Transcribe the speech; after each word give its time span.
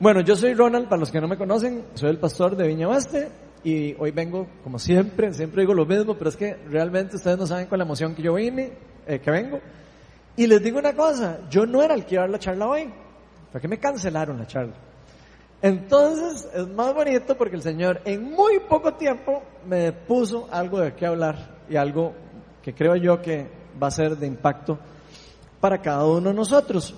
Bueno, 0.00 0.20
yo 0.20 0.36
soy 0.36 0.54
Ronald, 0.54 0.88
para 0.88 1.00
los 1.00 1.10
que 1.10 1.20
no 1.20 1.26
me 1.26 1.36
conocen, 1.36 1.84
soy 1.94 2.10
el 2.10 2.18
pastor 2.18 2.56
de 2.56 2.68
Viña 2.68 2.86
Oeste 2.86 3.30
y 3.64 3.96
hoy 3.98 4.12
vengo, 4.12 4.46
como 4.62 4.78
siempre, 4.78 5.34
siempre 5.34 5.62
digo 5.62 5.74
lo 5.74 5.86
mismo, 5.86 6.16
pero 6.16 6.30
es 6.30 6.36
que 6.36 6.54
realmente 6.68 7.16
ustedes 7.16 7.36
no 7.36 7.48
saben 7.48 7.66
con 7.66 7.78
la 7.78 7.84
emoción 7.84 8.14
que 8.14 8.22
yo 8.22 8.34
vine, 8.34 8.74
eh, 9.08 9.18
que 9.18 9.28
vengo. 9.32 9.58
Y 10.36 10.46
les 10.46 10.62
digo 10.62 10.78
una 10.78 10.94
cosa, 10.94 11.40
yo 11.50 11.66
no 11.66 11.82
era 11.82 11.94
el 11.94 12.06
que 12.06 12.14
iba 12.14 12.22
a 12.22 12.26
dar 12.26 12.30
la 12.30 12.38
charla 12.38 12.68
hoy, 12.68 12.88
fue 13.50 13.60
que 13.60 13.66
me 13.66 13.78
cancelaron 13.78 14.38
la 14.38 14.46
charla. 14.46 14.74
Entonces 15.60 16.48
es 16.54 16.68
más 16.68 16.94
bonito 16.94 17.36
porque 17.36 17.56
el 17.56 17.62
Señor 17.62 18.00
en 18.04 18.22
muy 18.22 18.60
poco 18.68 18.94
tiempo 18.94 19.42
me 19.66 19.90
puso 19.90 20.46
algo 20.52 20.78
de 20.78 20.94
qué 20.94 21.06
hablar 21.06 21.58
y 21.68 21.74
algo 21.74 22.14
que 22.62 22.72
creo 22.72 22.94
yo 22.94 23.20
que 23.20 23.48
va 23.82 23.88
a 23.88 23.90
ser 23.90 24.16
de 24.16 24.28
impacto 24.28 24.78
para 25.58 25.82
cada 25.82 26.06
uno 26.06 26.30
de 26.30 26.36
nosotros. 26.36 26.94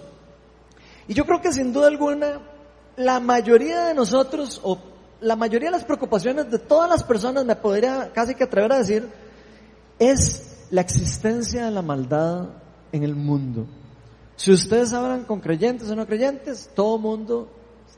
Y 1.09 1.14
yo 1.14 1.25
creo 1.25 1.41
que 1.41 1.51
sin 1.51 1.73
duda 1.73 1.89
alguna 1.89 2.41
la 2.96 3.20
mayoría 3.20 3.84
de 3.86 3.95
nosotros, 3.95 4.61
o 4.62 4.78
la 5.20 5.37
mayoría 5.37 5.69
de 5.69 5.77
las 5.77 5.84
preocupaciones 5.84 6.51
de 6.51 6.59
todas 6.59 6.88
las 6.88 7.02
personas, 7.02 7.45
me 7.45 7.56
podría 7.56 8.12
casi 8.12 8.34
que 8.34 8.45
atrever 8.45 8.73
a 8.73 8.78
decir, 8.78 9.09
es 9.98 10.66
la 10.70 10.80
existencia 10.80 11.65
de 11.65 11.70
la 11.70 11.82
maldad 11.82 12.48
en 12.92 13.02
el 13.02 13.15
mundo. 13.15 13.66
Si 14.37 14.51
ustedes 14.51 14.92
hablan 14.92 15.24
con 15.24 15.41
creyentes 15.41 15.91
o 15.91 15.96
no 15.96 16.06
creyentes, 16.06 16.70
todo 16.74 16.98
mundo 16.98 17.51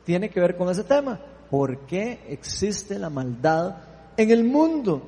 tiene 0.04 0.30
que 0.30 0.40
ver 0.40 0.56
con 0.56 0.68
ese 0.68 0.84
tema. 0.84 1.20
¿Por 1.50 1.86
qué 1.86 2.24
existe 2.28 2.98
la 2.98 3.10
maldad 3.10 3.76
en 4.16 4.30
el 4.30 4.42
mundo? 4.42 5.02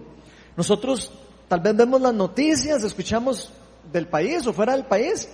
Nosotros 0.56 1.10
tal 1.48 1.60
vez 1.60 1.76
vemos 1.76 2.01
las 2.01 2.14
noticias, 2.14 2.84
escuchamos 2.84 3.52
del 3.92 4.06
país 4.06 4.46
o 4.46 4.52
fuera 4.52 4.74
del 4.74 4.84
país 4.84 5.28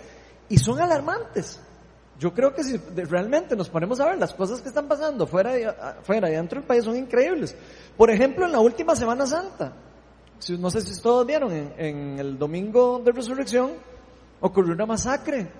y 0.48 0.56
son 0.56 0.80
alarmantes. 0.80 1.60
Yo 2.20 2.34
creo 2.34 2.52
que 2.52 2.62
si 2.62 2.76
realmente 2.76 3.56
nos 3.56 3.70
ponemos 3.70 3.98
a 3.98 4.04
ver 4.04 4.18
las 4.18 4.34
cosas 4.34 4.60
que 4.60 4.68
están 4.68 4.86
pasando 4.86 5.26
fuera 5.26 5.58
y, 5.58 5.64
dentro 6.30 6.60
del 6.60 6.66
país 6.66 6.84
son 6.84 6.94
increíbles. 6.94 7.56
Por 7.96 8.10
ejemplo, 8.10 8.44
en 8.44 8.52
la 8.52 8.60
última 8.60 8.94
Semana 8.94 9.26
Santa, 9.26 9.72
no 10.58 10.70
sé 10.70 10.82
si 10.82 11.00
todos 11.00 11.26
vieron, 11.26 11.50
en, 11.50 12.18
el 12.18 12.38
domingo 12.38 13.00
de 13.02 13.12
resurrección 13.12 13.70
ocurrió 14.38 14.74
una 14.74 14.84
masacre. 14.84 15.50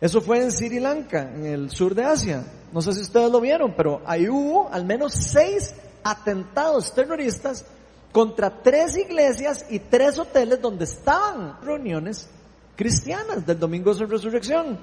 Eso 0.00 0.22
fue 0.22 0.42
en 0.42 0.50
Sri 0.50 0.80
Lanka, 0.80 1.30
en 1.34 1.44
el 1.44 1.70
sur 1.70 1.94
de 1.94 2.04
Asia. 2.04 2.42
No 2.72 2.80
sé 2.80 2.94
si 2.94 3.02
ustedes 3.02 3.30
lo 3.30 3.42
vieron, 3.42 3.74
pero 3.76 4.00
ahí 4.06 4.30
hubo 4.30 4.70
al 4.72 4.86
menos 4.86 5.12
seis 5.12 5.74
atentados 6.02 6.94
terroristas 6.94 7.66
contra 8.12 8.62
tres 8.62 8.96
iglesias 8.96 9.66
y 9.68 9.78
tres 9.78 10.18
hoteles 10.18 10.58
donde 10.58 10.84
estaban 10.84 11.60
reuniones 11.60 12.30
cristianas 12.76 13.44
del 13.44 13.58
domingo 13.58 13.92
de 13.92 14.06
resurrección. 14.06 14.78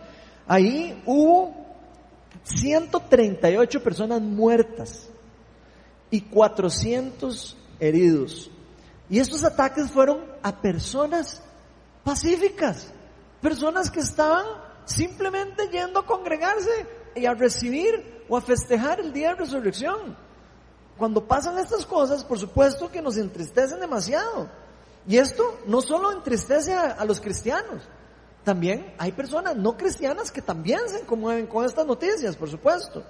Ahí 0.47 1.01
hubo 1.05 1.55
138 2.43 3.83
personas 3.83 4.21
muertas 4.21 5.09
y 6.11 6.21
400 6.21 7.57
heridos. 7.79 8.51
Y 9.09 9.19
estos 9.19 9.43
ataques 9.43 9.89
fueron 9.91 10.25
a 10.41 10.61
personas 10.61 11.41
pacíficas, 12.03 12.91
personas 13.41 13.89
que 13.89 13.99
estaban 13.99 14.45
simplemente 14.85 15.69
yendo 15.69 15.99
a 15.99 16.05
congregarse 16.05 16.87
y 17.15 17.25
a 17.25 17.33
recibir 17.33 18.23
o 18.27 18.37
a 18.37 18.41
festejar 18.41 18.99
el 18.99 19.13
día 19.13 19.29
de 19.29 19.35
resurrección. 19.35 20.17
Cuando 20.97 21.25
pasan 21.25 21.57
estas 21.57 21.85
cosas, 21.85 22.23
por 22.23 22.39
supuesto 22.39 22.91
que 22.91 23.01
nos 23.01 23.17
entristecen 23.17 23.79
demasiado. 23.79 24.49
Y 25.07 25.17
esto 25.17 25.59
no 25.65 25.81
solo 25.81 26.11
entristece 26.11 26.73
a, 26.73 26.91
a 26.91 27.05
los 27.05 27.19
cristianos, 27.19 27.83
también 28.43 28.93
hay 28.97 29.11
personas 29.11 29.55
no 29.55 29.77
cristianas 29.77 30.31
que 30.31 30.41
también 30.41 30.81
se 30.87 31.01
conmueven 31.01 31.47
con 31.47 31.65
estas 31.65 31.85
noticias, 31.85 32.35
por 32.35 32.49
supuesto. 32.49 33.03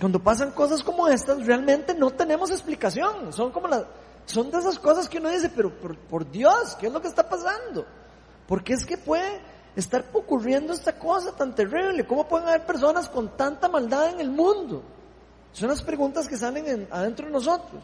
Cuando 0.00 0.22
pasan 0.22 0.50
cosas 0.52 0.82
como 0.82 1.08
estas, 1.08 1.44
realmente 1.46 1.94
no 1.94 2.10
tenemos 2.10 2.50
explicación. 2.50 3.32
Son 3.32 3.50
como 3.50 3.68
las, 3.68 3.84
son 4.26 4.50
de 4.50 4.58
esas 4.58 4.78
cosas 4.78 5.08
que 5.08 5.18
uno 5.18 5.30
dice, 5.30 5.50
pero 5.54 5.72
por, 5.72 6.30
Dios, 6.30 6.76
¿qué 6.78 6.88
es 6.88 6.92
lo 6.92 7.00
que 7.00 7.08
está 7.08 7.28
pasando? 7.28 7.86
¿Por 8.46 8.62
qué 8.62 8.74
es 8.74 8.84
que 8.84 8.96
puede 8.96 9.40
estar 9.76 10.04
ocurriendo 10.12 10.72
esta 10.72 10.98
cosa 10.98 11.32
tan 11.32 11.54
terrible? 11.54 12.06
¿Cómo 12.06 12.28
pueden 12.28 12.48
haber 12.48 12.66
personas 12.66 13.08
con 13.08 13.36
tanta 13.36 13.68
maldad 13.68 14.10
en 14.10 14.20
el 14.20 14.30
mundo? 14.30 14.82
Son 15.52 15.68
las 15.68 15.82
preguntas 15.82 16.28
que 16.28 16.36
salen 16.36 16.86
adentro 16.90 17.26
de 17.26 17.32
nosotros. 17.32 17.82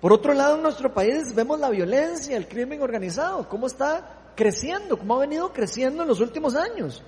Por 0.00 0.12
otro 0.12 0.34
lado, 0.34 0.56
en 0.56 0.62
nuestro 0.62 0.92
país 0.92 1.34
vemos 1.34 1.58
la 1.58 1.70
violencia, 1.70 2.36
el 2.36 2.48
crimen 2.48 2.82
organizado, 2.82 3.48
cómo 3.48 3.66
está 3.66 4.15
creciendo, 4.36 4.98
como 4.98 5.16
ha 5.16 5.20
venido 5.20 5.52
creciendo 5.52 6.02
en 6.02 6.08
los 6.08 6.20
últimos 6.20 6.54
años. 6.54 7.02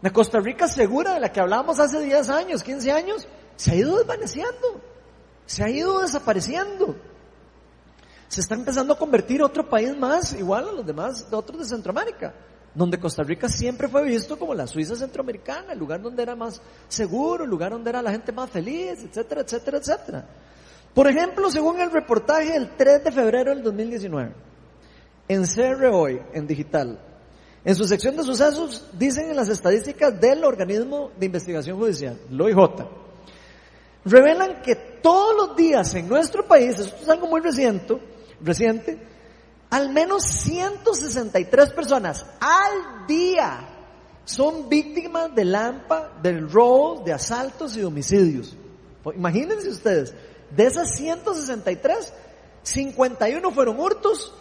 La 0.00 0.12
Costa 0.12 0.38
Rica 0.38 0.68
segura 0.68 1.14
de 1.14 1.20
la 1.20 1.32
que 1.32 1.40
hablábamos 1.40 1.80
hace 1.80 2.00
10 2.00 2.28
años, 2.30 2.62
15 2.62 2.92
años, 2.92 3.26
se 3.56 3.72
ha 3.72 3.74
ido 3.74 3.96
desvaneciendo, 3.96 4.80
se 5.46 5.64
ha 5.64 5.68
ido 5.68 6.00
desapareciendo. 6.00 6.94
Se 8.28 8.40
está 8.42 8.54
empezando 8.54 8.92
a 8.92 8.98
convertir 8.98 9.42
otro 9.42 9.68
país 9.68 9.96
más 9.96 10.34
igual 10.34 10.68
a 10.68 10.72
los 10.72 10.86
demás, 10.86 11.28
de 11.28 11.34
otros 11.34 11.58
de 11.58 11.64
Centroamérica, 11.64 12.32
donde 12.74 13.00
Costa 13.00 13.24
Rica 13.24 13.48
siempre 13.48 13.88
fue 13.88 14.04
visto 14.04 14.38
como 14.38 14.54
la 14.54 14.66
Suiza 14.66 14.94
centroamericana, 14.94 15.72
el 15.72 15.78
lugar 15.78 16.00
donde 16.00 16.22
era 16.22 16.36
más 16.36 16.60
seguro, 16.86 17.42
el 17.42 17.50
lugar 17.50 17.72
donde 17.72 17.90
era 17.90 18.02
la 18.02 18.12
gente 18.12 18.30
más 18.30 18.50
feliz, 18.50 19.02
etcétera, 19.02 19.40
etcétera, 19.40 19.78
etcétera. 19.78 20.26
Por 20.94 21.08
ejemplo, 21.08 21.50
según 21.50 21.80
el 21.80 21.90
reportaje 21.90 22.52
del 22.52 22.76
3 22.76 23.04
de 23.04 23.12
febrero 23.12 23.50
del 23.50 23.62
2019, 23.62 24.47
en 25.28 25.44
CR 25.44 25.86
Hoy, 25.86 26.20
en 26.32 26.46
digital, 26.46 26.98
en 27.64 27.74
su 27.74 27.84
sección 27.84 28.16
de 28.16 28.22
sucesos, 28.22 28.88
dicen 28.92 29.30
en 29.30 29.36
las 29.36 29.48
estadísticas 29.48 30.18
del 30.20 30.44
organismo 30.44 31.10
de 31.18 31.26
investigación 31.26 31.78
judicial, 31.78 32.18
el 32.30 32.40
OIJ, 32.40 32.56
revelan 34.04 34.62
que 34.62 34.74
todos 35.02 35.36
los 35.36 35.56
días 35.56 35.94
en 35.94 36.08
nuestro 36.08 36.46
país, 36.46 36.78
esto 36.78 36.96
es 37.02 37.08
algo 37.08 37.26
muy 37.26 37.40
reciente, 37.40 37.98
reciente, 38.40 38.98
al 39.70 39.90
menos 39.92 40.24
163 40.24 41.70
personas 41.70 42.24
al 42.40 43.06
día 43.06 43.68
son 44.24 44.68
víctimas 44.68 45.34
de 45.34 45.44
lampa, 45.44 46.12
del 46.22 46.50
robo, 46.50 47.02
de 47.04 47.12
asaltos 47.12 47.76
y 47.76 47.80
de 47.80 47.86
homicidios. 47.86 48.56
Imagínense 49.14 49.68
ustedes, 49.68 50.14
de 50.50 50.64
esas 50.66 50.94
163, 50.96 52.12
51 52.62 53.50
fueron 53.50 53.80
hurtos, 53.80 54.34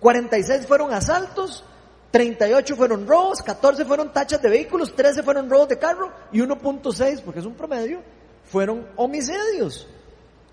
46 0.00 0.66
fueron 0.66 0.92
asaltos, 0.92 1.64
38 2.10 2.76
fueron 2.76 3.06
robos, 3.06 3.42
14 3.42 3.84
fueron 3.84 4.12
tachas 4.12 4.40
de 4.40 4.48
vehículos, 4.48 4.94
13 4.94 5.22
fueron 5.22 5.50
robos 5.50 5.68
de 5.68 5.78
carro 5.78 6.12
y 6.32 6.40
1.6, 6.40 7.22
porque 7.22 7.40
es 7.40 7.46
un 7.46 7.54
promedio, 7.54 8.02
fueron 8.44 8.86
homicidios. 8.96 9.86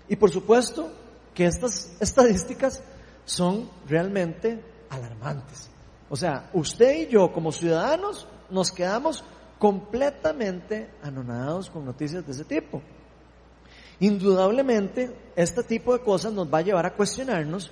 Y 0.08 0.16
por 0.16 0.30
supuesto 0.30 0.92
que 1.34 1.46
estas 1.46 1.92
estadísticas 2.00 2.82
son 3.24 3.70
realmente 3.88 4.62
alarmantes. 4.90 5.68
O 6.08 6.16
sea, 6.16 6.50
usted 6.52 6.94
y 6.96 7.06
yo 7.08 7.32
como 7.32 7.52
ciudadanos 7.52 8.28
nos 8.50 8.70
quedamos 8.70 9.24
completamente 9.58 10.90
anonadados 11.02 11.70
con 11.70 11.84
noticias 11.84 12.24
de 12.24 12.32
ese 12.32 12.44
tipo. 12.44 12.82
Indudablemente, 13.98 15.16
este 15.34 15.62
tipo 15.62 15.92
de 15.94 16.04
cosas 16.04 16.32
nos 16.32 16.52
va 16.52 16.58
a 16.58 16.62
llevar 16.62 16.86
a 16.86 16.94
cuestionarnos 16.94 17.70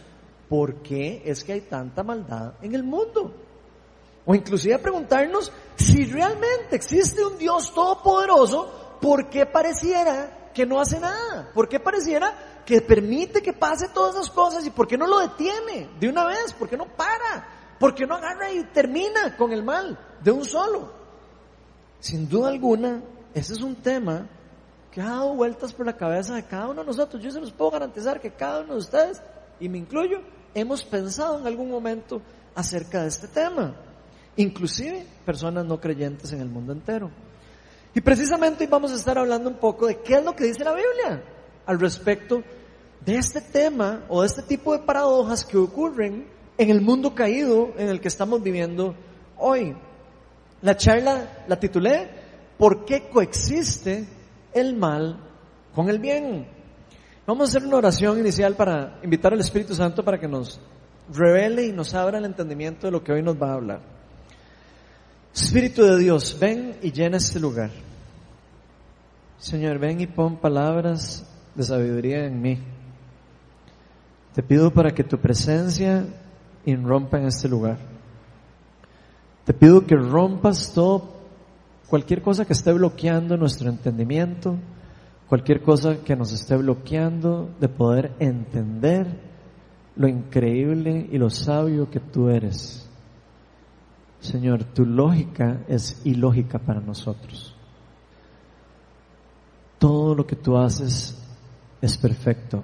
¿por 0.54 0.76
qué 0.82 1.20
es 1.24 1.42
que 1.42 1.52
hay 1.52 1.62
tanta 1.62 2.04
maldad 2.04 2.52
en 2.62 2.76
el 2.76 2.84
mundo? 2.84 3.34
O 4.24 4.36
inclusive 4.36 4.78
preguntarnos 4.78 5.50
si 5.74 6.04
realmente 6.04 6.76
existe 6.76 7.26
un 7.26 7.36
Dios 7.36 7.74
todopoderoso, 7.74 8.98
¿por 9.00 9.28
qué 9.28 9.46
pareciera 9.46 10.52
que 10.54 10.64
no 10.64 10.80
hace 10.80 11.00
nada? 11.00 11.50
¿Por 11.52 11.68
qué 11.68 11.80
pareciera 11.80 12.62
que 12.64 12.80
permite 12.80 13.42
que 13.42 13.52
pase 13.52 13.88
todas 13.88 14.14
esas 14.14 14.30
cosas 14.30 14.64
y 14.64 14.70
por 14.70 14.86
qué 14.86 14.96
no 14.96 15.08
lo 15.08 15.18
detiene 15.18 15.90
de 15.98 16.08
una 16.08 16.24
vez? 16.24 16.52
¿Por 16.52 16.68
qué 16.68 16.76
no 16.76 16.86
para? 16.86 17.76
¿Por 17.80 17.92
qué 17.92 18.06
no 18.06 18.14
agarra 18.14 18.52
y 18.52 18.62
termina 18.66 19.36
con 19.36 19.52
el 19.52 19.64
mal 19.64 19.98
de 20.22 20.30
un 20.30 20.44
solo? 20.44 20.88
Sin 21.98 22.28
duda 22.28 22.50
alguna, 22.50 23.02
ese 23.34 23.54
es 23.54 23.60
un 23.60 23.74
tema 23.74 24.28
que 24.92 25.00
ha 25.00 25.06
dado 25.06 25.34
vueltas 25.34 25.74
por 25.74 25.84
la 25.84 25.96
cabeza 25.96 26.36
de 26.36 26.44
cada 26.44 26.68
uno 26.68 26.82
de 26.82 26.86
nosotros. 26.86 27.20
Yo 27.20 27.32
se 27.32 27.40
los 27.40 27.50
puedo 27.50 27.72
garantizar 27.72 28.20
que 28.20 28.30
cada 28.30 28.60
uno 28.60 28.74
de 28.74 28.78
ustedes 28.78 29.20
y 29.60 29.68
me 29.68 29.78
incluyo, 29.78 30.20
hemos 30.54 30.84
pensado 30.84 31.38
en 31.38 31.46
algún 31.46 31.70
momento 31.70 32.22
acerca 32.54 33.02
de 33.02 33.08
este 33.08 33.28
tema, 33.28 33.74
inclusive 34.36 35.06
personas 35.24 35.64
no 35.64 35.80
creyentes 35.80 36.32
en 36.32 36.40
el 36.40 36.48
mundo 36.48 36.72
entero. 36.72 37.10
Y 37.94 38.00
precisamente 38.00 38.64
hoy 38.64 38.70
vamos 38.70 38.92
a 38.92 38.96
estar 38.96 39.18
hablando 39.18 39.50
un 39.50 39.56
poco 39.56 39.86
de 39.86 40.00
qué 40.00 40.14
es 40.14 40.24
lo 40.24 40.34
que 40.34 40.44
dice 40.44 40.64
la 40.64 40.74
Biblia 40.74 41.22
al 41.66 41.78
respecto 41.78 42.42
de 43.04 43.16
este 43.16 43.40
tema 43.40 44.04
o 44.08 44.22
de 44.22 44.26
este 44.26 44.42
tipo 44.42 44.72
de 44.72 44.80
paradojas 44.80 45.44
que 45.44 45.56
ocurren 45.56 46.26
en 46.56 46.70
el 46.70 46.80
mundo 46.80 47.14
caído 47.14 47.72
en 47.76 47.88
el 47.88 48.00
que 48.00 48.08
estamos 48.08 48.42
viviendo 48.42 48.94
hoy. 49.38 49.76
La 50.62 50.76
charla 50.76 51.44
la 51.46 51.58
titulé 51.60 52.08
¿Por 52.58 52.84
qué 52.84 53.08
coexiste 53.08 54.06
el 54.52 54.74
mal 54.76 55.18
con 55.74 55.88
el 55.88 55.98
bien? 55.98 56.53
Vamos 57.26 57.48
a 57.48 57.56
hacer 57.56 57.66
una 57.66 57.78
oración 57.78 58.18
inicial 58.18 58.54
para 58.54 58.98
invitar 59.02 59.32
al 59.32 59.40
Espíritu 59.40 59.74
Santo 59.74 60.04
para 60.04 60.20
que 60.20 60.28
nos 60.28 60.60
revele 61.10 61.66
y 61.66 61.72
nos 61.72 61.94
abra 61.94 62.18
el 62.18 62.26
entendimiento 62.26 62.86
de 62.86 62.90
lo 62.90 63.02
que 63.02 63.12
hoy 63.12 63.22
nos 63.22 63.40
va 63.40 63.50
a 63.50 63.54
hablar. 63.54 63.80
Espíritu 65.34 65.82
de 65.84 65.98
Dios, 65.98 66.36
ven 66.38 66.76
y 66.82 66.92
llena 66.92 67.16
este 67.16 67.40
lugar. 67.40 67.70
Señor, 69.38 69.78
ven 69.78 70.02
y 70.02 70.06
pon 70.06 70.36
palabras 70.36 71.26
de 71.54 71.62
sabiduría 71.62 72.26
en 72.26 72.42
mí. 72.42 72.58
Te 74.34 74.42
pido 74.42 74.70
para 74.70 74.90
que 74.90 75.02
tu 75.02 75.18
presencia 75.18 76.04
irrompa 76.66 77.18
en 77.18 77.26
este 77.26 77.48
lugar. 77.48 77.78
Te 79.46 79.54
pido 79.54 79.86
que 79.86 79.96
rompas 79.96 80.72
todo, 80.74 81.10
cualquier 81.88 82.20
cosa 82.20 82.44
que 82.44 82.52
esté 82.52 82.72
bloqueando 82.72 83.36
nuestro 83.36 83.70
entendimiento, 83.70 84.56
cualquier 85.34 85.62
cosa 85.62 85.96
que 86.04 86.14
nos 86.14 86.30
esté 86.30 86.56
bloqueando 86.56 87.56
de 87.58 87.68
poder 87.68 88.12
entender 88.20 89.04
lo 89.96 90.06
increíble 90.06 91.08
y 91.10 91.18
lo 91.18 91.28
sabio 91.28 91.90
que 91.90 91.98
tú 91.98 92.28
eres. 92.28 92.88
Señor, 94.20 94.62
tu 94.62 94.86
lógica 94.86 95.64
es 95.66 96.00
ilógica 96.04 96.60
para 96.60 96.78
nosotros. 96.78 97.52
Todo 99.80 100.14
lo 100.14 100.24
que 100.24 100.36
tú 100.36 100.56
haces 100.56 101.20
es 101.82 101.98
perfecto. 101.98 102.62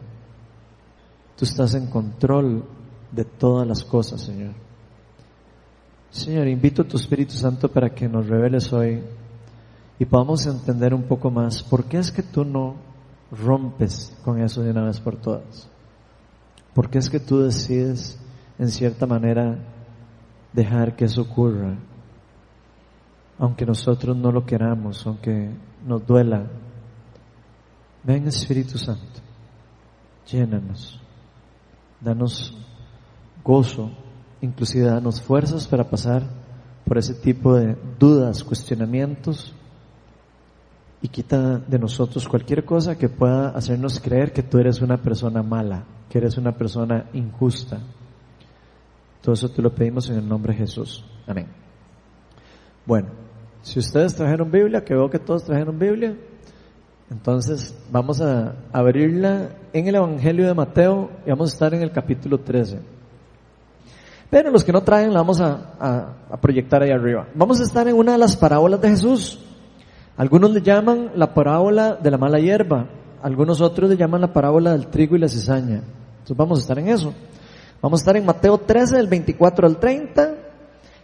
Tú 1.37 1.47
estás 1.47 1.75
en 1.75 1.89
control 1.89 2.65
de 3.11 3.25
todas 3.25 3.67
las 3.67 3.83
cosas, 3.85 4.21
Señor. 4.21 4.55
Señor, 6.13 6.47
invito 6.47 6.83
a 6.83 6.89
tu 6.89 6.99
Espíritu 6.99 7.33
Santo 7.33 7.69
para 7.69 7.91
que 7.93 8.09
nos 8.09 8.29
reveles 8.29 8.73
hoy 8.73 9.03
y 10.01 10.07
podamos 10.07 10.47
entender 10.47 10.95
un 10.95 11.03
poco 11.03 11.31
más 11.31 11.63
por 11.63 11.85
qué 11.85 11.99
es 11.99 12.11
que 12.11 12.23
tú 12.23 12.43
no 12.43 12.77
rompes 13.31 14.17
con 14.25 14.41
eso 14.41 14.63
de 14.63 14.71
una 14.71 14.87
vez 14.87 14.99
por 14.99 15.17
todas. 15.17 15.69
¿Por 16.73 16.89
qué 16.89 16.97
es 16.99 17.11
que 17.11 17.21
tú 17.21 17.41
decides, 17.41 18.19
en 18.59 18.71
cierta 18.71 19.05
manera, 19.05 19.59
dejar 20.55 20.97
que 20.97 21.05
eso 21.05 21.21
ocurra? 21.21 21.77
Aunque 23.39 23.67
nosotros 23.67 24.17
no 24.17 24.33
lo 24.33 24.47
queramos, 24.47 25.07
aunque 25.07 25.51
nos 25.87 26.07
duela. 26.07 26.47
Ven 28.03 28.27
Espíritu 28.27 28.79
Santo, 28.79 29.21
llénanos, 30.27 30.99
danos 32.01 32.57
gozo, 33.45 33.91
inclusive 34.41 34.87
danos 34.87 35.21
fuerzas 35.21 35.69
para 35.69 35.91
pasar 35.91 36.23
por 36.87 36.97
ese 36.97 37.13
tipo 37.13 37.55
de 37.55 37.77
dudas, 37.99 38.43
cuestionamientos 38.43 39.55
y 41.03 41.09
quita 41.09 41.59
de 41.59 41.79
nosotros 41.79 42.29
cualquier 42.29 42.65
cosa 42.65 42.99
que 42.99 43.09
pueda 43.09 43.51
hacernos 43.51 44.01
creer 44.01 44.33
que 44.33 44.43
tú 44.43 44.59
eres 44.59 44.83
una 44.83 44.99
persona 44.99 45.43
mala, 45.43 45.85
que 46.11 46.19
eres 46.19 46.37
una 46.37 46.53
persona 46.53 47.07
injusta. 47.15 47.81
Todo 49.23 49.35
eso 49.35 49.49
te 49.49 49.63
lo 49.63 49.75
pedimos 49.75 50.09
en 50.11 50.17
el 50.17 50.29
nombre 50.29 50.53
de 50.53 50.59
Jesús. 50.59 51.05
Amén. 51.27 51.47
Bueno, 52.85 53.09
si 53.63 53.79
ustedes 53.79 54.15
trajeron 54.15 54.51
Biblia, 54.51 54.85
que 54.85 54.95
veo 54.95 55.09
que 55.09 55.19
todos 55.19 55.45
trajeron 55.45 55.79
Biblia, 55.79 56.17
entonces 57.11 57.75
vamos 57.91 58.21
a 58.21 58.55
abrirla 58.73 59.51
en 59.73 59.89
el 59.89 59.95
Evangelio 59.95 60.47
de 60.47 60.55
Mateo 60.55 61.11
y 61.27 61.31
vamos 61.31 61.51
a 61.51 61.53
estar 61.55 61.75
en 61.75 61.83
el 61.83 61.93
capítulo 61.93 62.41
13. 62.41 62.79
Pero 64.31 64.51
los 64.51 64.65
que 64.65 64.73
no 64.73 64.83
traen 64.83 65.13
la 65.13 65.21
vamos 65.21 65.41
a, 65.41 66.15
a 66.31 66.41
proyectar 66.41 66.83
ahí 66.83 66.91
arriba. 66.91 67.27
Vamos 67.35 67.61
a 67.61 67.65
estar 67.65 67.89
en 67.89 67.97
una 67.97 68.13
de 68.13 68.19
las 68.19 68.37
parábolas 68.37 68.81
de 68.81 68.91
Jesús. 68.91 69.41
Algunos 70.21 70.51
le 70.51 70.61
llaman 70.61 71.13
la 71.17 71.33
parábola 71.33 71.95
de 71.95 72.11
la 72.11 72.19
mala 72.19 72.39
hierba, 72.39 72.85
algunos 73.23 73.63
otros 73.63 73.89
le 73.89 73.97
llaman 73.97 74.21
la 74.21 74.31
parábola 74.31 74.73
del 74.73 74.89
trigo 74.89 75.17
y 75.17 75.19
la 75.19 75.29
cizaña. 75.29 75.77
Entonces 75.77 76.37
vamos 76.37 76.59
a 76.59 76.61
estar 76.61 76.79
en 76.79 76.89
eso. 76.89 77.15
Vamos 77.81 78.01
a 78.01 78.03
estar 78.03 78.17
en 78.19 78.27
Mateo 78.27 78.59
13 78.59 78.99
del 78.99 79.07
24 79.07 79.67
al 79.67 79.79
30 79.79 80.35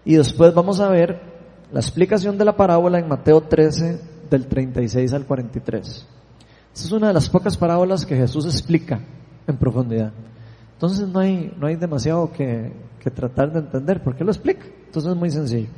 y 0.05 0.17
después 0.17 0.53
vamos 0.53 0.81
a 0.81 0.91
ver 0.91 1.19
la 1.73 1.81
explicación 1.81 2.37
de 2.37 2.45
la 2.45 2.55
parábola 2.55 2.99
en 2.99 3.09
Mateo 3.09 3.41
13 3.41 4.01
del 4.29 4.49
36 4.49 5.11
al 5.15 5.25
43. 5.25 5.87
Esta 5.87 6.07
es 6.75 6.93
una 6.93 7.09
de 7.09 7.15
las 7.15 7.31
pocas 7.31 7.57
parábolas 7.57 8.05
que 8.05 8.17
Jesús 8.17 8.45
explica 8.45 9.01
en 9.47 9.57
profundidad. 9.57 10.13
Entonces 10.75 11.09
no 11.09 11.21
hay, 11.21 11.55
no 11.59 11.67
hay 11.69 11.77
demasiado 11.77 12.31
que, 12.33 12.71
que 13.01 13.11
tratar 13.11 13.51
de 13.51 13.61
entender, 13.61 14.03
porque 14.03 14.25
lo 14.25 14.31
explica. 14.31 14.67
Entonces 14.85 15.11
es 15.11 15.17
muy 15.17 15.31
sencillo. 15.31 15.71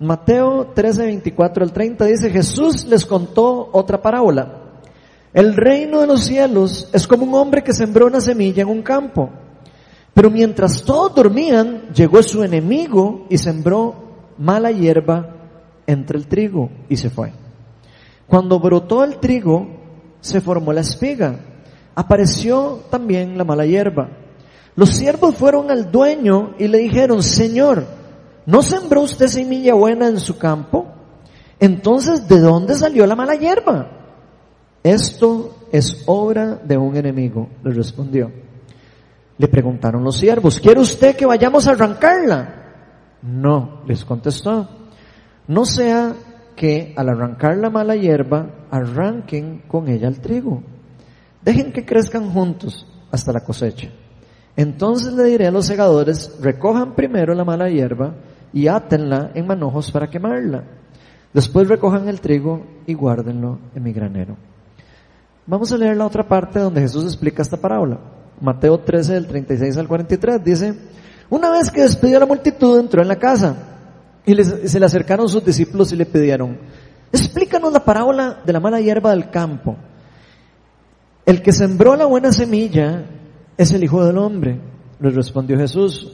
Mateo 0.00 0.70
13, 0.74 1.06
24 1.06 1.64
al 1.64 1.72
30 1.72 2.04
dice, 2.04 2.30
Jesús 2.30 2.86
les 2.86 3.04
contó 3.04 3.68
otra 3.72 4.00
parábola. 4.00 4.62
El 5.34 5.56
reino 5.56 6.00
de 6.00 6.06
los 6.06 6.24
cielos 6.24 6.88
es 6.92 7.06
como 7.06 7.24
un 7.24 7.34
hombre 7.34 7.62
que 7.62 7.72
sembró 7.72 8.06
una 8.06 8.20
semilla 8.20 8.62
en 8.62 8.68
un 8.68 8.82
campo. 8.82 9.30
Pero 10.14 10.30
mientras 10.30 10.82
todos 10.82 11.14
dormían, 11.14 11.88
llegó 11.94 12.22
su 12.22 12.42
enemigo 12.42 13.26
y 13.28 13.38
sembró 13.38 14.34
mala 14.38 14.70
hierba 14.70 15.34
entre 15.86 16.18
el 16.18 16.28
trigo 16.28 16.70
y 16.88 16.96
se 16.96 17.10
fue. 17.10 17.32
Cuando 18.26 18.60
brotó 18.60 19.04
el 19.04 19.18
trigo, 19.18 19.66
se 20.20 20.40
formó 20.40 20.72
la 20.72 20.80
espiga. 20.80 21.40
Apareció 21.94 22.82
también 22.90 23.36
la 23.36 23.44
mala 23.44 23.66
hierba. 23.66 24.08
Los 24.76 24.90
siervos 24.90 25.34
fueron 25.34 25.70
al 25.72 25.90
dueño 25.90 26.54
y 26.58 26.68
le 26.68 26.78
dijeron, 26.78 27.22
Señor, 27.22 27.97
¿No 28.48 28.62
sembró 28.62 29.02
usted 29.02 29.26
semilla 29.26 29.74
buena 29.74 30.08
en 30.08 30.18
su 30.18 30.38
campo? 30.38 30.86
Entonces, 31.60 32.26
¿de 32.26 32.40
dónde 32.40 32.76
salió 32.76 33.06
la 33.06 33.14
mala 33.14 33.34
hierba? 33.34 33.90
Esto 34.82 35.66
es 35.70 36.04
obra 36.06 36.58
de 36.64 36.78
un 36.78 36.96
enemigo, 36.96 37.46
le 37.62 37.72
respondió. 37.74 38.32
Le 39.36 39.48
preguntaron 39.48 40.02
los 40.02 40.16
siervos, 40.16 40.60
¿quiere 40.60 40.80
usted 40.80 41.14
que 41.14 41.26
vayamos 41.26 41.68
a 41.68 41.72
arrancarla? 41.72 42.54
No, 43.20 43.82
les 43.86 44.02
contestó. 44.06 44.66
No 45.46 45.66
sea 45.66 46.14
que 46.56 46.94
al 46.96 47.10
arrancar 47.10 47.58
la 47.58 47.68
mala 47.68 47.96
hierba, 47.96 48.64
arranquen 48.70 49.64
con 49.68 49.88
ella 49.88 50.08
el 50.08 50.20
trigo. 50.20 50.62
Dejen 51.42 51.70
que 51.70 51.84
crezcan 51.84 52.30
juntos 52.30 52.86
hasta 53.10 53.30
la 53.30 53.44
cosecha. 53.44 53.90
Entonces 54.56 55.12
le 55.12 55.24
diré 55.24 55.48
a 55.48 55.50
los 55.50 55.66
segadores, 55.66 56.38
recojan 56.40 56.94
primero 56.94 57.34
la 57.34 57.44
mala 57.44 57.68
hierba 57.68 58.14
y 58.52 58.68
átenla 58.68 59.32
en 59.34 59.46
manojos 59.46 59.90
para 59.90 60.08
quemarla. 60.08 60.64
Después 61.32 61.68
recojan 61.68 62.08
el 62.08 62.20
trigo 62.20 62.64
y 62.86 62.94
guárdenlo 62.94 63.58
en 63.74 63.82
mi 63.82 63.92
granero. 63.92 64.36
Vamos 65.46 65.72
a 65.72 65.78
leer 65.78 65.96
la 65.96 66.06
otra 66.06 66.26
parte 66.26 66.58
donde 66.58 66.80
Jesús 66.80 67.04
explica 67.04 67.42
esta 67.42 67.56
parábola. 67.56 67.98
Mateo 68.40 68.78
13 68.78 69.14
del 69.14 69.26
36 69.26 69.76
al 69.76 69.88
43 69.88 70.44
dice, 70.44 70.74
una 71.30 71.50
vez 71.50 71.70
que 71.70 71.82
despidió 71.82 72.16
a 72.16 72.20
la 72.20 72.26
multitud 72.26 72.78
entró 72.78 73.02
en 73.02 73.08
la 73.08 73.16
casa 73.16 73.56
y 74.24 74.34
se 74.44 74.78
le 74.78 74.86
acercaron 74.86 75.28
sus 75.28 75.44
discípulos 75.44 75.92
y 75.92 75.96
le 75.96 76.06
pidieron, 76.06 76.58
explícanos 77.12 77.72
la 77.72 77.84
parábola 77.84 78.42
de 78.44 78.52
la 78.52 78.60
mala 78.60 78.80
hierba 78.80 79.10
del 79.10 79.30
campo. 79.30 79.76
El 81.24 81.42
que 81.42 81.52
sembró 81.52 81.96
la 81.96 82.06
buena 82.06 82.32
semilla 82.32 83.04
es 83.56 83.72
el 83.72 83.84
Hijo 83.84 84.04
del 84.04 84.18
Hombre, 84.18 84.60
le 85.00 85.10
respondió 85.10 85.58
Jesús. 85.58 86.12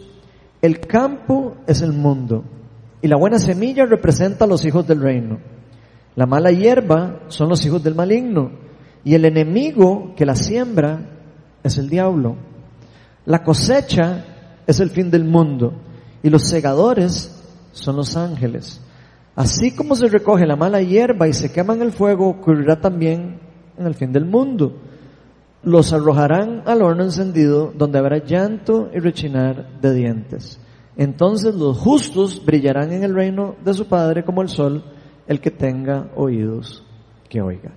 El 0.63 0.81
campo 0.81 1.57
es 1.67 1.83
el 1.83 1.93
mundo 1.93 2.45
y 3.03 3.09
la 3.09 3.17
buena 3.17 3.39
semilla 3.39 3.85
representa 3.85 4.45
a 4.45 4.49
los 4.49 4.65
hijos 4.65 4.87
del 4.87 5.01
reino. 5.01 5.39
La 6.17 6.27
mala 6.27 6.51
hierba 6.51 7.21
son 7.29 7.49
los 7.49 7.65
hijos 7.67 7.83
del 7.83 7.95
maligno 7.95 8.53
y 9.05 9.15
el 9.15 9.25
enemigo 9.25 10.15
que 10.17 10.25
la 10.25 10.37
siembra 10.37 11.01
es 11.63 11.77
el 11.77 11.91
diablo. 11.91 12.37
La 13.27 13.43
cosecha 13.43 14.25
es 14.67 14.81
el 14.81 14.91
fin 14.91 15.11
del 15.11 15.25
mundo 15.25 15.75
y 16.23 16.31
los 16.31 16.49
segadores 16.49 17.43
son 17.73 17.97
los 17.97 18.17
ángeles. 18.17 18.81
Así 19.37 19.73
como 19.73 19.97
se 19.97 20.07
recoge 20.07 20.47
la 20.47 20.57
mala 20.57 20.81
hierba 20.81 21.29
y 21.29 21.33
se 21.33 21.53
quema 21.53 21.75
en 21.75 21.83
el 21.83 21.93
fuego, 21.93 22.29
ocurrirá 22.29 22.81
también 22.81 23.41
en 23.77 23.87
el 23.87 23.95
fin 23.95 24.13
del 24.13 24.25
mundo 24.25 24.81
los 25.65 25.93
arrojarán 25.93 26.63
al 26.67 26.83
horno 26.83 27.05
encendido 27.05 27.73
donde 27.77 27.99
habrá 27.99 28.19
llanto 28.19 28.91
y 28.93 28.99
rechinar 28.99 29.81
de 29.81 29.95
dientes. 29.95 30.61
Entonces 30.97 31.55
los 31.55 31.79
justos 31.79 32.45
brillarán 32.45 32.93
en 32.93 33.03
el 33.03 33.15
reino 33.15 33.57
de 33.65 33.75
su 33.75 33.87
Padre 33.87 34.25
como 34.25 34.43
el 34.43 34.49
sol, 34.49 34.85
el 35.27 35.41
que 35.41 35.51
tenga 35.51 36.11
oídos 36.17 36.85
que 37.29 37.41
oiga. 37.41 37.73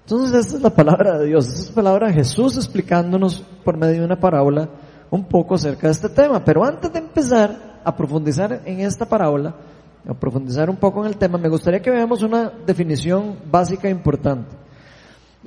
Entonces 0.00 0.46
esta 0.46 0.56
es 0.56 0.62
la 0.62 0.70
palabra 0.70 1.18
de 1.18 1.26
Dios, 1.26 1.48
esta 1.48 1.60
es 1.60 1.68
la 1.68 1.74
palabra 1.74 2.08
de 2.08 2.14
Jesús 2.14 2.56
explicándonos 2.56 3.42
por 3.64 3.76
medio 3.76 4.00
de 4.00 4.06
una 4.06 4.20
parábola 4.20 4.68
un 5.10 5.24
poco 5.24 5.54
acerca 5.54 5.88
de 5.88 5.92
este 5.92 6.08
tema. 6.08 6.44
Pero 6.44 6.64
antes 6.64 6.92
de 6.92 6.98
empezar 6.98 7.80
a 7.84 7.96
profundizar 7.96 8.62
en 8.64 8.80
esta 8.80 9.06
parábola, 9.06 9.54
a 10.06 10.14
profundizar 10.14 10.70
un 10.70 10.76
poco 10.76 11.00
en 11.00 11.08
el 11.08 11.16
tema, 11.16 11.38
me 11.38 11.48
gustaría 11.48 11.80
que 11.80 11.90
veamos 11.90 12.22
una 12.22 12.50
definición 12.66 13.36
básica 13.50 13.88
e 13.88 13.90
importante. 13.90 14.67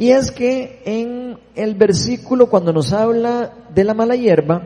Y 0.02 0.14
es 0.14 0.32
que 0.32 0.82
en 0.84 1.38
el 1.54 1.76
versículo 1.76 2.50
cuando 2.50 2.74
nos 2.74 2.92
habla 2.92 3.54
de 3.72 3.84
la 3.84 3.94
mala 3.94 4.16
hierba, 4.16 4.64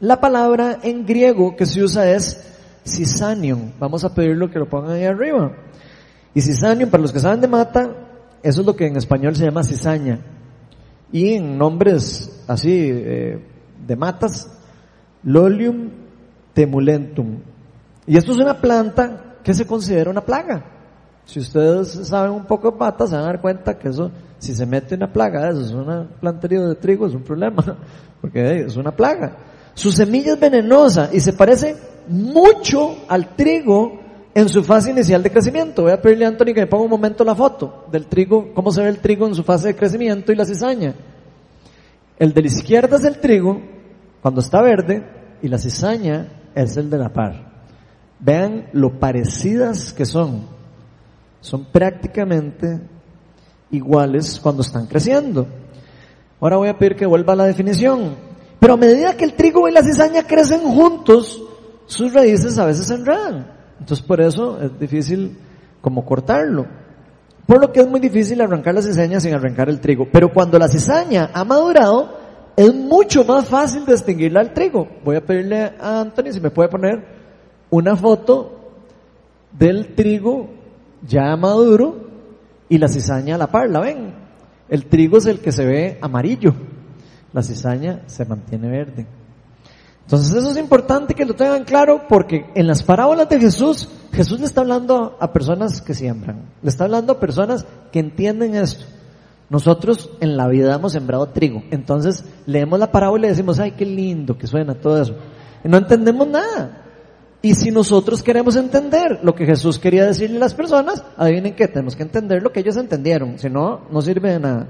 la 0.00 0.18
palabra 0.18 0.78
en 0.82 1.04
griego 1.04 1.54
que 1.56 1.66
se 1.66 1.84
usa 1.84 2.10
es 2.10 2.42
cisanium. 2.82 3.72
Vamos 3.78 4.02
a 4.04 4.14
pedirlo 4.14 4.50
que 4.50 4.58
lo 4.58 4.66
pongan 4.66 4.92
ahí 4.92 5.04
arriba. 5.04 5.52
Y 6.32 6.40
cisanium, 6.40 6.88
para 6.88 7.02
los 7.02 7.12
que 7.12 7.20
saben 7.20 7.42
de 7.42 7.48
mata, 7.48 7.90
eso 8.42 8.62
es 8.62 8.66
lo 8.66 8.74
que 8.74 8.86
en 8.86 8.96
español 8.96 9.36
se 9.36 9.44
llama 9.44 9.62
cizaña. 9.62 10.20
Y 11.12 11.34
en 11.34 11.58
nombres 11.58 12.42
así 12.48 12.72
eh, 12.72 13.38
de 13.86 13.96
matas, 13.96 14.50
lolium 15.22 15.90
temulentum. 16.54 17.40
Y 18.06 18.16
esto 18.16 18.32
es 18.32 18.38
una 18.38 18.58
planta 18.58 19.36
que 19.44 19.52
se 19.52 19.66
considera 19.66 20.10
una 20.10 20.24
plaga. 20.24 20.64
Si 21.26 21.40
ustedes 21.40 21.90
saben 22.08 22.30
un 22.30 22.46
poco 22.46 22.70
de 22.70 22.78
patas, 22.78 23.10
se 23.10 23.16
van 23.16 23.24
a 23.24 23.28
dar 23.28 23.42
cuenta 23.42 23.78
que 23.78 23.90
eso, 23.90 24.10
si 24.38 24.54
se 24.54 24.66
mete 24.66 24.94
una 24.94 25.12
plaga, 25.12 25.48
eso 25.50 25.60
es 25.60 25.70
una 25.72 26.06
plantería 26.20 26.60
de 26.60 26.74
trigo, 26.74 27.06
es 27.06 27.14
un 27.14 27.22
problema, 27.22 27.78
porque 28.20 28.60
es 28.60 28.76
una 28.76 28.94
plaga. 28.94 29.36
Su 29.74 29.92
semilla 29.92 30.34
es 30.34 30.40
venenosa 30.40 31.10
y 31.12 31.20
se 31.20 31.32
parece 31.32 31.76
mucho 32.08 33.04
al 33.08 33.34
trigo 33.36 34.00
en 34.34 34.48
su 34.48 34.62
fase 34.62 34.90
inicial 34.90 35.22
de 35.22 35.30
crecimiento. 35.30 35.82
Voy 35.82 35.92
a 35.92 36.00
pedirle 36.00 36.26
a 36.26 36.28
Anthony 36.28 36.52
que 36.54 36.60
me 36.60 36.66
ponga 36.66 36.84
un 36.84 36.90
momento 36.90 37.24
la 37.24 37.34
foto 37.34 37.86
del 37.90 38.06
trigo, 38.06 38.52
cómo 38.54 38.70
se 38.70 38.82
ve 38.82 38.88
el 38.88 38.98
trigo 38.98 39.26
en 39.26 39.34
su 39.34 39.42
fase 39.42 39.68
de 39.68 39.76
crecimiento 39.76 40.32
y 40.32 40.36
la 40.36 40.44
cizaña. 40.44 40.94
El 42.18 42.32
de 42.32 42.42
la 42.42 42.46
izquierda 42.46 42.96
es 42.96 43.04
el 43.04 43.18
trigo, 43.18 43.60
cuando 44.22 44.40
está 44.40 44.62
verde, 44.62 45.04
y 45.42 45.48
la 45.48 45.58
cizaña 45.58 46.28
es 46.54 46.76
el 46.76 46.90
de 46.90 46.98
la 46.98 47.12
par. 47.12 47.52
Vean 48.18 48.68
lo 48.72 48.98
parecidas 48.98 49.92
que 49.92 50.04
son. 50.04 50.46
Son 51.40 51.66
prácticamente 51.66 52.80
iguales 53.70 54.40
cuando 54.40 54.62
están 54.62 54.86
creciendo. 54.86 55.46
Ahora 56.40 56.56
voy 56.56 56.68
a 56.68 56.78
pedir 56.78 56.96
que 56.96 57.06
vuelva 57.06 57.32
a 57.32 57.36
la 57.36 57.46
definición. 57.46 58.14
Pero 58.58 58.74
a 58.74 58.76
medida 58.76 59.16
que 59.16 59.24
el 59.24 59.34
trigo 59.34 59.68
y 59.68 59.72
la 59.72 59.82
cizaña 59.82 60.22
crecen 60.22 60.60
juntos, 60.60 61.42
sus 61.86 62.12
raíces 62.12 62.58
a 62.58 62.66
veces 62.66 62.86
se 62.86 62.94
enredan. 62.94 63.52
Entonces 63.78 64.04
por 64.04 64.20
eso 64.20 64.60
es 64.60 64.78
difícil 64.78 65.38
como 65.80 66.04
cortarlo. 66.04 66.66
Por 67.46 67.60
lo 67.60 67.72
que 67.72 67.80
es 67.80 67.88
muy 67.88 68.00
difícil 68.00 68.40
arrancar 68.40 68.74
la 68.74 68.82
cizaña 68.82 69.20
sin 69.20 69.34
arrancar 69.34 69.68
el 69.68 69.80
trigo. 69.80 70.08
Pero 70.12 70.32
cuando 70.32 70.58
la 70.58 70.68
cizaña 70.68 71.30
ha 71.32 71.44
madurado, 71.44 72.18
es 72.56 72.74
mucho 72.74 73.24
más 73.24 73.48
fácil 73.48 73.86
distinguirla 73.86 74.40
al 74.40 74.52
trigo. 74.52 74.88
Voy 75.04 75.16
a 75.16 75.24
pedirle 75.24 75.74
a 75.78 76.00
Anthony 76.00 76.32
si 76.32 76.40
me 76.40 76.50
puede 76.50 76.68
poner 76.68 77.04
una 77.70 77.94
foto 77.94 78.72
del 79.52 79.94
trigo 79.94 80.48
ya 81.06 81.36
maduro 81.36 82.05
y 82.68 82.78
la 82.78 82.88
cizaña 82.88 83.34
a 83.36 83.38
la 83.38 83.46
par, 83.48 83.70
¿la 83.70 83.80
ven? 83.80 84.14
El 84.68 84.86
trigo 84.86 85.18
es 85.18 85.26
el 85.26 85.40
que 85.40 85.52
se 85.52 85.64
ve 85.64 85.98
amarillo, 86.00 86.54
la 87.32 87.42
cizaña 87.42 88.02
se 88.06 88.24
mantiene 88.24 88.68
verde. 88.68 89.06
Entonces 90.02 90.36
eso 90.36 90.50
es 90.50 90.56
importante 90.56 91.14
que 91.14 91.24
lo 91.24 91.34
tengan 91.34 91.64
claro 91.64 92.02
porque 92.08 92.46
en 92.54 92.66
las 92.68 92.82
parábolas 92.82 93.28
de 93.28 93.40
Jesús, 93.40 93.88
Jesús 94.12 94.38
le 94.38 94.46
está 94.46 94.60
hablando 94.60 95.16
a 95.20 95.32
personas 95.32 95.82
que 95.82 95.94
siembran, 95.94 96.42
le 96.62 96.68
está 96.68 96.84
hablando 96.84 97.14
a 97.14 97.20
personas 97.20 97.66
que 97.90 97.98
entienden 97.98 98.54
esto. 98.54 98.84
Nosotros 99.48 100.10
en 100.20 100.36
la 100.36 100.48
vida 100.48 100.74
hemos 100.74 100.92
sembrado 100.92 101.28
trigo, 101.28 101.62
entonces 101.70 102.24
leemos 102.46 102.78
la 102.78 102.90
parábola 102.90 103.26
y 103.26 103.30
decimos, 103.30 103.58
ay, 103.58 103.72
qué 103.72 103.84
lindo 103.84 104.38
que 104.38 104.46
suena 104.46 104.74
todo 104.74 105.00
eso. 105.00 105.16
Y 105.64 105.68
no 105.68 105.76
entendemos 105.76 106.26
nada. 106.28 106.85
Y 107.46 107.54
si 107.54 107.70
nosotros 107.70 108.24
queremos 108.24 108.56
entender 108.56 109.20
lo 109.22 109.36
que 109.36 109.46
Jesús 109.46 109.78
quería 109.78 110.04
decirle 110.04 110.38
a 110.38 110.40
las 110.40 110.54
personas, 110.54 111.04
adivinen 111.16 111.54
qué, 111.54 111.68
tenemos 111.68 111.94
que 111.94 112.02
entender 112.02 112.42
lo 112.42 112.50
que 112.50 112.58
ellos 112.58 112.76
entendieron, 112.76 113.38
si 113.38 113.48
no, 113.48 113.82
no 113.88 114.02
sirve 114.02 114.32
de 114.32 114.40
nada. 114.40 114.66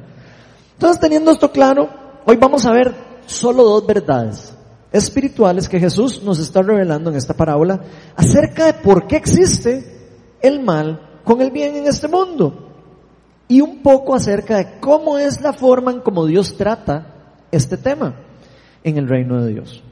Entonces 0.75 1.01
teniendo 1.01 1.31
esto 1.31 1.51
claro, 1.51 1.89
hoy 2.27 2.37
vamos 2.37 2.67
a 2.67 2.73
ver 2.73 2.95
solo 3.25 3.65
dos 3.65 3.87
verdades 3.87 4.55
espirituales 4.93 5.71
que 5.71 5.81
Jesús 5.81 6.23
nos 6.23 6.39
está 6.39 6.61
revelando 6.61 7.09
en 7.09 7.17
esta 7.17 7.33
parábola 7.33 7.81
acerca 8.15 8.67
de 8.67 8.75
por 8.75 9.07
qué 9.07 9.17
existe 9.17 10.37
el 10.43 10.63
mal 10.63 11.23
con 11.25 11.41
el 11.41 11.51
bien 11.51 11.77
en 11.77 11.87
este 11.87 12.09
mundo 12.09 12.75
y 13.49 13.63
un 13.63 13.83
poco 13.83 14.15
acerca 14.15 14.59
de 14.59 14.81
cómo 14.81 15.17
es 15.17 15.41
la 15.41 15.55
forma 15.55 15.93
en 15.93 16.01
cómo 16.01 16.27
Dios 16.27 16.59
trata 16.59 17.41
este 17.51 17.79
tema 17.79 18.17
en 18.85 18.99
el 18.99 19.09
reino 19.09 19.43
de 19.43 19.55
Dios. 19.55 19.83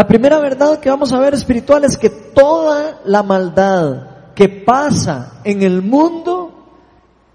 La 0.00 0.06
primera 0.06 0.38
verdad 0.38 0.80
que 0.80 0.88
vamos 0.88 1.12
a 1.12 1.20
ver 1.20 1.34
espiritual 1.34 1.84
es 1.84 1.98
que 1.98 2.08
toda 2.08 3.02
la 3.04 3.22
maldad 3.22 4.32
que 4.34 4.48
pasa 4.48 5.42
en 5.44 5.60
el 5.62 5.82
mundo 5.82 6.52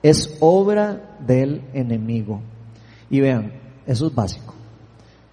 es 0.01 0.36
obra 0.39 1.15
del 1.19 1.62
enemigo. 1.74 2.41
Y 3.12 3.19
vean, 3.22 3.53
eso 3.86 4.07
es 4.07 4.15
básico. 4.15 4.55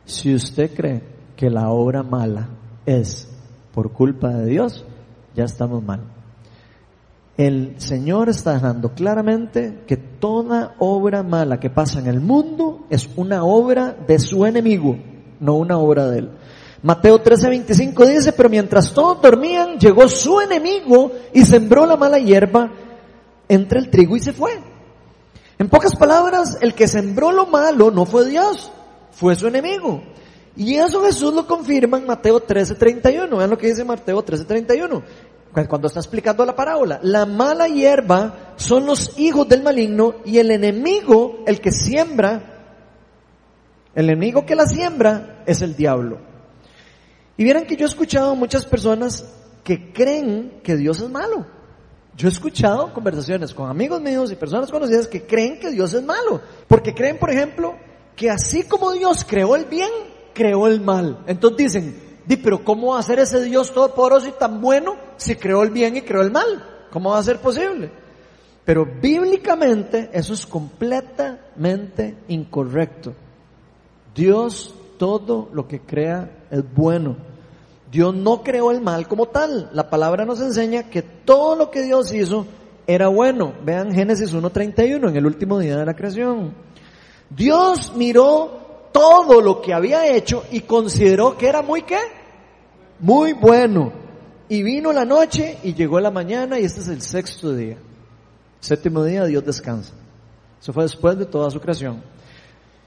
Si 0.04 0.34
usted 0.34 0.74
cree 0.74 1.02
que 1.34 1.48
la 1.48 1.70
obra 1.70 2.02
mala 2.02 2.50
es 2.84 3.26
por 3.72 3.92
culpa 3.92 4.28
de 4.28 4.50
Dios, 4.50 4.84
ya 5.34 5.44
estamos 5.44 5.82
mal. 5.82 6.00
El 7.38 7.80
Señor 7.80 8.28
está 8.28 8.52
dejando 8.52 8.92
claramente 8.92 9.84
que 9.86 9.96
toda 9.96 10.74
obra 10.78 11.22
mala 11.22 11.58
que 11.60 11.70
pasa 11.70 11.98
en 11.98 12.08
el 12.08 12.20
mundo 12.20 12.84
es 12.90 13.08
una 13.16 13.42
obra 13.42 13.96
de 14.06 14.18
su 14.18 14.44
enemigo, 14.44 14.98
no 15.40 15.54
una 15.54 15.78
obra 15.78 16.10
de 16.10 16.18
él. 16.18 16.30
Mateo 16.82 17.22
13:25 17.22 18.06
dice, 18.06 18.32
pero 18.32 18.48
mientras 18.48 18.92
todos 18.92 19.22
dormían, 19.22 19.78
llegó 19.78 20.08
su 20.08 20.40
enemigo 20.40 21.12
y 21.32 21.44
sembró 21.44 21.86
la 21.86 21.96
mala 21.96 22.18
hierba 22.18 22.70
entre 23.48 23.78
el 23.78 23.88
trigo 23.88 24.16
y 24.16 24.20
se 24.20 24.32
fue. 24.32 24.58
En 25.58 25.68
pocas 25.68 25.94
palabras, 25.94 26.58
el 26.60 26.74
que 26.74 26.88
sembró 26.88 27.30
lo 27.30 27.46
malo 27.46 27.92
no 27.92 28.04
fue 28.04 28.28
Dios, 28.28 28.72
fue 29.12 29.36
su 29.36 29.46
enemigo. 29.46 30.02
Y 30.56 30.74
eso 30.74 31.02
Jesús 31.02 31.32
lo 31.32 31.46
confirma 31.46 31.98
en 31.98 32.06
Mateo 32.06 32.40
13:31. 32.40 33.38
Vean 33.38 33.50
lo 33.50 33.58
que 33.58 33.68
dice 33.68 33.84
Mateo 33.84 34.24
13:31. 34.24 35.02
Cuando 35.68 35.86
está 35.86 36.00
explicando 36.00 36.44
la 36.44 36.56
parábola. 36.56 36.98
La 37.02 37.26
mala 37.26 37.68
hierba 37.68 38.54
son 38.56 38.86
los 38.86 39.18
hijos 39.18 39.46
del 39.48 39.62
maligno 39.62 40.16
y 40.24 40.38
el 40.38 40.50
enemigo, 40.50 41.44
el 41.46 41.60
que 41.60 41.70
siembra, 41.70 42.42
el 43.94 44.10
enemigo 44.10 44.44
que 44.44 44.56
la 44.56 44.66
siembra 44.66 45.44
es 45.46 45.62
el 45.62 45.76
diablo. 45.76 46.31
Y 47.42 47.44
vieran 47.44 47.64
que 47.64 47.74
yo 47.74 47.86
he 47.86 47.88
escuchado 47.88 48.36
muchas 48.36 48.64
personas 48.64 49.26
que 49.64 49.92
creen 49.92 50.60
que 50.62 50.76
Dios 50.76 51.00
es 51.00 51.10
malo. 51.10 51.44
Yo 52.16 52.28
he 52.28 52.30
escuchado 52.30 52.94
conversaciones 52.94 53.52
con 53.52 53.68
amigos 53.68 54.00
míos 54.00 54.30
y 54.30 54.36
personas 54.36 54.70
conocidas 54.70 55.08
que 55.08 55.26
creen 55.26 55.58
que 55.58 55.72
Dios 55.72 55.92
es 55.92 56.04
malo. 56.04 56.40
Porque 56.68 56.94
creen, 56.94 57.18
por 57.18 57.30
ejemplo, 57.30 57.74
que 58.14 58.30
así 58.30 58.62
como 58.62 58.92
Dios 58.92 59.26
creó 59.28 59.56
el 59.56 59.64
bien, 59.64 59.90
creó 60.32 60.68
el 60.68 60.80
mal. 60.80 61.24
Entonces 61.26 61.58
dicen, 61.58 62.00
di, 62.24 62.36
pero 62.36 62.62
¿cómo 62.62 62.92
va 62.92 63.00
a 63.00 63.02
ser 63.02 63.18
ese 63.18 63.42
Dios 63.42 63.74
todopoderoso 63.74 64.28
y 64.28 64.38
tan 64.38 64.60
bueno 64.60 64.94
si 65.16 65.34
creó 65.34 65.64
el 65.64 65.70
bien 65.70 65.96
y 65.96 66.02
creó 66.02 66.22
el 66.22 66.30
mal? 66.30 66.86
¿Cómo 66.92 67.10
va 67.10 67.18
a 67.18 67.24
ser 67.24 67.38
posible? 67.40 67.90
Pero 68.64 68.86
bíblicamente 68.86 70.10
eso 70.12 70.32
es 70.32 70.46
completamente 70.46 72.18
incorrecto. 72.28 73.14
Dios 74.14 74.72
todo 74.96 75.48
lo 75.52 75.66
que 75.66 75.80
crea 75.80 76.46
es 76.48 76.62
bueno. 76.72 77.31
Dios 77.92 78.14
no 78.14 78.42
creó 78.42 78.70
el 78.70 78.80
mal 78.80 79.06
como 79.06 79.26
tal. 79.26 79.68
La 79.74 79.90
palabra 79.90 80.24
nos 80.24 80.40
enseña 80.40 80.88
que 80.88 81.02
todo 81.02 81.56
lo 81.56 81.70
que 81.70 81.82
Dios 81.82 82.10
hizo 82.14 82.46
era 82.86 83.08
bueno. 83.08 83.52
Vean 83.62 83.92
Génesis 83.92 84.34
1.31, 84.34 85.10
en 85.10 85.14
el 85.16 85.26
último 85.26 85.58
día 85.58 85.76
de 85.76 85.84
la 85.84 85.92
creación. 85.92 86.54
Dios 87.28 87.92
miró 87.94 88.88
todo 88.92 89.42
lo 89.42 89.60
que 89.60 89.74
había 89.74 90.06
hecho 90.06 90.42
y 90.50 90.60
consideró 90.60 91.36
que 91.36 91.46
era 91.46 91.60
muy 91.60 91.82
qué? 91.82 91.98
Muy 92.98 93.34
bueno. 93.34 93.92
Y 94.48 94.62
vino 94.62 94.90
la 94.90 95.04
noche 95.04 95.58
y 95.62 95.74
llegó 95.74 96.00
la 96.00 96.10
mañana 96.10 96.58
y 96.58 96.64
este 96.64 96.80
es 96.80 96.88
el 96.88 97.02
sexto 97.02 97.54
día. 97.54 97.76
Séptimo 98.60 99.04
día 99.04 99.26
Dios 99.26 99.44
descansa. 99.44 99.92
Eso 100.58 100.72
fue 100.72 100.84
después 100.84 101.18
de 101.18 101.26
toda 101.26 101.50
su 101.50 101.60
creación. 101.60 102.02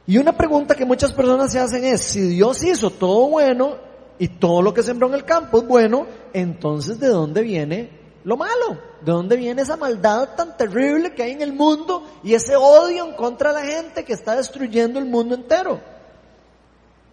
Y 0.08 0.18
una 0.18 0.36
pregunta 0.36 0.74
que 0.74 0.84
muchas 0.84 1.14
personas 1.14 1.52
se 1.52 1.60
hacen 1.60 1.84
es, 1.86 2.02
si 2.02 2.22
Dios 2.22 2.64
hizo 2.64 2.90
todo 2.90 3.30
bueno 3.30 3.85
y 4.18 4.28
todo 4.28 4.62
lo 4.62 4.74
que 4.74 4.84
sembró 4.84 5.08
en 5.08 5.16
el 5.16 5.26
campo 5.26 5.60
es 5.60 5.68
bueno, 5.68 6.08
entonces 6.34 7.00
¿de 7.00 7.08
dónde 7.08 7.42
viene 7.42 7.90
lo 8.24 8.38
malo? 8.38 8.80
¿De 9.02 9.12
dónde 9.12 9.36
viene 9.36 9.62
esa 9.62 9.78
maldad 9.78 10.36
tan 10.36 10.58
terrible 10.58 11.14
que 11.14 11.24
hay 11.24 11.32
en 11.32 11.42
el 11.42 11.54
mundo 11.54 12.04
y 12.24 12.34
ese 12.34 12.56
odio 12.56 13.06
en 13.06 13.14
contra 13.14 13.54
de 13.54 13.62
la 13.62 13.66
gente 13.66 14.04
que 14.04 14.14
está 14.14 14.36
destruyendo 14.36 15.00
el 15.00 15.06
mundo 15.06 15.36
entero? 15.36 15.80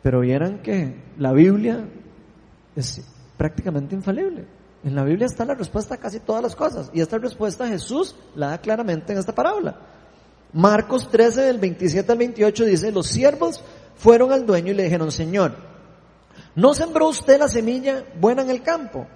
Pero 0.03 0.21
vieran 0.21 0.63
que 0.63 0.97
la 1.19 1.33
Biblia 1.33 1.87
es 2.75 3.03
prácticamente 3.37 3.95
infalible. 3.95 4.47
En 4.85 4.95
la 4.95 5.05
Biblia 5.05 5.27
está 5.27 5.45
la 5.45 5.55
respuesta 5.55 5.95
a 5.95 5.99
casi 5.99 6.19
todas 6.21 6.43
las 6.43 6.57
cosas. 6.57 6.91
Y 6.93 7.01
esta 7.01 7.19
respuesta 7.19 7.69
Jesús 7.69 8.17
la 8.35 8.49
da 8.49 8.59
claramente 8.59 9.13
en 9.13 9.19
esta 9.19 9.35
parábola. 9.35 9.77
Marcos 10.53 11.09
13 11.11 11.43
del 11.43 11.59
27 11.59 12.11
al 12.11 12.19
28 12.19 12.65
dice, 12.65 12.93
los 12.93 13.07
siervos 13.07 13.63
fueron 13.97 14.33
al 14.33 14.45
dueño 14.45 14.73
y 14.73 14.75
le 14.75 14.85
dijeron, 14.85 15.13
Señor, 15.13 15.55
¿no 16.55 16.75
sembró 16.75 17.09
usted 17.09 17.39
la 17.39 17.49
semilla 17.49 18.05
buena 18.21 18.43
en 18.43 18.51
el 18.51 18.63
campo? 18.63 19.07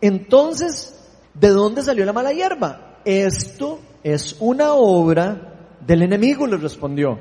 Entonces, 0.00 0.98
¿de 1.34 1.48
dónde 1.48 1.82
salió 1.82 2.04
la 2.04 2.12
mala 2.12 2.32
hierba? 2.32 3.00
Esto 3.04 3.80
es 4.02 4.36
una 4.40 4.74
obra 4.74 5.76
del 5.86 6.02
enemigo, 6.02 6.46
le 6.46 6.56
respondió. 6.56 7.18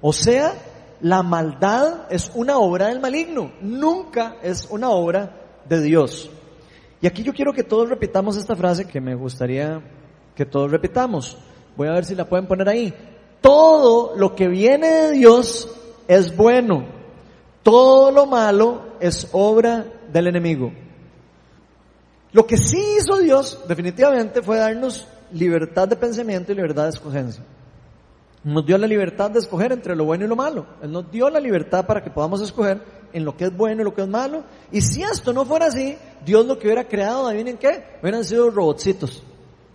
O 0.00 0.12
sea, 0.12 0.52
la 1.00 1.22
maldad 1.22 2.06
es 2.10 2.30
una 2.34 2.58
obra 2.58 2.88
del 2.88 3.00
maligno, 3.00 3.52
nunca 3.60 4.36
es 4.42 4.66
una 4.70 4.90
obra 4.90 5.62
de 5.68 5.80
Dios. 5.80 6.30
Y 7.00 7.06
aquí 7.06 7.22
yo 7.22 7.32
quiero 7.32 7.52
que 7.52 7.62
todos 7.62 7.88
repitamos 7.88 8.36
esta 8.36 8.56
frase 8.56 8.86
que 8.86 9.00
me 9.00 9.14
gustaría 9.14 9.80
que 10.34 10.44
todos 10.44 10.70
repitamos. 10.70 11.36
Voy 11.76 11.88
a 11.88 11.92
ver 11.92 12.04
si 12.04 12.14
la 12.14 12.28
pueden 12.28 12.46
poner 12.46 12.68
ahí. 12.68 12.92
Todo 13.40 14.16
lo 14.16 14.34
que 14.34 14.48
viene 14.48 14.88
de 14.88 15.12
Dios 15.12 15.68
es 16.08 16.36
bueno. 16.36 16.97
Todo 17.68 18.10
lo 18.10 18.24
malo 18.24 18.80
es 18.98 19.28
obra 19.32 19.84
del 20.10 20.28
enemigo. 20.28 20.72
Lo 22.32 22.46
que 22.46 22.56
sí 22.56 22.82
hizo 22.96 23.18
Dios 23.18 23.60
definitivamente 23.68 24.40
fue 24.40 24.56
darnos 24.56 25.06
libertad 25.32 25.86
de 25.86 25.96
pensamiento 25.96 26.50
y 26.50 26.54
libertad 26.54 26.84
de 26.84 26.88
escogencia. 26.88 27.44
Nos 28.42 28.64
dio 28.64 28.78
la 28.78 28.86
libertad 28.86 29.30
de 29.30 29.40
escoger 29.40 29.72
entre 29.72 29.94
lo 29.94 30.06
bueno 30.06 30.24
y 30.24 30.28
lo 30.28 30.34
malo. 30.34 30.64
Él 30.80 30.90
nos 30.90 31.10
dio 31.10 31.28
la 31.28 31.40
libertad 31.40 31.84
para 31.84 32.02
que 32.02 32.08
podamos 32.08 32.40
escoger 32.40 32.80
en 33.12 33.26
lo 33.26 33.36
que 33.36 33.44
es 33.44 33.54
bueno 33.54 33.82
y 33.82 33.84
lo 33.84 33.94
que 33.94 34.00
es 34.00 34.08
malo. 34.08 34.44
Y 34.72 34.80
si 34.80 35.02
esto 35.02 35.34
no 35.34 35.44
fuera 35.44 35.66
así, 35.66 35.98
Dios 36.24 36.46
lo 36.46 36.58
que 36.58 36.68
hubiera 36.68 36.88
creado, 36.88 37.26
adivinen 37.26 37.58
qué, 37.58 37.84
hubieran 38.00 38.24
sido 38.24 38.48
robotcitos. 38.48 39.22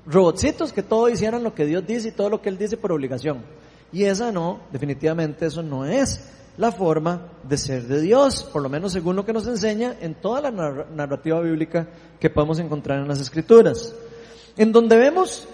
Robotcitos 0.08 0.74
que 0.74 0.82
todo 0.82 1.10
hicieran 1.10 1.44
lo 1.44 1.54
que 1.54 1.68
Dios 1.68 1.86
dice 1.86 2.08
y 2.08 2.14
todo 2.14 2.32
lo 2.32 2.42
que 2.42 2.50
Él 2.50 2.58
dice 2.58 2.76
por 2.76 2.92
obligación. 2.92 3.44
Y 3.92 4.06
esa 4.06 4.32
no, 4.32 4.62
definitivamente 4.72 5.46
eso 5.46 5.62
no 5.62 5.86
es 5.86 6.28
la 6.57 6.72
forma 6.72 7.29
de 7.43 7.57
ser 7.57 7.83
de 7.83 8.01
Dios, 8.01 8.43
por 8.43 8.62
lo 8.62 8.69
menos 8.69 8.93
según 8.93 9.15
lo 9.15 9.25
que 9.25 9.33
nos 9.33 9.48
enseña 9.48 9.95
en 10.00 10.15
toda 10.15 10.41
la 10.41 10.51
narrativa 10.51 11.41
bíblica 11.41 11.88
que 12.19 12.29
podemos 12.29 12.60
encontrar 12.60 13.00
en 13.00 13.07
las 13.07 13.19
Escrituras. 13.19 13.95
En 14.55 14.72
donde 14.72 14.95
vemos 14.98 15.48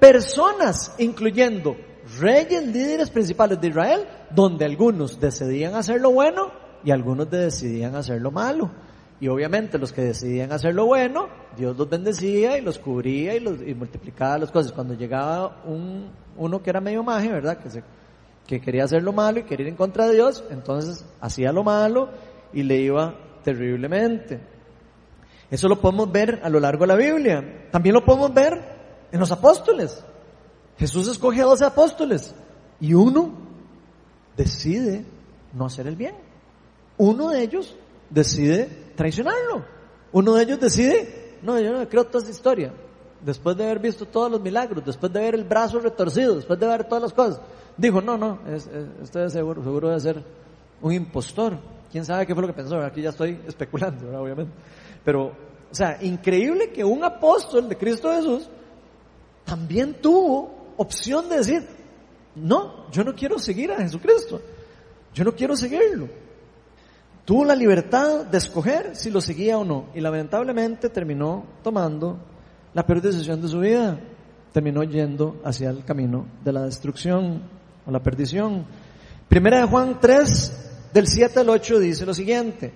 personas, 0.00 0.94
incluyendo 0.98 1.76
reyes, 2.18 2.66
líderes 2.66 3.10
principales 3.10 3.60
de 3.60 3.68
Israel, 3.68 4.06
donde 4.30 4.64
algunos 4.64 5.20
decidían 5.20 5.74
hacer 5.74 6.00
lo 6.00 6.10
bueno 6.12 6.50
y 6.84 6.90
algunos 6.90 7.30
decidían 7.30 7.94
hacer 7.94 8.20
lo 8.22 8.30
malo. 8.30 8.70
Y 9.18 9.28
obviamente 9.28 9.78
los 9.78 9.92
que 9.92 10.02
decidían 10.02 10.52
hacer 10.52 10.74
lo 10.74 10.86
bueno, 10.86 11.28
Dios 11.56 11.76
los 11.76 11.88
bendecía 11.88 12.58
y 12.58 12.60
los 12.60 12.78
cubría 12.78 13.34
y, 13.34 13.40
los, 13.40 13.58
multiplicaba 13.74 14.38
las 14.38 14.50
cosas. 14.50 14.72
Cuando 14.72 14.94
llegaba 14.94 15.62
un, 15.64 16.10
uno 16.36 16.62
que 16.62 16.70
era 16.70 16.80
medio 16.80 17.02
maje, 17.02 17.28
¿verdad? 17.28 17.58
Que, 17.58 17.70
se, 17.70 17.82
que 18.46 18.60
quería 18.60 18.84
hacer 18.84 19.02
lo 19.02 19.12
malo 19.12 19.40
y 19.40 19.42
quería 19.44 19.66
ir 19.66 19.70
en 19.70 19.76
contra 19.76 20.06
de 20.06 20.14
Dios, 20.14 20.44
entonces 20.50 21.04
hacía 21.20 21.52
lo 21.52 21.64
malo 21.64 22.10
y 22.52 22.62
le 22.62 22.76
iba 22.76 23.14
terriblemente. 23.42 24.40
Eso 25.50 25.68
lo 25.68 25.80
podemos 25.80 26.10
ver 26.10 26.40
a 26.42 26.48
lo 26.48 26.60
largo 26.60 26.82
de 26.82 26.86
la 26.88 26.96
Biblia. 26.96 27.68
También 27.70 27.94
lo 27.94 28.04
podemos 28.04 28.32
ver 28.32 28.60
en 29.12 29.20
los 29.20 29.30
apóstoles. 29.30 30.04
Jesús 30.78 31.08
escoge 31.08 31.40
a 31.40 31.44
12 31.44 31.64
apóstoles 31.64 32.34
y 32.80 32.94
uno 32.94 33.32
decide 34.36 35.04
no 35.52 35.66
hacer 35.66 35.86
el 35.86 35.96
bien. 35.96 36.14
Uno 36.98 37.30
de 37.30 37.42
ellos 37.42 37.76
decide 38.10 38.68
traicionarlo. 38.94 39.64
Uno 40.12 40.34
de 40.34 40.42
ellos 40.42 40.60
decide, 40.60 41.38
no, 41.42 41.58
yo 41.60 41.72
no 41.72 41.88
creo 41.88 42.04
toda 42.04 42.20
esta 42.20 42.30
historia. 42.30 42.72
Después 43.20 43.56
de 43.56 43.64
haber 43.64 43.78
visto 43.78 44.06
todos 44.06 44.30
los 44.30 44.40
milagros, 44.40 44.84
después 44.84 45.12
de 45.12 45.20
ver 45.20 45.34
el 45.34 45.44
brazo 45.44 45.78
retorcido, 45.78 46.36
después 46.36 46.58
de 46.58 46.66
ver 46.66 46.84
todas 46.84 47.02
las 47.02 47.12
cosas, 47.12 47.40
dijo, 47.76 48.00
no, 48.00 48.16
no, 48.16 48.40
es, 48.48 48.66
es, 48.66 49.32
seguro, 49.32 49.62
seguro 49.62 49.90
de 49.90 50.00
ser 50.00 50.24
un 50.80 50.92
impostor. 50.92 51.58
¿Quién 51.90 52.04
sabe 52.04 52.26
qué 52.26 52.34
fue 52.34 52.42
lo 52.42 52.48
que 52.48 52.54
pensó? 52.54 52.78
Aquí 52.80 53.02
ya 53.02 53.10
estoy 53.10 53.40
especulando, 53.46 54.20
obviamente. 54.20 54.52
Pero, 55.04 55.26
o 55.26 55.74
sea, 55.74 55.98
increíble 56.02 56.70
que 56.70 56.84
un 56.84 57.04
apóstol 57.04 57.68
de 57.68 57.76
Cristo 57.76 58.10
Jesús 58.12 58.48
también 59.44 59.94
tuvo 60.00 60.72
opción 60.76 61.28
de 61.28 61.36
decir, 61.38 61.66
no, 62.34 62.90
yo 62.90 63.04
no 63.04 63.14
quiero 63.14 63.38
seguir 63.38 63.72
a 63.72 63.76
Jesucristo, 63.76 64.40
yo 65.14 65.24
no 65.24 65.32
quiero 65.32 65.56
seguirlo. 65.56 66.08
Tuvo 67.24 67.44
la 67.44 67.56
libertad 67.56 68.26
de 68.26 68.38
escoger 68.38 68.94
si 68.94 69.10
lo 69.10 69.20
seguía 69.20 69.58
o 69.58 69.64
no 69.64 69.86
y 69.94 70.00
lamentablemente 70.00 70.90
terminó 70.90 71.44
tomando 71.62 72.18
la 72.72 72.86
peor 72.86 73.00
decisión 73.00 73.40
de 73.40 73.48
su 73.48 73.58
vida, 73.58 73.98
terminó 74.52 74.84
yendo 74.84 75.40
hacia 75.44 75.70
el 75.70 75.84
camino 75.84 76.26
de 76.44 76.52
la 76.52 76.62
destrucción 76.62 77.55
o 77.86 77.90
la 77.90 78.02
perdición. 78.02 78.66
Primera 79.28 79.60
de 79.60 79.66
Juan 79.66 79.98
3, 80.00 80.52
del 80.92 81.06
7 81.06 81.40
al 81.40 81.48
8 81.48 81.78
dice 81.78 82.06
lo 82.06 82.14
siguiente, 82.14 82.72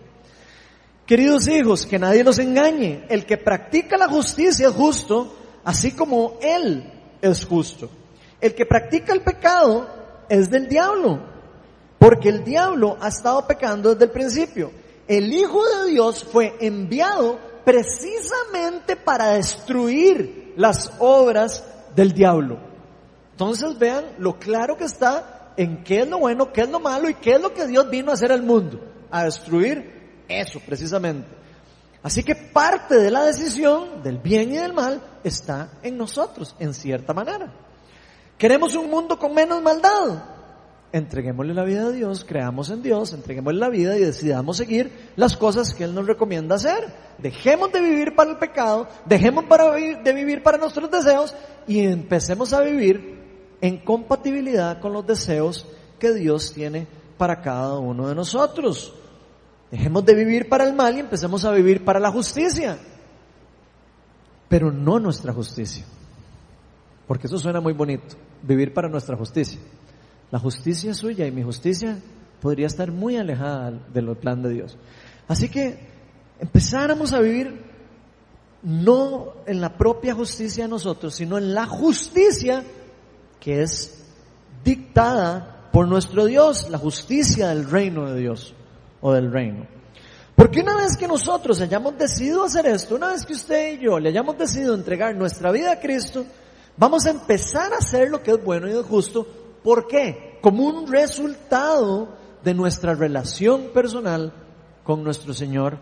queridos 1.07 1.49
hijos, 1.49 1.87
que 1.87 1.99
nadie 1.99 2.25
los 2.25 2.39
engañe, 2.39 3.05
el 3.09 3.27
que 3.27 3.37
practica 3.37 3.97
la 3.97 4.09
justicia 4.09 4.69
es 4.69 4.75
justo, 4.75 5.37
así 5.65 5.93
como 5.93 6.39
Él 6.41 6.91
es 7.21 7.45
justo. 7.45 7.91
El 8.41 8.55
que 8.55 8.65
practica 8.65 9.13
el 9.13 9.23
pecado 9.23 9.89
es 10.29 10.51
del 10.51 10.69
diablo, 10.69 11.21
porque 11.99 12.29
el 12.29 12.45
diablo 12.45 12.97
ha 13.01 13.09
estado 13.09 13.47
pecando 13.47 13.93
desde 13.93 14.05
el 14.07 14.11
principio. 14.11 14.71
El 15.07 15.33
Hijo 15.33 15.63
de 15.65 15.91
Dios 15.91 16.25
fue 16.25 16.57
enviado 16.61 17.39
precisamente 17.65 18.97
para 18.97 19.31
destruir 19.31 20.55
las 20.57 20.93
obras 20.99 21.65
del 21.95 22.13
diablo. 22.13 22.70
Entonces 23.41 23.79
vean 23.79 24.05
lo 24.19 24.39
claro 24.39 24.77
que 24.77 24.85
está 24.85 25.55
en 25.57 25.83
qué 25.83 26.01
es 26.01 26.09
lo 26.09 26.19
bueno, 26.19 26.53
qué 26.53 26.61
es 26.61 26.69
lo 26.69 26.79
malo 26.79 27.09
y 27.09 27.15
qué 27.15 27.37
es 27.37 27.41
lo 27.41 27.55
que 27.55 27.67
Dios 27.67 27.89
vino 27.89 28.11
a 28.11 28.15
hacer 28.15 28.33
al 28.33 28.43
mundo, 28.43 28.79
a 29.11 29.25
destruir 29.25 30.25
eso 30.29 30.61
precisamente. 30.61 31.27
Así 32.03 32.23
que 32.23 32.35
parte 32.35 32.97
de 32.97 33.11
la 33.11 33.25
decisión 33.25 34.03
del 34.03 34.19
bien 34.19 34.53
y 34.53 34.59
del 34.59 34.75
mal 34.75 35.01
está 35.25 35.71
en 35.83 35.97
nosotros, 35.97 36.55
en 36.59 36.75
cierta 36.75 37.15
manera. 37.15 37.51
Queremos 38.37 38.75
un 38.75 38.91
mundo 38.91 39.19
con 39.19 39.33
menos 39.33 39.63
maldad. 39.63 40.23
Entreguémosle 40.93 41.55
la 41.55 41.65
vida 41.65 41.87
a 41.87 41.91
Dios, 41.93 42.27
creamos 42.29 42.69
en 42.69 42.83
Dios, 42.83 43.15
entreguémosle 43.15 43.59
la 43.59 43.71
vida 43.71 43.97
y 43.97 44.01
decidamos 44.01 44.59
seguir 44.59 45.13
las 45.17 45.39
cosas 45.39 45.73
que 45.73 45.85
Él 45.85 45.95
nos 45.95 46.07
recomienda 46.07 46.57
hacer. 46.57 46.93
Dejemos 47.17 47.73
de 47.73 47.81
vivir 47.81 48.15
para 48.15 48.33
el 48.33 48.37
pecado, 48.37 48.87
dejemos 49.07 49.47
de 49.49 50.13
vivir 50.13 50.43
para 50.43 50.59
nuestros 50.59 50.91
deseos 50.91 51.35
y 51.67 51.81
empecemos 51.87 52.53
a 52.53 52.61
vivir 52.61 53.20
en 53.61 53.79
compatibilidad 53.79 54.81
con 54.81 54.93
los 54.93 55.07
deseos 55.07 55.67
que 55.99 56.13
Dios 56.13 56.53
tiene 56.53 56.87
para 57.19 57.43
cada 57.43 57.79
uno 57.79 58.09
de 58.09 58.15
nosotros. 58.15 58.95
Dejemos 59.71 60.05
de 60.05 60.15
vivir 60.15 60.49
para 60.49 60.65
el 60.65 60.75
mal 60.75 60.97
y 60.97 61.01
empecemos 61.01 61.45
a 61.45 61.53
vivir 61.53 61.85
para 61.85 62.01
la 62.01 62.11
justicia. 62.11 62.79
Pero 64.49 64.73
no 64.73 64.99
nuestra 64.99 65.33
justicia. 65.33 65.85
Porque 67.07 67.27
eso 67.27 67.39
suena 67.39 67.61
muy 67.61 67.73
bonito, 67.73 68.17
vivir 68.43 68.73
para 68.73 68.89
nuestra 68.89 69.17
justicia. 69.17 69.61
La 70.31 70.39
justicia 70.39 70.95
suya 70.95 71.27
y 71.27 71.31
mi 71.31 71.43
justicia 71.43 71.99
podría 72.41 72.67
estar 72.67 72.91
muy 72.91 73.17
alejada 73.17 73.73
del 73.93 74.17
plan 74.17 74.43
de 74.43 74.51
Dios. 74.51 74.77
Así 75.29 75.49
que 75.49 75.79
empezáramos 76.41 77.13
a 77.13 77.21
vivir 77.21 77.65
no 78.63 79.35
en 79.47 79.61
la 79.61 79.77
propia 79.77 80.15
justicia 80.15 80.65
de 80.65 80.71
nosotros, 80.71 81.15
sino 81.15 81.39
en 81.39 81.55
la 81.55 81.67
justicia 81.67 82.65
que 83.41 83.63
es 83.63 84.05
dictada 84.63 85.69
por 85.73 85.89
nuestro 85.89 86.27
Dios, 86.27 86.69
la 86.69 86.79
justicia 86.79 87.49
del 87.49 87.69
reino 87.69 88.11
de 88.11 88.21
Dios 88.21 88.55
o 89.01 89.13
del 89.13 89.33
reino. 89.33 89.67
Porque 90.37 90.61
una 90.61 90.77
vez 90.77 90.97
que 90.97 91.09
nosotros 91.09 91.61
hayamos 91.61 91.99
decidido 91.99 92.45
hacer 92.45 92.67
esto, 92.67 92.95
una 92.95 93.09
vez 93.09 93.27
que 93.27 93.35
usted 93.35 93.75
y 93.75 93.85
yo 93.85 93.99
le 93.99 94.09
hayamos 94.09 94.39
decidido 94.39 94.75
entregar 94.75 95.15
nuestra 95.15 95.51
vida 95.51 95.73
a 95.73 95.81
Cristo, 95.81 96.25
vamos 96.77 97.07
a 97.07 97.11
empezar 97.11 97.73
a 97.73 97.79
hacer 97.79 98.11
lo 98.11 98.23
que 98.23 98.33
es 98.33 98.45
bueno 98.45 98.69
y 98.69 98.73
es 98.73 98.87
justo. 98.87 99.27
¿Por 99.63 99.87
qué? 99.87 100.39
Como 100.41 100.65
un 100.65 100.87
resultado 100.87 102.17
de 102.43 102.55
nuestra 102.55 102.95
relación 102.95 103.69
personal 103.75 104.33
con 104.83 105.05
nuestro 105.05 105.35
Señor 105.35 105.79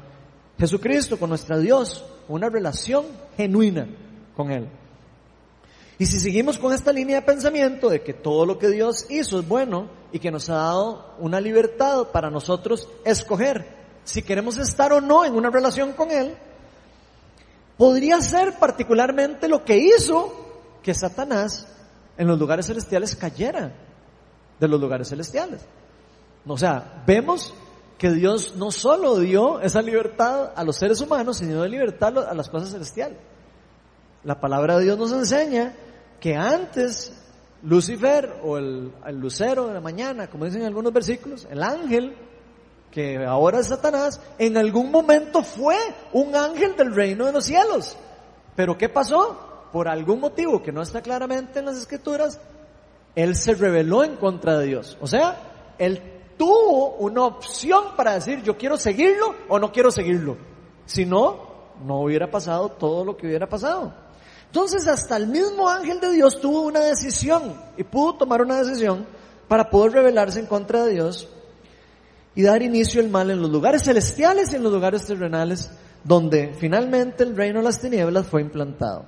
Jesucristo, 0.59 1.18
con 1.18 1.29
nuestro 1.29 1.59
Dios, 1.61 2.05
una 2.27 2.49
relación 2.49 3.05
genuina 3.37 3.88
con 4.37 4.51
Él. 4.51 4.68
Y 5.98 6.06
si 6.06 6.20
seguimos 6.20 6.58
con 6.58 6.72
esta 6.72 6.92
línea 6.92 7.16
de 7.16 7.26
pensamiento 7.26 7.88
de 7.88 8.02
que 8.02 8.14
todo 8.14 8.46
lo 8.46 8.58
que 8.58 8.68
Dios 8.68 9.06
hizo 9.11 9.40
es 9.40 9.48
bueno 9.48 9.90
y 10.12 10.20
que 10.20 10.30
nos 10.30 10.48
ha 10.48 10.54
dado 10.54 11.14
una 11.18 11.40
libertad 11.40 12.08
para 12.12 12.30
nosotros 12.30 12.88
escoger 13.04 13.76
si 14.04 14.22
queremos 14.22 14.56
estar 14.58 14.92
o 14.92 15.00
no 15.00 15.24
en 15.24 15.34
una 15.34 15.50
relación 15.50 15.92
con 15.92 16.11
Él, 16.11 16.34
podría 17.76 18.22
ser 18.22 18.54
particularmente 18.58 19.48
lo 19.48 19.64
que 19.64 19.76
hizo 19.76 20.32
que 20.82 20.94
Satanás 20.94 21.66
en 22.16 22.26
los 22.26 22.38
lugares 22.38 22.66
celestiales 22.66 23.14
cayera 23.16 23.72
de 24.58 24.68
los 24.68 24.80
lugares 24.80 25.08
celestiales. 25.08 25.61
O 26.46 26.56
sea, 26.56 27.02
vemos 27.06 27.52
que 27.98 28.11
Dios 28.12 28.54
no 28.56 28.70
solo 28.70 29.18
dio 29.18 29.61
esa 29.61 29.82
libertad 29.82 30.52
a 30.54 30.64
los 30.64 30.76
seres 30.76 31.00
humanos, 31.00 31.38
sino 31.38 31.62
de 31.62 31.68
libertad 31.68 32.16
a 32.18 32.34
las 32.34 32.48
cosas 32.48 32.70
celestiales. 32.70 33.18
La 34.24 34.40
palabra 34.40 34.78
de 34.78 34.84
Dios 34.84 34.98
nos 34.98 35.12
enseña 35.12 35.74
que 36.20 36.35
antes 36.35 37.12
Lucifer 37.62 38.40
o 38.42 38.59
el, 38.59 38.92
lucero 39.12 39.66
de 39.66 39.74
la 39.74 39.81
mañana, 39.81 40.28
como 40.28 40.44
dicen 40.44 40.62
algunos 40.62 40.92
versículos, 40.92 41.46
el 41.50 41.62
ángel, 41.62 42.16
que 42.90 43.24
ahora 43.24 43.61
es 43.61 43.66
Satanás, 43.66 44.20
en 44.38 44.57
algún 44.57 44.90
momento 44.90 45.42
fue 45.42 45.76
un 46.12 46.35
ángel 46.35 46.76
del 46.76 46.94
reino 46.94 47.26
de 47.26 47.33
los 47.33 47.44
cielos. 47.44 47.96
Pero 48.54 48.78
¿qué 48.78 48.88
pasó? 48.88 49.68
Por 49.72 49.88
algún 49.88 50.20
motivo 50.20 50.62
que 50.62 50.72
no 50.72 50.83
está 50.83 51.02
claramente 51.02 51.59
en 51.59 51.66
las 51.66 51.76
escrituras, 51.76 52.40
él 53.14 53.37
se 53.37 53.54
rebeló 53.54 54.04
en 54.04 54.16
contra 54.16 54.59
de 54.59 54.66
Dios. 54.66 54.96
O 55.00 55.07
sea, 55.07 55.74
él 55.78 56.00
tuvo 56.37 56.94
una 56.96 57.24
opción 57.24 57.96
para 57.96 58.14
decir 58.14 58.42
yo 58.42 58.57
quiero 58.57 58.76
seguirlo 58.76 59.35
o 59.48 59.59
no 59.59 59.72
quiero 59.72 59.90
seguirlo. 59.90 60.37
Si 60.87 61.04
no, 61.04 61.48
no 61.85 62.00
hubiera 62.00 62.31
pasado 62.31 62.70
todo 62.70 63.04
lo 63.04 63.16
que 63.16 63.26
hubiera 63.26 63.48
pasado. 63.48 63.92
Entonces 64.48 64.88
hasta 64.88 65.16
el 65.16 65.26
mismo 65.26 65.68
ángel 65.68 66.00
de 66.00 66.11
Dios 66.11 66.40
tuvo 66.40 66.62
una 66.62 66.80
decisión 66.80 67.54
y 67.76 67.84
pudo 67.84 68.14
tomar 68.14 68.40
una 68.40 68.56
decisión 68.62 69.06
para 69.46 69.68
poder 69.68 69.92
rebelarse 69.92 70.40
en 70.40 70.46
contra 70.46 70.84
de 70.84 70.94
Dios 70.94 71.28
y 72.34 72.42
dar 72.42 72.62
inicio 72.62 73.02
al 73.02 73.11
mal 73.11 73.30
en 73.30 73.42
los 73.42 73.50
lugares 73.50 73.82
celestiales 73.84 74.52
y 74.52 74.56
en 74.56 74.62
los 74.62 74.72
lugares 74.72 75.04
terrenales 75.04 75.70
donde 76.02 76.54
finalmente 76.58 77.24
el 77.24 77.37
reino 77.37 77.58
de 77.58 77.64
las 77.64 77.80
tinieblas 77.80 78.26
fue 78.26 78.40
implantado. 78.40 79.04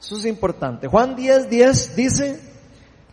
Eso 0.00 0.16
es 0.16 0.24
importante. 0.24 0.88
Juan 0.88 1.16
10, 1.16 1.50
10 1.50 1.96
dice 1.96 2.40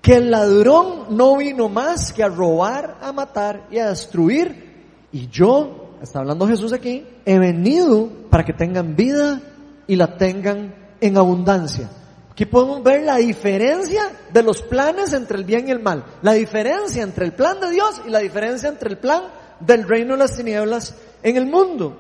que 0.02 0.16
el 0.16 0.32
ladrón 0.32 1.18
no 1.18 1.38
vino 1.38 1.68
más 1.70 2.14
que 2.14 2.24
a 2.24 2.30
robar, 2.30 2.98
a 3.02 3.12
matar 3.12 3.68
y 3.72 3.80
a 3.80 3.90
destruir. 3.90 5.08
Y 5.12 5.28
yo, 5.28 5.96
está 6.02 6.20
hablando 6.20 6.48
Jesús 6.48 6.72
aquí, 6.72 7.06
he 7.26 7.40
venido 7.40 8.10
para 8.30 8.46
que 8.46 8.54
tengan 8.54 8.96
vida 8.96 9.42
y 9.88 9.96
la 9.96 10.18
tengan 10.18 10.83
en 11.04 11.18
abundancia. 11.18 11.90
Aquí 12.32 12.46
podemos 12.46 12.82
ver 12.82 13.04
la 13.04 13.18
diferencia 13.18 14.04
de 14.32 14.42
los 14.42 14.62
planes 14.62 15.12
entre 15.12 15.38
el 15.38 15.44
bien 15.44 15.68
y 15.68 15.72
el 15.72 15.82
mal. 15.82 16.06
La 16.22 16.32
diferencia 16.32 17.04
entre 17.04 17.26
el 17.26 17.34
plan 17.34 17.60
de 17.60 17.70
Dios 17.72 18.02
y 18.08 18.10
la 18.10 18.20
diferencia 18.20 18.70
entre 18.70 18.90
el 18.90 18.98
plan 18.98 19.24
del 19.60 19.86
reino 19.86 20.14
de 20.14 20.20
las 20.20 20.38
tinieblas 20.38 20.96
en 21.22 21.36
el 21.36 21.46
mundo. 21.46 21.98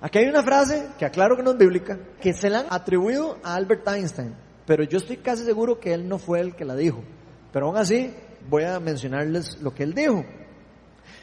Aquí 0.00 0.18
hay 0.18 0.26
una 0.26 0.44
frase 0.44 0.86
que 0.96 1.04
aclaro 1.04 1.36
que 1.36 1.42
no 1.42 1.50
es 1.50 1.58
bíblica, 1.58 1.98
que 2.20 2.32
se 2.32 2.48
la 2.48 2.60
han 2.60 2.66
atribuido 2.70 3.38
a 3.42 3.56
Albert 3.56 3.88
Einstein, 3.88 4.36
pero 4.66 4.84
yo 4.84 4.98
estoy 4.98 5.16
casi 5.16 5.44
seguro 5.44 5.80
que 5.80 5.92
él 5.92 6.08
no 6.08 6.18
fue 6.18 6.40
el 6.40 6.54
que 6.54 6.64
la 6.64 6.76
dijo. 6.76 7.02
Pero 7.52 7.66
aún 7.66 7.76
así 7.76 8.14
voy 8.48 8.62
a 8.62 8.78
mencionarles 8.78 9.60
lo 9.60 9.74
que 9.74 9.82
él 9.82 9.94
dijo. 9.94 10.24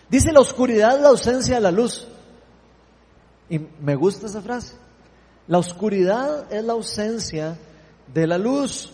Dice 0.09 0.33
la 0.33 0.41
oscuridad 0.41 0.99
la 0.99 1.09
ausencia 1.09 1.55
de 1.55 1.61
la 1.61 1.71
luz. 1.71 2.07
Y 3.49 3.59
me 3.79 3.95
gusta 3.95 4.25
esa 4.25 4.41
frase. 4.41 4.80
La 5.51 5.57
oscuridad 5.57 6.49
es 6.49 6.63
la 6.63 6.71
ausencia 6.71 7.57
de 8.13 8.25
la 8.25 8.37
luz. 8.37 8.89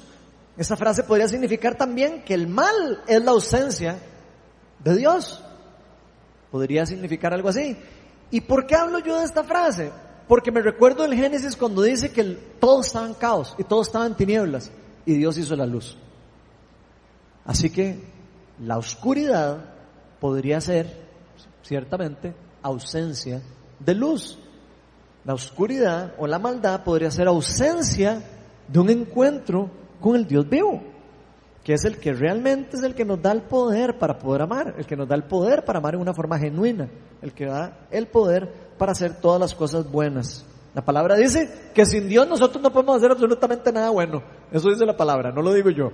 Esa 0.58 0.76
frase 0.76 1.04
podría 1.04 1.28
significar 1.28 1.76
también 1.76 2.24
que 2.24 2.34
el 2.34 2.48
mal 2.48 3.04
es 3.06 3.24
la 3.24 3.30
ausencia 3.30 4.00
de 4.84 4.98
Dios. 4.98 5.40
Podría 6.50 6.88
significar 6.88 7.32
algo 7.32 7.50
así. 7.50 7.78
¿Y 8.32 8.42
por 8.42 8.66
qué 8.66 8.74
hablo 8.74 8.98
yo 8.98 9.20
de 9.20 9.26
esta 9.26 9.44
frase? 9.44 9.92
Porque 10.28 10.52
me 10.52 10.64
recuerdo 10.64 11.06
el 11.06 11.14
Génesis 11.14 11.56
cuando 11.56 11.84
dice 11.84 12.12
que 12.12 12.24
todo 12.60 12.82
estaba 12.82 13.06
en 13.06 13.14
caos 13.14 13.54
y 13.60 13.64
todo 13.64 13.84
estaba 13.84 14.08
en 14.08 14.16
tinieblas 14.16 14.72
y 15.06 15.14
Dios 15.14 15.38
hizo 15.38 15.56
la 15.56 15.68
luz. 15.68 15.96
Así 17.46 17.70
que 17.70 18.04
la 18.64 18.80
oscuridad 18.80 19.64
podría 20.20 20.60
ser, 20.60 20.92
ciertamente, 21.62 22.34
ausencia 22.64 23.44
de 23.80 23.94
luz. 23.94 24.40
La 25.28 25.34
oscuridad 25.34 26.14
o 26.18 26.26
la 26.26 26.40
maldad 26.40 26.86
podría 26.86 27.12
ser 27.12 27.28
ausencia 27.28 28.24
de 28.66 28.80
un 28.80 28.90
encuentro 28.90 29.70
con 30.00 30.16
el 30.16 30.26
Dios 30.26 30.48
vivo, 30.48 30.82
que 31.66 31.74
es 31.74 31.84
el 31.84 31.98
que 31.98 32.14
realmente 32.14 32.78
es 32.78 32.84
el 32.84 32.96
que 32.96 33.04
nos 33.04 33.22
da 33.22 33.34
el 33.34 33.42
poder 33.42 34.00
para 34.00 34.18
poder 34.18 34.44
amar, 34.44 34.76
el 34.78 34.86
que 34.86 34.96
nos 34.96 35.06
da 35.06 35.16
el 35.16 35.26
poder 35.26 35.66
para 35.66 35.80
amar 35.80 35.96
en 35.96 36.00
una 36.00 36.14
forma 36.14 36.40
genuina, 36.40 36.88
el 37.22 37.34
que 37.34 37.46
da 37.46 37.78
el 37.92 38.08
poder 38.08 38.50
para 38.78 38.94
hacer 38.94 39.20
todas 39.20 39.42
las 39.42 39.54
cosas 39.54 39.92
buenas. 39.92 40.46
La 40.74 40.86
palabra 40.86 41.18
dice 41.18 41.72
que 41.74 41.86
sin 41.86 42.08
Dios 42.08 42.26
nosotros 42.26 42.64
no 42.64 42.72
podemos 42.72 42.96
hacer 42.96 43.12
absolutamente 43.12 43.70
nada 43.74 43.90
bueno. 43.90 44.24
Eso 44.50 44.70
dice 44.70 44.86
la 44.86 44.96
palabra, 44.96 45.34
no 45.34 45.42
lo 45.42 45.54
digo 45.54 45.70
yo. 45.72 45.92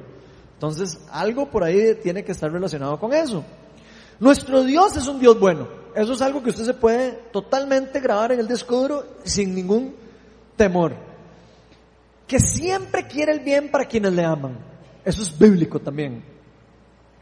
Entonces, 0.54 1.00
algo 1.12 1.50
por 1.50 1.64
ahí 1.64 1.96
tiene 2.04 2.24
que 2.24 2.34
estar 2.34 2.52
relacionado 2.52 3.00
con 3.00 3.12
eso. 3.14 3.44
Nuestro 4.20 4.62
Dios 4.64 4.96
es 4.96 5.08
un 5.08 5.20
Dios 5.20 5.40
bueno. 5.40 5.83
Eso 5.96 6.14
es 6.14 6.22
algo 6.22 6.42
que 6.42 6.50
usted 6.50 6.66
se 6.66 6.74
puede 6.74 7.12
totalmente 7.32 8.00
grabar 8.00 8.32
en 8.32 8.40
el 8.40 8.48
disco 8.48 8.82
duro 8.82 9.06
sin 9.24 9.54
ningún 9.54 9.96
temor 10.56 11.14
que 12.28 12.40
siempre 12.40 13.06
quiere 13.08 13.32
el 13.32 13.42
bien 13.42 13.70
para 13.70 13.86
quienes 13.86 14.14
le 14.14 14.24
aman. 14.24 14.58
Eso 15.06 15.22
es 15.22 15.38
bíblico 15.38 15.80
también. 15.80 16.24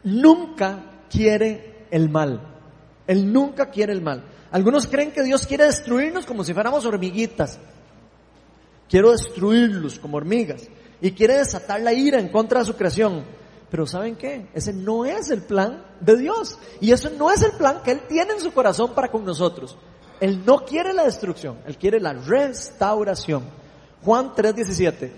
Nunca 0.04 1.04
quiere 1.10 1.86
el 1.90 2.08
mal. 2.08 2.40
Él 3.06 3.32
nunca 3.32 3.70
quiere 3.70 3.92
el 3.92 4.00
mal. 4.00 4.24
Algunos 4.50 4.86
creen 4.86 5.12
que 5.12 5.22
Dios 5.22 5.46
quiere 5.46 5.64
destruirnos 5.64 6.24
como 6.24 6.44
si 6.44 6.54
fuéramos 6.54 6.86
hormiguitas. 6.86 7.58
Quiero 8.88 9.10
destruirlos 9.12 9.98
como 9.98 10.16
hormigas. 10.16 10.68
Y 11.00 11.12
quiere 11.12 11.38
desatar 11.38 11.80
la 11.80 11.92
ira 11.92 12.20
en 12.20 12.28
contra 12.28 12.60
de 12.60 12.66
su 12.66 12.74
creación. 12.74 13.24
Pero 13.72 13.86
¿saben 13.86 14.16
qué? 14.16 14.48
Ese 14.52 14.74
no 14.74 15.06
es 15.06 15.30
el 15.30 15.40
plan 15.40 15.82
de 15.98 16.18
Dios. 16.18 16.58
Y 16.82 16.92
eso 16.92 17.08
no 17.08 17.30
es 17.30 17.40
el 17.42 17.52
plan 17.52 17.80
que 17.82 17.92
Él 17.92 18.02
tiene 18.06 18.34
en 18.34 18.40
su 18.40 18.52
corazón 18.52 18.92
para 18.94 19.10
con 19.10 19.24
nosotros. 19.24 19.78
Él 20.20 20.44
no 20.44 20.58
quiere 20.58 20.92
la 20.92 21.04
destrucción, 21.04 21.56
Él 21.66 21.78
quiere 21.78 21.98
la 21.98 22.12
restauración. 22.12 23.44
Juan 24.04 24.34
3.17. 24.34 25.10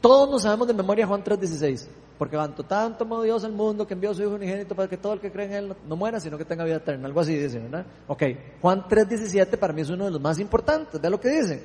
Todos 0.00 0.30
nos 0.30 0.42
sabemos 0.42 0.66
de 0.66 0.72
memoria 0.72 1.06
Juan 1.06 1.22
3.16. 1.22 1.86
Porque 2.18 2.38
tanto, 2.38 2.62
tanto 2.62 3.04
amó 3.04 3.20
Dios 3.20 3.44
al 3.44 3.52
mundo 3.52 3.86
que 3.86 3.92
envió 3.92 4.12
a 4.12 4.14
su 4.14 4.22
Hijo 4.22 4.30
unigénito 4.36 4.74
para 4.74 4.88
que 4.88 4.96
todo 4.96 5.12
el 5.12 5.20
que 5.20 5.30
cree 5.30 5.44
en 5.44 5.52
Él 5.52 5.76
no, 5.86 5.96
muera, 5.96 6.18
sino 6.18 6.38
que 6.38 6.46
tenga 6.46 6.64
vida 6.64 6.76
eterna. 6.76 7.06
Algo 7.06 7.20
así 7.20 7.36
dice, 7.36 7.58
¿verdad? 7.58 7.84
Ok, 8.08 8.22
Juan 8.62 8.84
3.17 8.88 9.58
para 9.58 9.74
mí 9.74 9.82
es 9.82 9.90
uno 9.90 10.06
de 10.06 10.12
los 10.12 10.20
más 10.22 10.38
importantes. 10.38 10.98
Ve 10.98 11.10
lo 11.10 11.20
que 11.20 11.28
dice. 11.28 11.62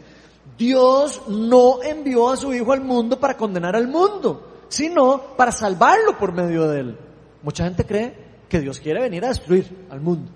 Dios 0.58 1.22
no 1.30 1.82
envió 1.82 2.30
a 2.30 2.36
su 2.36 2.54
Hijo 2.54 2.74
al 2.74 2.82
mundo 2.82 3.18
para 3.18 3.38
condenar 3.38 3.78
al 3.78 3.88
mundo, 3.88 4.51
sino 4.72 5.36
para 5.36 5.52
salvarlo 5.52 6.18
por 6.18 6.32
medio 6.32 6.68
de 6.70 6.80
Él. 6.80 6.98
Mucha 7.44 7.66
gente 7.66 7.86
cree 7.86 8.16
que 8.48 8.62
Dios 8.62 8.80
quiere 8.80 9.02
venir 9.02 9.26
a 9.26 9.28
destruir 9.28 9.86
al 9.90 10.00
mundo. 10.00 10.32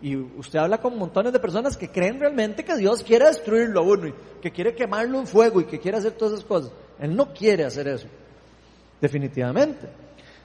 Y 0.00 0.16
usted 0.16 0.58
habla 0.58 0.78
con 0.78 0.98
montones 0.98 1.30
de 1.30 1.38
personas 1.38 1.76
que 1.76 1.90
creen 1.90 2.18
realmente 2.18 2.64
que 2.64 2.74
Dios 2.76 3.02
quiere 3.02 3.26
destruirlo 3.26 3.80
a 3.80 3.82
uno 3.82 4.06
y 4.08 4.14
que 4.40 4.50
quiere 4.50 4.74
quemarlo 4.74 5.18
en 5.18 5.26
fuego 5.26 5.60
y 5.60 5.66
que 5.66 5.78
quiere 5.78 5.98
hacer 5.98 6.12
todas 6.12 6.34
esas 6.34 6.46
cosas. 6.46 6.72
Él 6.98 7.14
no 7.14 7.34
quiere 7.34 7.66
hacer 7.66 7.86
eso. 7.86 8.06
Definitivamente. 8.98 9.88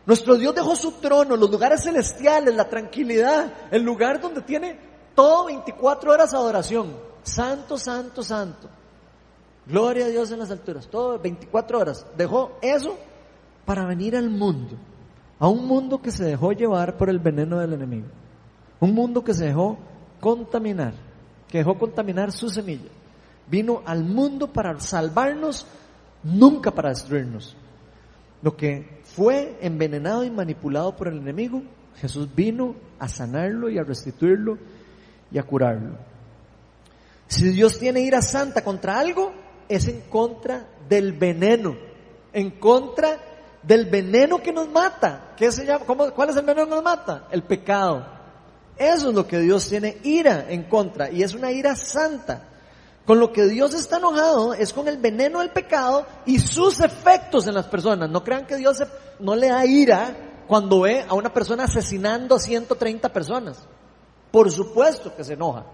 Nuestro 0.05 0.35
Dios 0.35 0.53
dejó 0.53 0.75
su 0.75 0.91
trono, 0.93 1.37
los 1.37 1.49
lugares 1.49 1.83
celestiales, 1.83 2.53
la 2.53 2.67
tranquilidad, 2.67 3.53
el 3.71 3.81
lugar 3.81 4.19
donde 4.19 4.41
tiene 4.41 4.77
todo 5.15 5.45
24 5.45 6.11
horas 6.11 6.31
de 6.31 6.37
adoración. 6.37 6.97
Santo, 7.23 7.77
santo, 7.77 8.21
santo. 8.21 8.69
Gloria 9.67 10.05
a 10.05 10.09
Dios 10.09 10.31
en 10.31 10.39
las 10.39 10.51
alturas. 10.51 10.87
Todo 10.87 11.19
24 11.19 11.79
horas. 11.79 12.05
Dejó 12.17 12.57
eso 12.61 12.97
para 13.65 13.85
venir 13.85 14.15
al 14.15 14.29
mundo. 14.29 14.75
A 15.39 15.47
un 15.47 15.67
mundo 15.67 16.01
que 16.01 16.11
se 16.11 16.23
dejó 16.23 16.51
llevar 16.51 16.97
por 16.97 17.09
el 17.09 17.19
veneno 17.19 17.59
del 17.59 17.73
enemigo. 17.73 18.07
Un 18.79 18.93
mundo 18.93 19.23
que 19.23 19.33
se 19.33 19.45
dejó 19.45 19.77
contaminar, 20.19 20.93
que 21.47 21.59
dejó 21.59 21.77
contaminar 21.77 22.31
su 22.31 22.49
semilla. 22.49 22.89
Vino 23.49 23.81
al 23.85 24.03
mundo 24.03 24.51
para 24.51 24.79
salvarnos, 24.79 25.65
nunca 26.23 26.71
para 26.71 26.89
destruirnos. 26.89 27.55
Lo 28.41 28.55
que 28.55 29.01
fue 29.03 29.57
envenenado 29.61 30.23
y 30.23 30.29
manipulado 30.29 30.95
por 30.95 31.07
el 31.07 31.17
enemigo, 31.17 31.63
Jesús 31.97 32.29
vino 32.35 32.75
a 32.99 33.07
sanarlo 33.07 33.69
y 33.69 33.77
a 33.77 33.83
restituirlo 33.83 34.57
y 35.31 35.37
a 35.37 35.43
curarlo. 35.43 35.97
Si 37.27 37.49
Dios 37.49 37.79
tiene 37.79 38.01
ira 38.01 38.21
santa 38.21 38.63
contra 38.63 38.99
algo, 38.99 39.33
es 39.69 39.87
en 39.87 40.01
contra 40.01 40.67
del 40.87 41.13
veneno, 41.13 41.75
en 42.33 42.51
contra 42.59 43.19
del 43.63 43.85
veneno 43.85 44.39
que 44.39 44.51
nos 44.51 44.69
mata. 44.69 45.33
¿Qué 45.35 45.51
se 45.51 45.65
llama? 45.65 45.85
¿Cuál 45.85 46.29
es 46.29 46.35
el 46.35 46.45
veneno 46.45 46.67
que 46.67 46.75
nos 46.75 46.83
mata? 46.83 47.27
El 47.31 47.43
pecado. 47.43 48.05
Eso 48.77 49.09
es 49.09 49.15
lo 49.15 49.25
que 49.25 49.39
Dios 49.39 49.67
tiene 49.69 49.97
ira 50.03 50.45
en 50.49 50.63
contra 50.63 51.09
y 51.09 51.23
es 51.23 51.33
una 51.33 51.51
ira 51.51 51.75
santa. 51.75 52.49
Con 53.05 53.19
lo 53.19 53.31
que 53.31 53.45
Dios 53.45 53.73
está 53.73 53.97
enojado 53.97 54.53
es 54.53 54.73
con 54.73 54.87
el 54.87 54.97
veneno 54.97 55.39
del 55.39 55.51
pecado 55.51 56.05
y 56.25 56.39
sus 56.39 56.79
efectos 56.79 57.47
en 57.47 57.53
las 57.53 57.67
personas. 57.67 58.09
No 58.09 58.23
crean 58.23 58.47
que 58.47 58.57
Dios 58.57 58.83
no 59.19 59.35
le 59.35 59.49
da 59.49 59.65
ira 59.65 60.43
cuando 60.47 60.81
ve 60.81 61.05
a 61.07 61.13
una 61.13 61.31
persona 61.31 61.65
asesinando 61.65 62.35
a 62.35 62.39
130 62.39 63.13
personas. 63.13 63.67
Por 64.31 64.51
supuesto 64.51 65.15
que 65.15 65.23
se 65.23 65.33
enoja. 65.33 65.65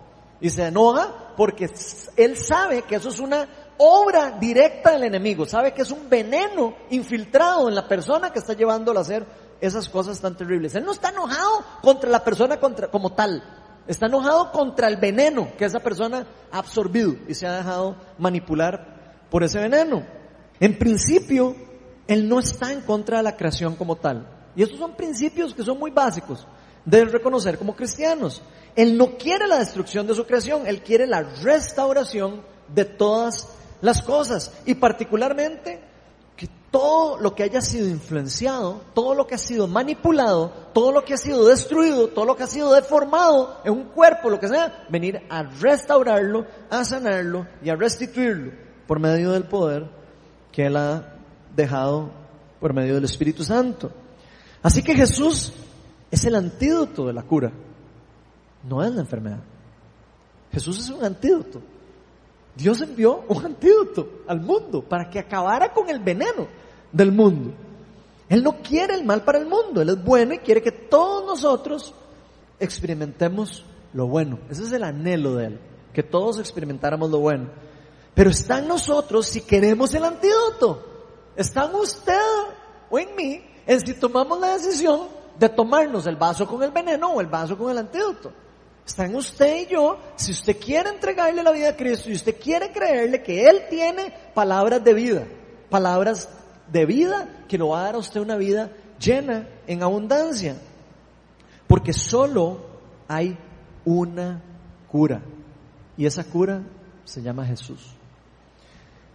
Y 0.42 0.50
se 0.50 0.68
enoja 0.68 1.34
porque 1.38 1.70
él 2.18 2.38
sabe 2.38 2.82
que 2.82 2.96
eso 2.96 3.10
es 3.10 3.20
una 3.20 3.48
obra 3.82 4.38
directa 4.40 4.92
del 4.92 5.06
enemigo. 5.06 5.46
Sabe 5.48 5.74
que 5.74 5.82
es 5.82 5.90
un 5.92 6.08
veneno 6.08 6.76
infiltrado 6.92 7.68
en 7.68 7.74
la 7.74 7.88
persona 7.88 8.32
que 8.32 8.38
está 8.38 8.54
llevándolo 8.54 9.00
a 9.00 9.02
hacer 9.02 9.26
esas 9.60 9.90
cosas 9.90 10.22
tan 10.22 10.38
terribles. 10.38 10.76
Él 10.76 10.86
no 10.86 10.92
está 10.92 11.10
enojado 11.10 11.64
contra 11.82 12.10
la 12.10 12.24
persona 12.24 12.60
como 12.60 13.14
tal. 13.14 13.44
Está 13.88 14.06
enojado 14.06 14.52
contra 14.52 14.88
el 14.88 14.98
veneno 14.98 15.50
que 15.58 15.66
esa 15.66 15.80
persona 15.80 16.28
ha 16.52 16.60
absorbido 16.60 17.16
y 17.28 17.34
se 17.34 17.48
ha 17.48 17.58
dejado 17.58 17.96
manipular 18.20 19.26
por 19.32 19.44
ese 19.44 19.60
veneno. 19.60 20.06
En 20.60 20.78
principio, 20.78 21.56
él 22.08 22.30
no 22.30 22.40
está 22.40 22.72
en 22.72 22.82
contra 22.82 23.18
de 23.18 23.24
la 23.24 23.36
creación 23.36 23.76
como 23.76 23.96
tal. 23.96 24.28
Y 24.56 24.62
estos 24.62 24.78
son 24.78 24.96
principios 24.96 25.56
que 25.56 25.64
son 25.64 25.80
muy 25.80 25.90
básicos 25.90 26.46
de 26.86 27.06
reconocer 27.06 27.58
como 27.58 27.76
cristianos. 27.76 28.44
Él 28.76 28.96
no 28.96 29.18
quiere 29.18 29.48
la 29.48 29.58
destrucción 29.58 30.06
de 30.06 30.14
su 30.14 30.26
creación, 30.26 30.68
él 30.68 30.84
quiere 30.84 31.08
la 31.08 31.24
restauración 31.24 32.44
de 32.68 32.86
todas 32.86 33.50
las 33.82 34.02
cosas. 34.02 34.52
Y 34.66 34.76
particularmente 34.76 35.92
todo 36.72 37.18
lo 37.18 37.36
que 37.36 37.44
haya 37.44 37.62
sido 37.62 37.88
influenciado, 37.90 38.82
todo 38.94 39.14
lo 39.14 39.28
que 39.28 39.36
ha 39.36 39.38
sido 39.38 39.68
manipulado, 39.68 40.52
todo 40.74 40.94
lo 40.94 41.04
que 41.04 41.14
ha 41.14 41.18
sido 41.18 41.46
destruido, 41.46 42.08
todo 42.08 42.24
lo 42.24 42.38
que 42.38 42.44
ha 42.44 42.48
sido 42.48 42.74
deformado 42.74 43.60
en 43.66 43.74
un 43.74 43.84
cuerpo, 43.90 44.30
lo 44.30 44.40
que 44.40 44.48
sea, 44.48 44.86
venir 44.90 45.22
a 45.30 45.44
restaurarlo, 45.44 46.48
a 46.70 46.86
sanarlo 46.86 47.46
y 47.62 47.70
a 47.70 47.76
restituirlo 47.76 48.54
por 48.88 49.00
medio 49.00 49.32
del 49.32 49.44
poder 49.44 49.90
que 50.52 50.66
Él 50.66 50.78
ha 50.78 51.14
dejado 51.56 52.10
por 52.62 52.74
medio 52.74 52.96
del 52.96 53.04
Espíritu 53.04 53.44
Santo. 53.44 53.92
Así 54.64 54.82
que 54.82 54.96
Jesús 54.96 55.52
es 56.10 56.24
el 56.24 56.36
antídoto 56.36 57.06
de 57.06 57.14
la 57.14 57.24
cura, 57.24 57.52
no 58.64 58.82
es 58.82 58.92
la 58.94 59.02
enfermedad. 59.02 59.42
Jesús 60.54 60.80
es 60.80 60.90
un 60.90 61.04
antídoto. 61.04 61.62
Dios 62.56 62.82
envió 62.82 63.24
un 63.28 63.46
antídoto 63.46 64.24
al 64.28 64.42
mundo 64.42 64.82
para 64.82 65.10
que 65.10 65.20
acabara 65.20 65.74
con 65.74 65.90
el 65.90 66.00
veneno 66.00 66.48
del 66.92 67.12
mundo. 67.12 67.54
Él 68.30 68.44
no 68.44 68.62
quiere 68.62 68.96
el 68.96 69.04
mal 69.04 69.24
para 69.24 69.40
el 69.40 69.46
mundo, 69.46 69.82
Él 69.82 69.90
es 69.90 70.04
bueno 70.04 70.34
y 70.34 70.40
quiere 70.40 70.62
que 70.62 70.72
todos 70.72 71.26
nosotros 71.26 71.94
experimentemos 72.60 73.66
lo 73.94 74.08
bueno. 74.08 74.40
Ese 74.50 74.64
es 74.64 74.72
el 74.72 74.84
anhelo 74.84 75.36
de 75.36 75.48
Él, 75.48 75.60
que 75.94 76.04
todos 76.04 76.40
experimentáramos 76.40 77.10
lo 77.10 77.20
bueno. 77.20 77.50
Pero 78.14 78.30
está 78.30 78.60
en 78.60 78.68
nosotros 78.68 79.26
si 79.26 79.42
queremos 79.42 79.94
el 79.94 80.04
antídoto. 80.04 80.88
Está 81.36 81.66
en 81.66 81.76
usted 81.76 82.20
o 82.90 83.00
en 83.00 83.16
mí 83.16 83.42
en 83.66 83.80
si 83.80 83.94
tomamos 83.94 84.40
la 84.40 84.54
decisión 84.54 85.08
de 85.40 85.50
tomarnos 85.50 86.06
el 86.08 86.18
vaso 86.18 86.48
con 86.48 86.62
el 86.64 86.72
veneno 86.72 87.14
o 87.14 87.22
el 87.22 87.28
vaso 87.28 87.58
con 87.58 87.72
el 87.72 87.78
antídoto. 87.78 88.32
Está 88.86 89.06
en 89.06 89.16
usted 89.16 89.62
y 89.62 89.68
yo, 89.68 90.00
si 90.16 90.32
usted 90.32 90.58
quiere 90.58 90.90
entregarle 90.90 91.44
la 91.44 91.52
vida 91.52 91.70
a 91.70 91.76
Cristo 91.76 92.10
y 92.10 92.14
usted 92.14 92.36
quiere 92.40 92.72
creerle 92.72 93.22
que 93.22 93.48
Él 93.48 93.64
tiene 93.70 94.14
palabras 94.34 94.84
de 94.84 94.94
vida, 94.94 95.28
palabras 95.70 96.28
de 96.72 96.86
vida 96.86 97.46
que 97.48 97.58
lo 97.58 97.70
va 97.70 97.82
a 97.82 97.84
dar 97.84 97.96
a 97.96 98.00
usted 98.00 98.20
una 98.20 98.36
vida 98.36 98.72
llena, 99.00 99.48
en 99.68 99.84
abundancia. 99.84 100.56
Porque 101.68 101.94
solo 101.94 102.62
hay 103.08 103.38
una 103.86 104.42
cura. 104.88 105.22
Y 105.98 106.06
esa 106.06 106.24
cura 106.24 106.64
se 107.04 107.22
llama 107.22 107.46
Jesús. 107.46 107.96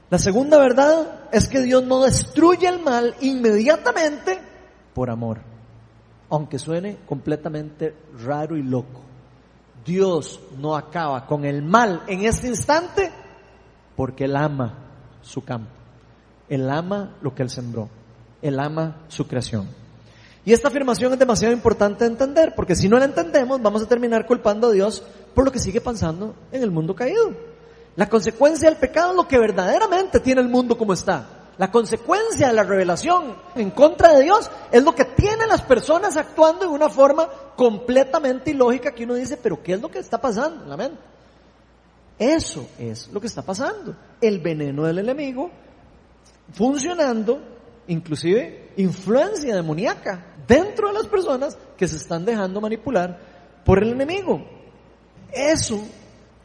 La 0.08 0.18
segunda 0.18 0.58
verdad 0.58 1.28
es 1.32 1.48
que 1.48 1.60
Dios 1.60 1.84
no 1.84 2.02
destruye 2.02 2.68
el 2.68 2.80
mal 2.80 3.14
inmediatamente 3.20 4.38
por 4.94 5.10
amor. 5.10 5.40
Aunque 6.30 6.58
suene 6.58 6.98
completamente 7.06 7.94
raro 8.24 8.56
y 8.56 8.62
loco. 8.62 9.05
Dios 9.86 10.40
no 10.58 10.76
acaba 10.76 11.26
con 11.26 11.44
el 11.44 11.62
mal 11.62 12.02
en 12.06 12.24
este 12.24 12.48
instante 12.48 13.12
porque 13.94 14.24
Él 14.24 14.36
ama 14.36 14.74
su 15.22 15.44
campo. 15.44 15.70
Él 16.48 16.68
ama 16.68 17.16
lo 17.22 17.34
que 17.34 17.42
Él 17.42 17.50
sembró. 17.50 17.88
Él 18.42 18.58
ama 18.58 18.96
su 19.08 19.26
creación. 19.26 19.68
Y 20.44 20.52
esta 20.52 20.68
afirmación 20.68 21.12
es 21.12 21.18
demasiado 21.18 21.52
importante 21.52 22.04
de 22.04 22.10
entender, 22.10 22.54
porque 22.54 22.76
si 22.76 22.88
no 22.88 22.98
la 22.98 23.04
entendemos, 23.04 23.60
vamos 23.60 23.82
a 23.82 23.88
terminar 23.88 24.26
culpando 24.26 24.68
a 24.68 24.72
Dios 24.72 25.02
por 25.34 25.44
lo 25.44 25.50
que 25.50 25.58
sigue 25.58 25.80
pasando 25.80 26.36
en 26.52 26.62
el 26.62 26.70
mundo 26.70 26.94
caído. 26.94 27.32
La 27.96 28.08
consecuencia 28.08 28.68
del 28.68 28.78
pecado 28.78 29.10
es 29.10 29.16
lo 29.16 29.26
que 29.26 29.38
verdaderamente 29.38 30.20
tiene 30.20 30.40
el 30.40 30.48
mundo 30.48 30.78
como 30.78 30.92
está. 30.92 31.35
La 31.58 31.70
consecuencia 31.70 32.48
de 32.48 32.52
la 32.52 32.64
revelación 32.64 33.34
en 33.54 33.70
contra 33.70 34.12
de 34.12 34.24
Dios 34.24 34.50
es 34.70 34.82
lo 34.84 34.94
que 34.94 35.04
tienen 35.04 35.48
las 35.48 35.62
personas 35.62 36.16
actuando 36.16 36.64
en 36.64 36.70
una 36.70 36.90
forma 36.90 37.28
completamente 37.56 38.50
ilógica 38.50 38.94
que 38.94 39.04
uno 39.04 39.14
dice, 39.14 39.38
pero 39.38 39.62
¿qué 39.62 39.74
es 39.74 39.80
lo 39.80 39.90
que 39.90 39.98
está 39.98 40.20
pasando 40.20 40.64
en 40.64 40.70
la 40.70 40.76
mente? 40.76 40.98
Eso 42.18 42.66
es 42.78 43.08
lo 43.08 43.20
que 43.20 43.26
está 43.26 43.42
pasando. 43.42 43.94
El 44.20 44.40
veneno 44.40 44.84
del 44.84 44.98
enemigo 44.98 45.50
funcionando, 46.52 47.40
inclusive 47.88 48.72
influencia 48.76 49.54
demoníaca 49.54 50.34
dentro 50.46 50.88
de 50.88 50.94
las 50.94 51.06
personas 51.06 51.56
que 51.76 51.88
se 51.88 51.96
están 51.96 52.24
dejando 52.24 52.60
manipular 52.60 53.18
por 53.64 53.82
el 53.82 53.92
enemigo. 53.92 54.44
Eso 55.32 55.80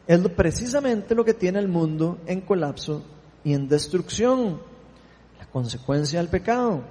es 0.06 0.20
precisamente 0.30 1.14
lo 1.14 1.24
que 1.24 1.34
tiene 1.34 1.58
el 1.58 1.68
mundo 1.68 2.18
en 2.26 2.40
colapso 2.40 3.02
y 3.44 3.54
en 3.54 3.68
destrucción, 3.68 4.60
consecuencia 5.52 6.18
del 6.18 6.28
pecado. 6.28 6.82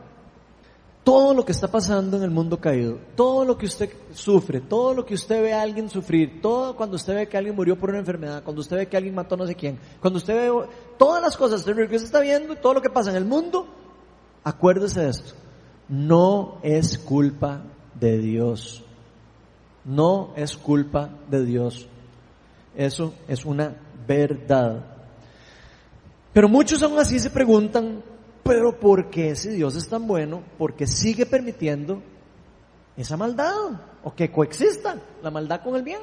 Todo 1.04 1.34
lo 1.34 1.44
que 1.44 1.52
está 1.52 1.68
pasando 1.68 2.18
en 2.18 2.24
el 2.24 2.30
mundo 2.30 2.60
caído, 2.60 3.00
todo 3.16 3.44
lo 3.44 3.58
que 3.58 3.66
usted 3.66 3.92
sufre, 4.14 4.62
todo 4.62 4.94
lo 4.94 5.04
que 5.04 5.16
usted 5.16 5.42
ve 5.42 5.52
a 5.52 5.64
alguien 5.64 5.90
sufrir, 5.90 6.42
todo 6.42 6.76
cuando 6.76 6.96
usted 6.96 7.16
ve 7.16 7.28
que 7.28 7.38
alguien 7.38 7.56
murió 7.56 7.76
por 7.76 7.90
una 7.90 7.98
enfermedad, 7.98 8.44
cuando 8.44 8.62
usted 8.62 8.78
ve 8.78 8.88
que 8.88 8.98
alguien 8.98 9.16
mató 9.16 9.34
a 9.34 9.40
no 9.40 9.48
sé 9.48 9.56
quién, 9.56 9.80
cuando 10.00 10.20
usted 10.20 10.36
ve 10.36 10.68
todas 11.00 11.22
las 11.24 11.36
cosas 11.36 11.64
que 11.64 11.72
usted 11.72 11.96
está 11.96 12.20
viendo, 12.20 12.56
todo 12.56 12.76
lo 12.76 12.82
que 12.84 12.92
pasa 12.92 13.10
en 13.10 13.16
el 13.16 13.26
mundo, 13.26 13.66
acuérdese 14.44 15.02
de 15.02 15.10
esto. 15.10 15.34
No 15.90 16.60
es 16.62 17.00
culpa 17.00 17.64
de 18.00 18.20
Dios. 18.20 18.84
No 19.84 20.34
es 20.36 20.56
culpa 20.56 21.10
de 21.30 21.44
Dios. 21.44 21.88
Eso 22.76 23.14
es 23.28 23.44
una 23.44 23.76
verdad. 24.08 24.86
Pero 26.34 26.48
muchos 26.48 26.82
aún 26.84 27.00
así 27.00 27.20
se 27.20 27.30
preguntan, 27.30 28.04
pero 28.44 28.80
¿por 28.80 29.10
qué 29.10 29.36
si 29.36 29.50
Dios 29.50 29.76
es 29.76 29.88
tan 29.88 30.08
bueno? 30.08 30.44
Porque 30.58 30.88
sigue 30.88 31.26
permitiendo 31.26 32.02
esa 32.98 33.18
maldad 33.18 33.54
o 34.04 34.14
que 34.14 34.32
coexista 34.32 34.98
la 35.22 35.32
maldad 35.32 35.62
con 35.62 35.76
el 35.76 35.84
bien. 35.84 36.02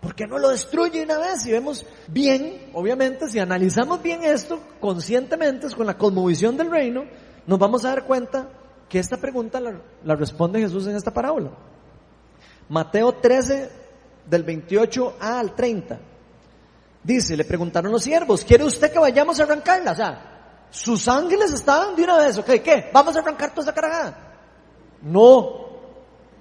¿Por 0.00 0.14
qué 0.14 0.26
no 0.26 0.38
lo 0.38 0.50
destruye 0.50 1.02
una 1.02 1.18
vez? 1.18 1.42
Si 1.42 1.50
vemos 1.50 1.86
bien, 2.08 2.70
obviamente, 2.74 3.28
si 3.28 3.38
analizamos 3.38 4.02
bien 4.02 4.22
esto 4.22 4.60
conscientemente, 4.78 5.66
con 5.74 5.86
la 5.86 5.96
cosmovisión 5.96 6.56
del 6.56 6.70
reino, 6.70 7.04
nos 7.46 7.58
vamos 7.58 7.84
a 7.84 7.88
dar 7.88 8.04
cuenta 8.04 8.50
que 8.88 8.98
esta 8.98 9.16
pregunta 9.16 9.60
la, 9.60 9.80
la 10.04 10.14
responde 10.14 10.60
Jesús 10.60 10.86
en 10.86 10.96
esta 10.96 11.12
parábola. 11.12 11.52
Mateo 12.68 13.12
13, 13.14 13.70
del 14.28 14.42
28 14.42 15.16
al 15.20 15.54
30. 15.54 15.98
Dice, 17.02 17.36
le 17.36 17.44
preguntaron 17.44 17.92
los 17.92 18.02
siervos, 18.02 18.44
¿quiere 18.44 18.64
usted 18.64 18.90
que 18.90 18.98
vayamos 18.98 19.38
a 19.38 19.44
arrancarla? 19.44 19.92
O 19.92 19.96
sea, 19.96 20.33
sus 20.74 21.06
ángeles 21.06 21.52
estaban 21.52 21.94
de 21.94 22.02
una 22.02 22.16
vez, 22.16 22.36
¿ok? 22.36 22.46
¿Qué? 22.64 22.90
¿Vamos 22.92 23.14
a 23.14 23.20
arrancar 23.20 23.50
toda 23.50 23.62
esa 23.62 23.72
cargada? 23.72 24.34
No. 25.02 25.64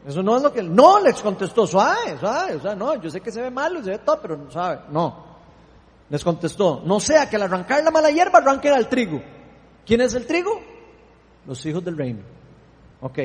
Eso 0.08 0.24
no 0.24 0.36
es 0.36 0.42
lo 0.42 0.52
que... 0.52 0.64
No, 0.64 1.00
les 1.00 1.22
contestó, 1.22 1.68
suave, 1.68 2.18
suave, 2.20 2.56
o 2.56 2.60
sea, 2.60 2.74
no, 2.74 2.96
yo 2.96 3.12
sé 3.12 3.22
que 3.22 3.32
se 3.32 3.44
ve 3.44 3.52
malo, 3.52 3.84
se 3.84 3.92
ve 3.92 4.00
todo, 4.00 4.20
pero 4.20 4.36
no 4.36 4.50
sabe, 4.50 4.82
no. 4.90 5.24
Les 6.10 6.24
contestó, 6.24 6.82
no 6.84 7.00
sea 7.00 7.30
que 7.30 7.36
al 7.36 7.44
arrancar 7.44 7.84
la 7.84 7.92
mala 7.92 8.10
hierba 8.10 8.40
arranquen 8.40 8.74
al 8.74 8.90
trigo. 8.90 9.22
¿Quién 9.86 10.02
es 10.02 10.16
el 10.16 10.26
trigo? 10.26 10.60
Los 11.46 11.64
hijos 11.68 11.86
del 11.86 11.96
reino. 11.96 12.22
Ok. 13.02 13.20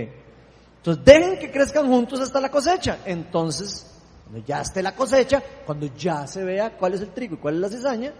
Entonces 0.77 1.03
dejen 1.05 1.38
que 1.38 1.51
crezcan 1.51 1.88
juntos 1.88 2.21
hasta 2.21 2.38
la 2.38 2.51
cosecha. 2.51 2.99
Entonces 3.07 3.99
cuando 4.25 4.47
ya 4.47 4.61
esté 4.61 4.83
la 4.83 4.94
cosecha, 4.94 5.42
cuando 5.64 5.87
ya 5.97 6.27
se 6.27 6.44
vea 6.44 6.77
cuál 6.77 6.92
es 6.92 7.01
el 7.01 7.12
trigo 7.12 7.37
y 7.37 7.38
cuál 7.38 7.55
es 7.55 7.61
la 7.61 7.68
cizaña, 7.71 8.12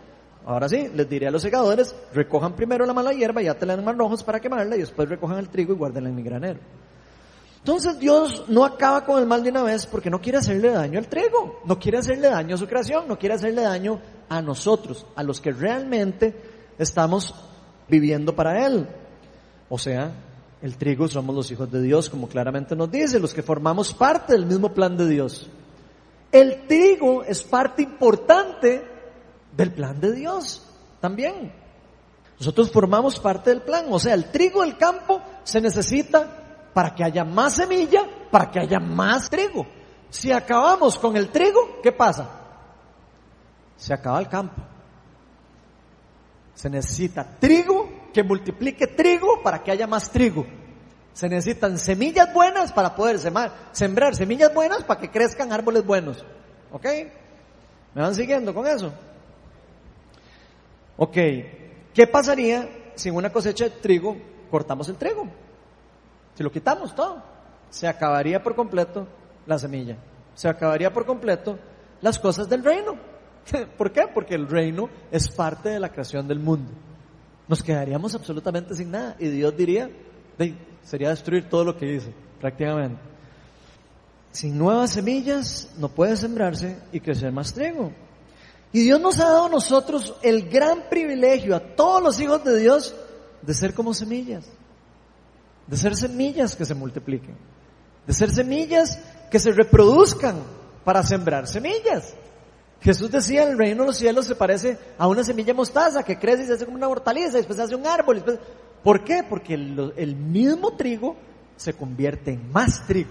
ahora 0.49 0.67
sí, 0.67 0.89
les 0.95 1.09
diré 1.09 1.29
a 1.29 1.31
los 1.31 1.43
segadores, 1.43 1.95
recojan 2.15 2.57
primero 2.57 2.87
la 2.87 2.95
mala 2.95 3.13
hierba, 3.13 3.43
ya 3.43 3.55
te 3.55 3.67
la 3.67 3.77
dan 3.77 3.99
rojos 3.99 4.25
para 4.25 4.41
quemarla 4.41 4.77
y 4.77 4.81
después 4.81 5.07
recojan 5.07 5.39
el 5.39 5.51
trigo 5.51 5.75
y 5.75 5.77
guárdenla 5.77 6.09
en 6.09 6.17
mi 6.17 6.23
granero. 6.23 6.59
Entonces 7.59 7.99
Dios 7.99 8.45
no 8.49 8.65
acaba 8.65 9.05
con 9.05 9.21
el 9.21 9.27
mal 9.27 9.43
de 9.43 9.51
una 9.51 9.63
vez 9.63 9.87
porque 9.87 10.09
no 10.09 10.23
quiere 10.23 10.39
hacerle 10.39 10.71
daño 10.71 10.99
al 10.99 11.07
trigo, 11.07 11.61
no 11.67 11.79
quiere 11.79 11.99
hacerle 11.99 12.31
daño 12.31 12.55
a 12.55 12.59
su 12.59 12.67
creación, 12.67 13.07
no 13.07 13.19
quiere 13.19 13.35
hacerle 13.35 13.61
daño 13.61 14.01
a 14.31 14.41
nosotros, 14.41 15.07
a 15.15 15.23
los 15.23 15.39
que 15.39 15.53
realmente 15.53 16.35
estamos 16.79 17.35
viviendo 17.87 18.35
para 18.35 18.65
Él. 18.65 18.89
O 19.69 19.77
sea, 19.77 20.13
el 20.63 20.79
trigo 20.79 21.09
somos 21.09 21.37
los 21.37 21.51
hijos 21.51 21.71
de 21.71 21.83
Dios, 21.83 22.09
como 22.09 22.27
claramente 22.27 22.75
nos 22.75 22.91
dice, 22.91 23.21
los 23.21 23.35
que 23.35 23.43
formamos 23.43 23.93
parte 23.93 24.33
del 24.33 24.47
mismo 24.47 24.73
plan 24.73 24.97
de 24.97 25.09
Dios. 25.09 25.51
El 26.33 26.67
trigo 26.67 27.23
es 27.23 27.43
parte 27.43 27.83
importante 27.83 28.98
del 29.57 29.73
plan 29.73 30.01
de 30.01 30.13
Dios 30.13 30.67
también. 31.01 31.53
Nosotros 32.39 32.71
formamos 32.71 33.19
parte 33.19 33.51
del 33.51 33.63
plan, 33.63 33.87
o 33.91 33.99
sea, 33.99 34.15
el 34.15 34.31
trigo 34.31 34.63
del 34.63 34.77
campo 34.77 35.21
se 35.43 35.61
necesita 35.61 36.71
para 36.73 36.95
que 36.95 37.03
haya 37.03 37.25
más 37.25 37.55
semilla, 37.55 38.03
para 38.31 38.51
que 38.51 38.61
haya 38.61 38.79
más 38.79 39.29
trigo. 39.29 39.67
Si 40.11 40.31
acabamos 40.31 40.99
con 40.99 41.17
el 41.17 41.31
trigo, 41.31 41.81
¿qué 41.83 41.91
pasa? 41.91 42.31
Se 43.77 43.93
acaba 43.93 44.21
el 44.21 44.29
campo. 44.29 44.63
Se 46.55 46.71
necesita 46.71 47.25
trigo 47.39 48.11
que 48.13 48.23
multiplique 48.23 48.87
trigo 48.87 49.43
para 49.43 49.63
que 49.63 49.71
haya 49.71 49.87
más 49.87 50.11
trigo. 50.11 50.47
Se 51.13 51.29
necesitan 51.29 51.79
semillas 51.79 52.33
buenas 52.33 52.73
para 52.73 52.95
poder 52.95 53.19
sembrar 53.73 54.15
semillas 54.15 54.55
buenas 54.55 54.85
para 54.85 55.01
que 55.01 55.11
crezcan 55.11 55.53
árboles 55.53 55.85
buenos. 55.85 56.25
¿Ok? 56.71 56.85
¿Me 57.95 58.03
van 58.03 58.15
siguiendo 58.15 58.55
con 58.55 58.67
eso? 58.67 58.93
Ok. 60.99 61.17
¿Qué 61.95 62.07
pasaría 62.07 62.69
si 62.95 63.09
en 63.09 63.17
una 63.17 63.33
cosecha 63.33 63.65
de 63.65 63.71
trigo 63.71 64.17
cortamos 64.51 64.89
el 64.89 64.97
trigo? 64.97 65.27
Si 66.35 66.43
lo 66.43 66.53
quitamos 66.53 66.95
todo, 66.95 67.23
se 67.71 67.89
acabaría 67.89 68.43
por 68.43 68.55
completo 68.55 69.07
la 69.47 69.59
semilla. 69.59 69.97
Se 70.35 70.49
acabaría 70.49 70.93
por 70.93 71.07
completo 71.07 71.59
las 72.01 72.19
cosas 72.19 72.49
del 72.49 72.63
reino. 72.63 72.97
¿Por 73.79 73.93
qué? 73.93 74.03
Porque 74.13 74.35
el 74.35 74.49
reino 74.49 74.91
es 75.11 75.29
parte 75.29 75.71
de 75.71 75.81
la 75.81 75.91
creación 75.91 76.29
del 76.29 76.41
mundo. 76.41 76.71
Nos 77.47 77.63
quedaríamos 77.63 78.15
absolutamente 78.15 78.75
sin 78.75 78.91
nada. 78.91 79.17
Y 79.19 79.29
Dios 79.29 79.57
diría, 79.57 79.91
sería 80.83 81.11
destruir 81.11 81.49
todo 81.49 81.65
lo 81.65 81.77
que 81.77 81.95
hizo, 81.95 82.11
prácticamente. 82.41 83.01
Sin 84.33 84.59
nuevas 84.59 84.91
semillas 84.91 85.73
no 85.79 85.89
puede 85.89 86.17
sembrarse 86.17 86.77
y 86.93 87.01
crecer 87.01 87.33
más 87.33 87.55
trigo. 87.55 87.93
Y 88.73 88.81
Dios 88.81 89.01
nos 89.01 89.19
ha 89.21 89.25
dado 89.25 89.47
a 89.47 89.51
nosotros 89.51 90.15
el 90.23 90.49
gran 90.49 90.89
privilegio, 90.91 91.57
a 91.57 91.61
todos 91.61 92.03
los 92.03 92.21
hijos 92.21 92.45
de 92.45 92.59
Dios, 92.59 92.95
de 93.43 93.55
ser 93.55 93.75
como 93.75 93.95
semillas. 93.95 94.47
De 95.67 95.77
ser 95.77 95.97
semillas 95.97 96.55
que 96.55 96.65
se 96.65 96.75
multipliquen. 96.75 97.37
De 98.07 98.13
ser 98.13 98.31
semillas 98.31 98.99
que 99.31 99.39
se 99.39 99.53
reproduzcan 99.53 100.43
para 100.85 101.03
sembrar 101.03 101.47
semillas. 101.47 102.15
Jesús 102.81 103.11
decía, 103.11 103.43
el 103.43 103.59
reino 103.59 103.83
de 103.83 103.89
los 103.89 103.97
cielos 103.97 104.27
se 104.27 104.35
parece 104.35 104.79
a 104.99 105.09
una 105.09 105.25
semilla 105.25 105.53
mostaza 105.53 106.03
que 106.03 106.19
crece 106.19 106.45
y 106.45 106.47
se 106.47 106.53
hace 106.55 106.65
como 106.65 106.77
una 106.77 106.89
hortaliza, 106.89 107.39
después 107.39 107.57
se 107.57 107.65
hace 107.65 107.75
un 107.75 107.87
árbol. 107.87 108.23
¿Por 108.85 109.03
qué? 109.03 109.25
Porque 109.29 109.55
el, 109.55 109.93
el 109.97 110.15
mismo 110.15 110.77
trigo 110.77 111.17
se 111.57 111.73
convierte 111.73 112.33
en 112.33 112.53
más 112.53 112.87
trigo. 112.87 113.11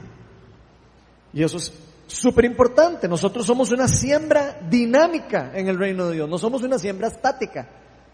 Y 1.34 1.44
eso 1.44 1.58
es 1.58 1.74
súper 2.08 2.46
importante. 2.46 3.08
Nosotros 3.08 3.46
somos 3.46 3.72
una 3.72 3.88
siembra 3.88 4.60
dinámica 4.70 5.52
en 5.54 5.68
el 5.68 5.78
reino 5.78 6.08
de 6.08 6.16
Dios, 6.16 6.30
no 6.30 6.38
somos 6.38 6.64
una 6.64 6.80
siembra 6.80 7.08
estática. 7.08 7.70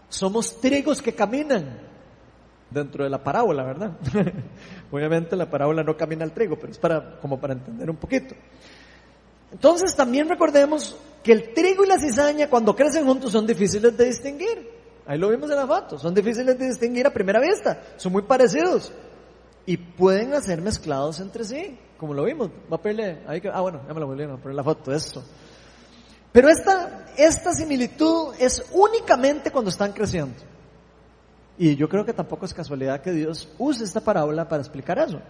Somos 0.08 0.60
trigos 0.60 1.00
que 1.00 1.14
caminan 1.14 1.80
dentro 2.70 3.04
de 3.04 3.10
la 3.10 3.22
parábola, 3.22 3.64
¿verdad? 3.64 3.92
Obviamente 4.90 5.36
la 5.36 5.48
parábola 5.48 5.82
no 5.82 5.96
camina 5.96 6.24
al 6.24 6.32
trigo, 6.32 6.56
pero 6.56 6.72
es 6.72 6.78
para, 6.78 7.18
como 7.20 7.40
para 7.40 7.54
entender 7.54 7.88
un 7.88 7.96
poquito. 7.96 8.34
Entonces 9.50 9.94
también 9.94 10.28
recordemos 10.28 10.96
que 11.22 11.32
el 11.32 11.54
trigo 11.54 11.84
y 11.84 11.88
la 11.88 11.98
cizaña 11.98 12.50
cuando 12.50 12.74
crecen 12.74 13.06
juntos 13.06 13.32
son 13.32 13.46
difíciles 13.46 13.96
de 13.96 14.04
distinguir. 14.04 14.70
Ahí 15.06 15.18
lo 15.18 15.28
vimos 15.30 15.50
en 15.50 15.56
la 15.56 15.66
foto, 15.66 15.98
son 15.98 16.14
difíciles 16.14 16.58
de 16.58 16.66
distinguir 16.66 17.06
a 17.06 17.12
primera 17.12 17.40
vista, 17.40 17.82
son 17.96 18.12
muy 18.12 18.22
parecidos 18.22 18.92
y 19.66 19.76
pueden 19.76 20.40
ser 20.42 20.60
mezclados 20.60 21.20
entre 21.20 21.44
sí, 21.44 21.78
como 21.96 22.14
lo 22.14 22.24
vimos. 22.24 22.50
Va 22.70 22.76
a 22.76 22.80
ponerle, 22.80 23.22
ahí 23.26 23.42
ah 23.52 23.60
bueno, 23.60 23.80
ya 23.86 23.94
me 23.94 24.00
lo 24.00 24.06
volvieron 24.06 24.40
a 24.42 24.52
la 24.52 24.62
foto, 24.62 24.92
esto. 24.92 25.22
Pero 26.32 26.48
esta, 26.48 27.06
esta 27.16 27.52
similitud 27.52 28.34
es 28.38 28.64
únicamente 28.72 29.50
cuando 29.50 29.70
están 29.70 29.92
creciendo. 29.92 30.36
Y 31.56 31.76
yo 31.76 31.88
creo 31.88 32.04
que 32.04 32.12
tampoco 32.12 32.44
es 32.44 32.52
casualidad 32.52 33.00
que 33.00 33.12
Dios 33.12 33.48
use 33.58 33.84
esta 33.84 34.00
parábola 34.00 34.48
para 34.48 34.60
explicar 34.60 34.98
eso. 34.98 35.20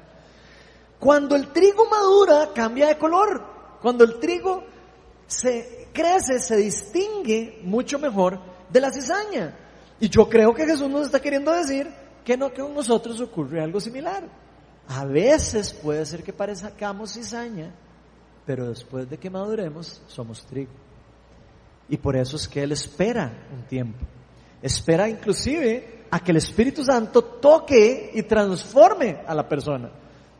Cuando 0.98 1.36
el 1.36 1.48
trigo 1.48 1.86
madura, 1.88 2.50
cambia 2.54 2.86
de 2.86 2.96
color. 2.96 3.44
Cuando 3.82 4.04
el 4.04 4.18
trigo 4.18 4.64
se 5.26 5.88
crece, 5.92 6.38
se 6.38 6.56
distingue 6.56 7.60
mucho 7.62 7.98
mejor 7.98 8.40
de 8.70 8.80
la 8.80 8.90
cizaña. 8.90 9.54
Y 10.00 10.08
yo 10.08 10.28
creo 10.28 10.54
que 10.54 10.64
Jesús 10.64 10.88
nos 10.88 11.06
está 11.06 11.20
queriendo 11.20 11.52
decir 11.52 11.92
que 12.24 12.36
no 12.36 12.52
que 12.52 12.62
con 12.62 12.74
nosotros 12.74 13.20
ocurre 13.20 13.62
algo 13.62 13.80
similar. 13.80 14.24
A 14.88 15.04
veces 15.04 15.72
puede 15.72 16.04
ser 16.06 16.22
que 16.22 16.32
parezcamos 16.32 17.12
cizaña, 17.12 17.72
pero 18.46 18.68
después 18.68 19.08
de 19.08 19.18
que 19.18 19.30
maduremos 19.30 20.02
somos 20.06 20.44
trigo. 20.44 20.72
Y 21.88 21.96
por 21.96 22.16
eso 22.16 22.36
es 22.36 22.48
que 22.48 22.62
Él 22.62 22.72
espera 22.72 23.46
un 23.52 23.62
tiempo. 23.64 24.04
Espera 24.62 25.08
inclusive 25.08 26.06
a 26.10 26.20
que 26.20 26.30
el 26.30 26.38
Espíritu 26.38 26.84
Santo 26.84 27.22
toque 27.22 28.10
y 28.14 28.22
transforme 28.22 29.22
a 29.26 29.34
la 29.34 29.46
persona. 29.48 29.90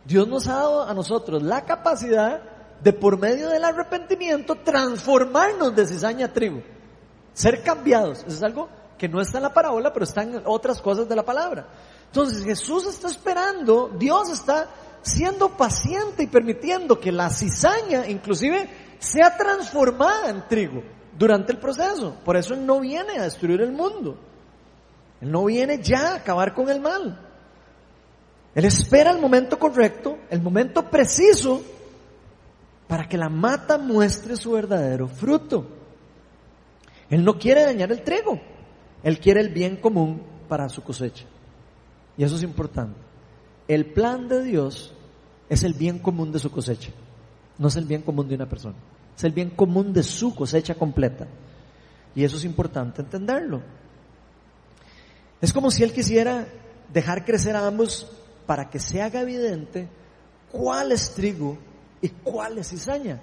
Dios 0.05 0.27
nos 0.29 0.47
ha 0.49 0.55
dado 0.55 0.85
a 0.85 0.95
nosotros 0.95 1.43
la 1.43 1.65
capacidad 1.65 2.43
de 2.83 2.93
por 2.93 3.19
medio 3.19 3.49
del 3.49 3.65
arrepentimiento 3.65 4.57
transformarnos 4.57 5.75
de 5.75 5.87
cizaña 5.87 6.27
a 6.27 6.33
trigo, 6.33 6.63
ser 7.33 7.63
cambiados. 7.63 8.21
Eso 8.21 8.37
es 8.37 8.43
algo 8.43 8.69
que 8.99 9.09
no 9.09 9.21
está 9.21 9.39
en 9.39 9.45
la 9.45 9.55
parábola, 9.55 9.93
pero 9.93 10.05
está 10.05 10.23
en 10.23 10.43
otras 10.45 10.81
cosas 10.81 11.09
de 11.09 11.17
la 11.17 11.25
palabra. 11.25 11.67
Entonces 12.07 12.45
Jesús 12.45 12.87
está 12.87 13.09
esperando, 13.09 13.91
Dios 13.99 14.31
está 14.31 14.69
siendo 15.03 15.51
paciente 15.51 16.23
y 16.23 16.27
permitiendo 16.27 16.99
que 16.99 17.13
la 17.13 17.29
cizaña 17.29 18.07
inclusive 18.07 18.69
sea 18.99 19.37
transformada 19.37 20.31
en 20.31 20.49
trigo 20.49 20.83
durante 21.17 21.53
el 21.53 21.59
proceso. 21.59 22.17
Por 22.25 22.37
eso 22.37 22.55
Él 22.55 22.65
no 22.65 22.81
viene 22.81 23.19
a 23.19 23.25
destruir 23.25 23.61
el 23.61 23.73
mundo. 23.73 24.17
Él 25.21 25.31
no 25.31 25.45
viene 25.45 25.83
ya 25.83 26.13
a 26.13 26.17
acabar 26.17 26.55
con 26.55 26.69
el 26.69 26.81
mal. 26.81 27.21
Él 28.55 28.65
espera 28.65 29.11
el 29.11 29.21
momento 29.21 29.59
correcto, 29.59 30.19
el 30.31 30.41
momento 30.41 30.89
preciso 30.89 31.63
para 32.87 33.09
que 33.09 33.19
la 33.19 33.29
mata 33.29 33.79
muestre 33.79 34.37
su 34.37 34.53
verdadero 34.53 35.09
fruto. 35.09 35.67
Él 37.11 37.25
no 37.25 37.39
quiere 37.39 37.65
dañar 37.65 37.91
el 37.91 38.03
trigo, 38.03 38.41
él 39.05 39.21
quiere 39.21 39.41
el 39.41 39.51
bien 39.51 39.77
común 39.77 40.21
para 40.49 40.69
su 40.69 40.83
cosecha. 40.83 41.25
Y 42.17 42.25
eso 42.25 42.35
es 42.37 42.43
importante. 42.43 42.99
El 43.69 43.93
plan 43.93 44.29
de 44.29 44.43
Dios 44.43 44.93
es 45.49 45.63
el 45.63 45.75
bien 45.75 46.01
común 46.01 46.33
de 46.33 46.41
su 46.41 46.51
cosecha, 46.51 46.91
no 47.59 47.69
es 47.69 47.77
el 47.77 47.85
bien 47.85 48.03
común 48.03 48.29
de 48.29 48.35
una 48.35 48.49
persona, 48.49 48.77
es 49.17 49.25
el 49.25 49.33
bien 49.33 49.51
común 49.51 49.93
de 49.93 50.03
su 50.03 50.35
cosecha 50.35 50.75
completa. 50.75 51.27
Y 52.17 52.25
eso 52.25 52.37
es 52.37 52.45
importante 52.45 53.03
entenderlo. 53.03 53.63
Es 55.41 55.53
como 55.53 55.71
si 55.71 55.85
Él 55.85 55.93
quisiera 55.93 56.47
dejar 56.93 57.25
crecer 57.25 57.55
a 57.55 57.67
ambos 57.67 58.11
para 58.47 58.69
que 58.69 58.79
se 58.79 59.01
haga 59.01 59.21
evidente 59.21 59.89
cuál 60.51 60.93
es 60.93 61.13
trigo 61.15 61.59
¿Y 62.05 62.11
cuál 62.11 62.59
es 62.59 62.69
cizaña? 62.69 63.19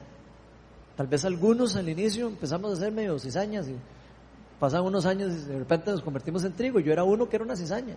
Tal 0.97 1.05
vez 1.05 1.23
algunos 1.23 1.75
al 1.75 1.87
inicio 1.87 2.25
empezamos 2.27 2.71
a 2.71 2.73
hacer 2.73 2.91
medio 2.91 3.19
cizañas 3.19 3.67
y 3.67 3.75
pasan 4.61 4.83
unos 4.83 5.07
años 5.07 5.33
y 5.33 5.49
de 5.49 5.57
repente 5.57 5.89
nos 5.89 6.03
convertimos 6.03 6.43
en 6.43 6.53
trigo. 6.53 6.79
Yo 6.79 6.93
era 6.93 7.03
uno 7.03 7.27
que 7.27 7.35
era 7.35 7.43
una 7.43 7.55
cizaña, 7.55 7.95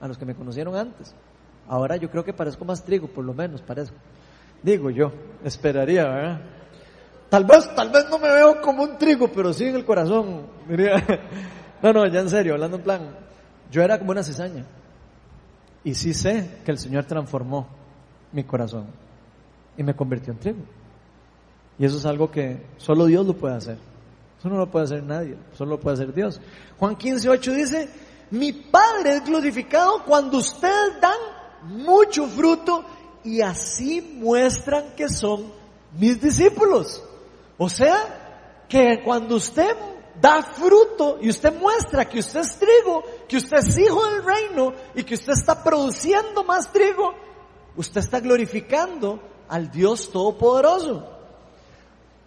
a 0.00 0.06
los 0.06 0.16
que 0.16 0.24
me 0.24 0.36
conocieron 0.36 0.76
antes. 0.76 1.12
Ahora 1.66 1.96
yo 1.96 2.08
creo 2.08 2.24
que 2.24 2.32
parezco 2.32 2.64
más 2.64 2.84
trigo, 2.84 3.08
por 3.08 3.24
lo 3.24 3.34
menos 3.34 3.62
parezco. 3.62 3.96
Digo 4.62 4.90
yo, 4.90 5.10
esperaría, 5.42 6.04
¿verdad? 6.04 6.40
Tal 7.28 7.44
vez, 7.44 7.74
tal 7.74 7.90
vez 7.90 8.06
no 8.08 8.20
me 8.20 8.32
veo 8.32 8.60
como 8.60 8.84
un 8.84 8.96
trigo, 8.96 9.26
pero 9.26 9.52
sí 9.52 9.64
en 9.64 9.74
el 9.74 9.84
corazón. 9.84 10.46
Diría. 10.68 10.94
No, 11.82 11.92
no, 11.92 12.06
ya 12.06 12.20
en 12.20 12.30
serio, 12.30 12.54
hablando 12.54 12.78
en 12.78 12.82
plan. 12.82 13.00
Yo 13.70 13.82
era 13.82 13.98
como 13.98 14.12
una 14.12 14.22
cizaña. 14.22 14.64
Y 15.82 15.94
sí 15.94 16.14
sé 16.14 16.60
que 16.64 16.70
el 16.70 16.78
Señor 16.78 17.04
transformó 17.04 17.66
mi 18.32 18.42
corazón 18.44 18.86
y 19.76 19.82
me 19.82 19.94
convirtió 19.94 20.32
en 20.32 20.38
trigo. 20.38 20.62
Y 21.78 21.84
eso 21.84 21.98
es 21.98 22.06
algo 22.06 22.30
que 22.30 22.64
solo 22.78 23.04
Dios 23.04 23.26
lo 23.26 23.34
puede 23.34 23.56
hacer. 23.56 23.76
Eso 24.44 24.52
no 24.52 24.58
lo 24.58 24.70
puede 24.70 24.84
hacer 24.84 25.02
nadie, 25.02 25.38
solo 25.56 25.70
lo 25.70 25.80
puede 25.80 25.94
hacer 25.94 26.12
Dios. 26.12 26.38
Juan 26.78 26.96
15, 26.96 27.30
8 27.30 27.52
dice, 27.52 27.88
mi 28.30 28.52
Padre 28.52 29.14
es 29.14 29.24
glorificado 29.24 30.04
cuando 30.04 30.36
ustedes 30.36 31.00
dan 31.00 31.16
mucho 31.62 32.26
fruto 32.26 32.84
y 33.24 33.40
así 33.40 34.02
muestran 34.18 34.94
que 34.94 35.08
son 35.08 35.50
mis 35.98 36.20
discípulos. 36.20 37.02
O 37.56 37.70
sea, 37.70 38.66
que 38.68 39.00
cuando 39.02 39.36
usted 39.36 39.74
da 40.20 40.42
fruto 40.42 41.16
y 41.22 41.30
usted 41.30 41.58
muestra 41.58 42.06
que 42.06 42.18
usted 42.18 42.40
es 42.40 42.58
trigo, 42.58 43.02
que 43.26 43.38
usted 43.38 43.56
es 43.56 43.78
hijo 43.78 44.04
del 44.10 44.22
reino 44.22 44.74
y 44.94 45.04
que 45.04 45.14
usted 45.14 45.32
está 45.32 45.64
produciendo 45.64 46.44
más 46.44 46.70
trigo, 46.70 47.14
usted 47.76 48.02
está 48.02 48.20
glorificando 48.20 49.20
al 49.48 49.70
Dios 49.70 50.10
Todopoderoso. 50.10 51.13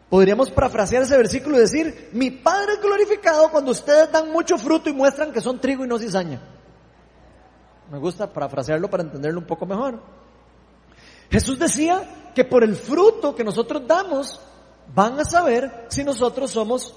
Podríamos 0.10 0.50
parafrasear 0.52 1.04
ese 1.04 1.18
versículo 1.18 1.58
y 1.58 1.62
decir, 1.62 2.10
mi 2.14 2.32
Padre 2.32 2.74
es 2.74 2.82
glorificado 2.82 3.50
cuando 3.52 3.72
ustedes 3.72 4.12
dan 4.12 4.32
mucho 4.32 4.58
fruto 4.58 4.90
y 4.90 4.94
muestran 4.94 5.34
que 5.34 5.42
son 5.42 5.60
trigo 5.60 5.84
y 5.84 5.88
no 5.88 6.00
cizaña. 6.00 6.40
Me 7.92 7.98
gusta 7.98 8.32
parafrasearlo 8.32 8.90
para 8.90 9.04
entenderlo 9.04 9.40
un 9.40 9.46
poco 9.46 9.66
mejor. 9.66 10.02
Jesús 11.30 11.60
decía 11.60 12.32
que 12.34 12.46
por 12.46 12.64
el 12.64 12.76
fruto 12.76 13.36
que 13.36 13.44
nosotros 13.44 13.86
damos 13.86 14.40
van 14.94 15.20
a 15.20 15.26
saber 15.26 15.88
si 15.90 16.04
nosotros 16.06 16.52
somos 16.52 16.96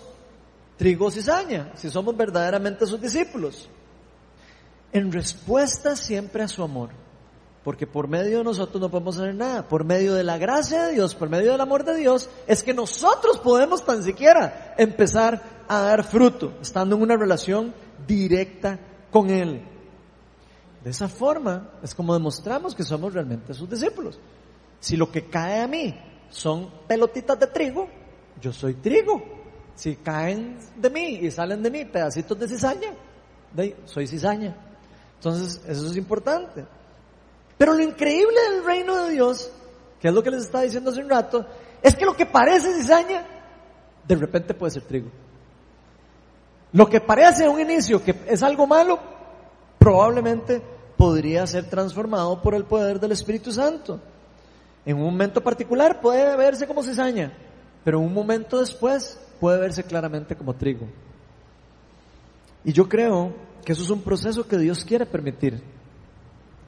trigo 0.76 1.06
o 1.06 1.10
cizaña, 1.10 1.72
si 1.74 1.90
somos 1.90 2.16
verdaderamente 2.16 2.86
sus 2.86 3.00
discípulos. 3.00 3.68
En 4.92 5.10
respuesta 5.10 5.96
siempre 5.96 6.44
a 6.44 6.48
su 6.48 6.62
amor. 6.62 6.90
Porque 7.64 7.86
por 7.86 8.08
medio 8.08 8.38
de 8.38 8.44
nosotros 8.44 8.80
no 8.80 8.90
podemos 8.90 9.18
hacer 9.18 9.34
nada. 9.34 9.68
Por 9.68 9.84
medio 9.84 10.14
de 10.14 10.24
la 10.24 10.38
gracia 10.38 10.84
de 10.84 10.94
Dios, 10.94 11.14
por 11.14 11.28
medio 11.28 11.52
del 11.52 11.60
amor 11.60 11.84
de 11.84 11.94
Dios, 11.94 12.30
es 12.46 12.62
que 12.62 12.72
nosotros 12.72 13.38
podemos 13.38 13.84
tan 13.84 14.02
siquiera 14.02 14.74
empezar 14.78 15.42
a 15.68 15.80
dar 15.80 16.04
fruto, 16.04 16.54
estando 16.62 16.96
en 16.96 17.02
una 17.02 17.16
relación 17.16 17.74
directa 18.06 18.78
con 19.10 19.28
Él. 19.28 19.62
De 20.82 20.90
esa 20.90 21.08
forma 21.08 21.72
es 21.82 21.94
como 21.94 22.14
demostramos 22.14 22.74
que 22.74 22.82
somos 22.82 23.12
realmente 23.12 23.52
sus 23.52 23.68
discípulos. 23.68 24.18
Si 24.80 24.96
lo 24.96 25.12
que 25.12 25.26
cae 25.26 25.60
a 25.60 25.68
mí 25.68 25.94
son 26.30 26.70
pelotitas 26.88 27.38
de 27.38 27.46
trigo, 27.48 27.88
yo 28.40 28.52
soy 28.52 28.74
trigo. 28.74 29.22
Si 29.74 29.96
caen 29.96 30.58
de 30.76 30.90
mí 30.90 31.20
y 31.22 31.30
salen 31.30 31.62
de 31.62 31.70
mí 31.70 31.84
pedacitos 31.84 32.38
de 32.38 32.48
cizaña, 32.48 32.94
soy 33.84 34.06
cizaña. 34.06 34.56
Entonces, 35.16 35.62
eso 35.66 35.86
es 35.86 35.96
importante. 35.96 36.64
Pero 37.60 37.74
lo 37.74 37.82
increíble 37.82 38.38
del 38.50 38.64
reino 38.64 39.04
de 39.04 39.10
Dios, 39.10 39.52
que 40.00 40.08
es 40.08 40.14
lo 40.14 40.22
que 40.22 40.30
les 40.30 40.44
estaba 40.44 40.64
diciendo 40.64 40.90
hace 40.90 41.02
un 41.02 41.10
rato, 41.10 41.44
es 41.82 41.94
que 41.94 42.06
lo 42.06 42.16
que 42.16 42.24
parece 42.24 42.72
cizaña, 42.72 43.22
de 44.08 44.16
repente 44.16 44.54
puede 44.54 44.70
ser 44.70 44.84
trigo. 44.84 45.10
Lo 46.72 46.88
que 46.88 47.02
parece 47.02 47.46
un 47.46 47.60
inicio 47.60 48.02
que 48.02 48.18
es 48.28 48.42
algo 48.42 48.66
malo, 48.66 48.98
probablemente 49.78 50.62
podría 50.96 51.46
ser 51.46 51.68
transformado 51.68 52.40
por 52.40 52.54
el 52.54 52.64
poder 52.64 52.98
del 52.98 53.12
Espíritu 53.12 53.52
Santo. 53.52 54.00
En 54.86 54.96
un 54.96 55.02
momento 55.02 55.42
particular 55.42 56.00
puede 56.00 56.34
verse 56.38 56.66
como 56.66 56.82
cizaña, 56.82 57.30
pero 57.84 58.00
un 58.00 58.14
momento 58.14 58.58
después 58.58 59.20
puede 59.38 59.60
verse 59.60 59.84
claramente 59.84 60.34
como 60.34 60.54
trigo. 60.54 60.86
Y 62.64 62.72
yo 62.72 62.88
creo 62.88 63.34
que 63.66 63.72
eso 63.72 63.82
es 63.82 63.90
un 63.90 64.00
proceso 64.00 64.48
que 64.48 64.56
Dios 64.56 64.82
quiere 64.82 65.04
permitir 65.04 65.62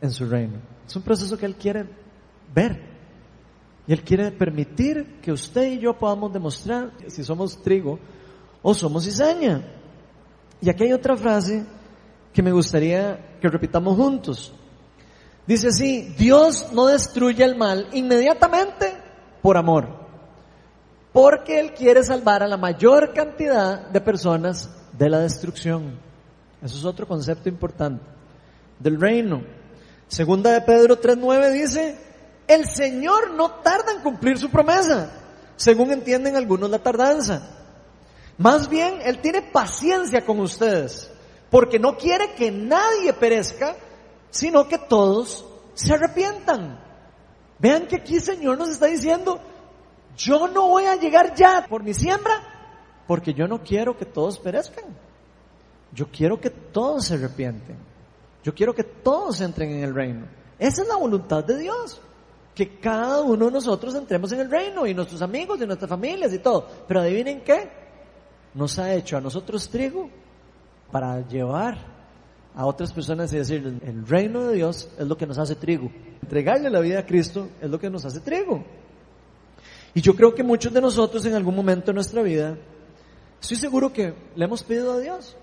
en 0.03 0.11
su 0.11 0.27
reino. 0.27 0.59
Es 0.87 0.95
un 0.95 1.03
proceso 1.03 1.39
que 1.39 1.47
Él 1.47 1.55
quiere 1.55 1.87
ver. 2.55 2.93
Y 3.87 3.93
Él 3.93 4.03
quiere 4.03 4.31
permitir 4.33 5.21
que 5.23 5.33
usted 5.33 5.73
y 5.73 5.79
yo 5.79 5.97
podamos 5.99 6.33
demostrar 6.33 6.93
si 7.07 7.25
somos 7.25 7.63
trigo 7.63 7.99
o 8.61 8.75
somos 8.75 9.05
cizaña. 9.05 9.63
Y 10.61 10.69
aquí 10.69 10.85
hay 10.85 10.93
otra 10.93 11.17
frase 11.17 11.65
que 12.33 12.43
me 12.43 12.53
gustaría 12.53 13.39
que 13.41 13.49
repitamos 13.49 13.97
juntos. 13.97 14.53
Dice 15.47 15.69
así, 15.69 16.15
Dios 16.19 16.69
no 16.73 16.87
destruye 16.87 17.45
el 17.45 17.57
mal 17.57 17.89
inmediatamente 17.93 18.93
por 19.41 19.57
amor, 19.57 19.89
porque 21.13 21.59
Él 21.59 21.75
quiere 21.75 22.05
salvar 22.05 22.43
a 22.43 22.49
la 22.49 22.57
mayor 22.57 23.13
cantidad 23.13 23.89
de 23.89 24.01
personas 24.01 24.71
de 24.97 25.11
la 25.11 25.19
destrucción. 25.19 25.99
Eso 26.63 26.79
es 26.79 26.85
otro 26.85 27.09
concepto 27.09 27.49
importante 27.49 28.05
del 28.79 29.01
reino. 29.01 29.43
Segunda 30.13 30.53
de 30.53 30.61
Pedro 30.61 31.01
3.9 31.01 31.53
dice, 31.53 31.97
el 32.47 32.67
Señor 32.67 33.31
no 33.31 33.51
tarda 33.63 33.93
en 33.93 34.03
cumplir 34.03 34.37
su 34.37 34.51
promesa, 34.51 35.11
según 35.57 35.91
entienden 35.91 36.37
algunos 36.37 36.69
la 36.69 36.81
tardanza. 36.81 37.49
Más 38.37 38.69
bien, 38.69 38.99
Él 39.07 39.23
tiene 39.23 39.41
paciencia 39.41 40.27
con 40.27 40.39
ustedes, 40.41 41.11
porque 41.49 41.79
no 41.79 41.97
quiere 41.97 42.35
que 42.35 42.51
nadie 42.51 43.15
perezca, 43.15 43.75
sino 44.29 44.69
que 44.69 44.77
todos 44.77 45.47
se 45.73 45.95
arrepientan. 45.95 46.79
Vean 47.59 47.87
que 47.87 47.97
aquí 47.97 48.17
el 48.17 48.23
Señor 48.23 48.59
nos 48.59 48.69
está 48.69 48.89
diciendo, 48.89 49.41
yo 50.15 50.47
no 50.47 50.69
voy 50.69 50.85
a 50.85 50.97
llegar 50.97 51.35
ya 51.35 51.65
por 51.67 51.83
mi 51.83 51.95
siembra, 51.95 52.35
porque 53.07 53.33
yo 53.33 53.47
no 53.47 53.63
quiero 53.63 53.97
que 53.97 54.05
todos 54.05 54.39
perezcan. 54.39 54.85
Yo 55.91 56.09
quiero 56.13 56.39
que 56.39 56.51
todos 56.51 57.07
se 57.07 57.15
arrepienten. 57.15 57.92
Yo 58.43 58.55
quiero 58.55 58.75
que 58.75 58.85
todos 58.85 59.41
entren 59.41 59.71
en 59.71 59.85
el 59.85 59.95
reino. 59.95 60.27
Esa 60.59 60.83
es 60.83 60.89
la 60.89 60.97
voluntad 60.97 61.45
de 61.45 61.59
Dios. 61.59 62.01
Que 62.55 62.79
cada 62.79 63.23
uno 63.23 63.47
de 63.47 63.53
nosotros 63.53 63.95
entremos 63.95 64.31
en 64.33 64.41
el 64.41 64.51
reino 64.51 64.87
y 64.87 64.95
nuestros 64.95 65.23
amigos 65.23 65.61
y 65.61 65.67
nuestras 65.67 65.89
familias 65.89 66.33
y 66.33 66.39
todo. 66.39 66.67
Pero 66.87 67.01
adivinen 67.01 67.43
qué? 67.43 67.71
Nos 68.55 68.79
ha 68.79 68.93
hecho 68.93 69.17
a 69.17 69.21
nosotros 69.21 69.69
trigo 69.69 70.11
para 70.91 71.27
llevar 71.27 71.79
a 72.55 72.67
otras 72.67 72.93
personas 72.93 73.33
y 73.33 73.39
decir, 73.39 73.81
el 73.83 74.07
reino 74.07 74.47
de 74.47 74.57
Dios 74.57 74.91
es 74.99 75.07
lo 75.07 75.17
que 75.17 75.27
nos 75.27 75.39
hace 75.39 75.55
trigo. 75.55 75.91
Entregarle 76.23 76.69
la 76.69 76.81
vida 76.81 76.99
a 76.99 77.07
Cristo 77.07 77.49
es 77.61 77.71
lo 77.71 77.79
que 77.79 77.89
nos 77.89 78.05
hace 78.05 78.21
trigo. 78.21 78.63
Y 79.95 80.01
yo 80.01 80.15
creo 80.15 80.35
que 80.35 80.43
muchos 80.43 80.73
de 80.73 80.81
nosotros 80.81 81.25
en 81.25 81.35
algún 81.35 81.55
momento 81.55 81.87
de 81.87 81.95
nuestra 81.95 82.23
vida, 82.23 82.57
estoy 83.41 83.57
seguro 83.57 83.93
que 83.93 84.15
le 84.35 84.45
hemos 84.45 84.63
pedido 84.63 84.93
a 84.93 84.99
Dios, 84.99 85.37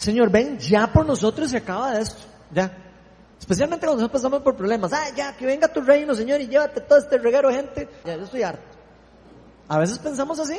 Señor, 0.00 0.30
ven 0.30 0.58
ya 0.58 0.90
por 0.90 1.04
nosotros 1.04 1.52
y 1.52 1.58
acaba 1.58 1.92
de 1.92 2.00
esto, 2.00 2.22
ya. 2.50 2.72
Especialmente 3.38 3.84
cuando 3.84 4.00
nosotros 4.00 4.22
pasamos 4.22 4.42
por 4.42 4.56
problemas. 4.56 4.90
Ah, 4.94 5.10
ya, 5.14 5.36
que 5.36 5.44
venga 5.44 5.68
tu 5.68 5.82
reino, 5.82 6.14
Señor, 6.14 6.40
y 6.40 6.48
llévate 6.48 6.80
todo 6.80 6.98
este 6.98 7.18
reguero 7.18 7.50
gente. 7.50 7.86
Ya, 8.06 8.16
yo 8.16 8.24
estoy 8.24 8.42
harto. 8.42 8.62
A 9.68 9.78
veces 9.78 9.98
pensamos 9.98 10.40
así. 10.40 10.56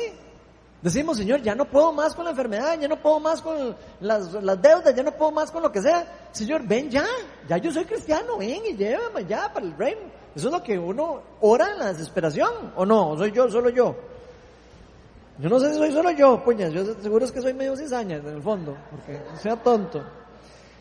Decimos, 0.80 1.16
Señor, 1.16 1.42
ya 1.42 1.56
no 1.56 1.64
puedo 1.64 1.92
más 1.92 2.14
con 2.14 2.24
la 2.24 2.30
enfermedad, 2.30 2.78
ya 2.78 2.86
no 2.86 3.02
puedo 3.02 3.18
más 3.18 3.42
con 3.42 3.74
las, 3.98 4.32
las, 4.32 4.62
deudas, 4.62 4.94
ya 4.94 5.02
no 5.02 5.10
puedo 5.10 5.32
más 5.32 5.50
con 5.50 5.60
lo 5.60 5.72
que 5.72 5.82
sea. 5.82 6.28
Señor, 6.30 6.62
ven 6.64 6.88
ya, 6.88 7.04
ya 7.48 7.56
yo 7.56 7.72
soy 7.72 7.84
cristiano, 7.84 8.38
ven 8.38 8.62
y 8.64 8.76
llévame 8.76 9.24
ya 9.26 9.52
para 9.52 9.66
el 9.66 9.76
reino. 9.76 10.02
Eso 10.36 10.46
es 10.46 10.52
lo 10.52 10.62
que 10.62 10.78
uno 10.78 11.20
ora 11.40 11.72
en 11.72 11.80
la 11.80 11.92
desesperación, 11.92 12.72
¿o 12.76 12.86
no? 12.86 13.10
¿O 13.10 13.18
soy 13.18 13.32
yo, 13.32 13.50
solo 13.50 13.70
yo? 13.70 14.11
Yo 15.42 15.48
no 15.48 15.58
sé 15.58 15.70
si 15.70 15.74
soy 15.76 15.90
solo 15.90 16.12
yo, 16.12 16.44
puñas, 16.44 16.72
yo 16.72 16.84
seguro 17.02 17.24
es 17.24 17.32
que 17.32 17.42
soy 17.42 17.52
medio 17.52 17.76
cizaña 17.76 18.18
en 18.18 18.28
el 18.28 18.40
fondo, 18.40 18.76
porque 18.92 19.20
no 19.28 19.36
sea 19.36 19.56
tonto. 19.56 20.00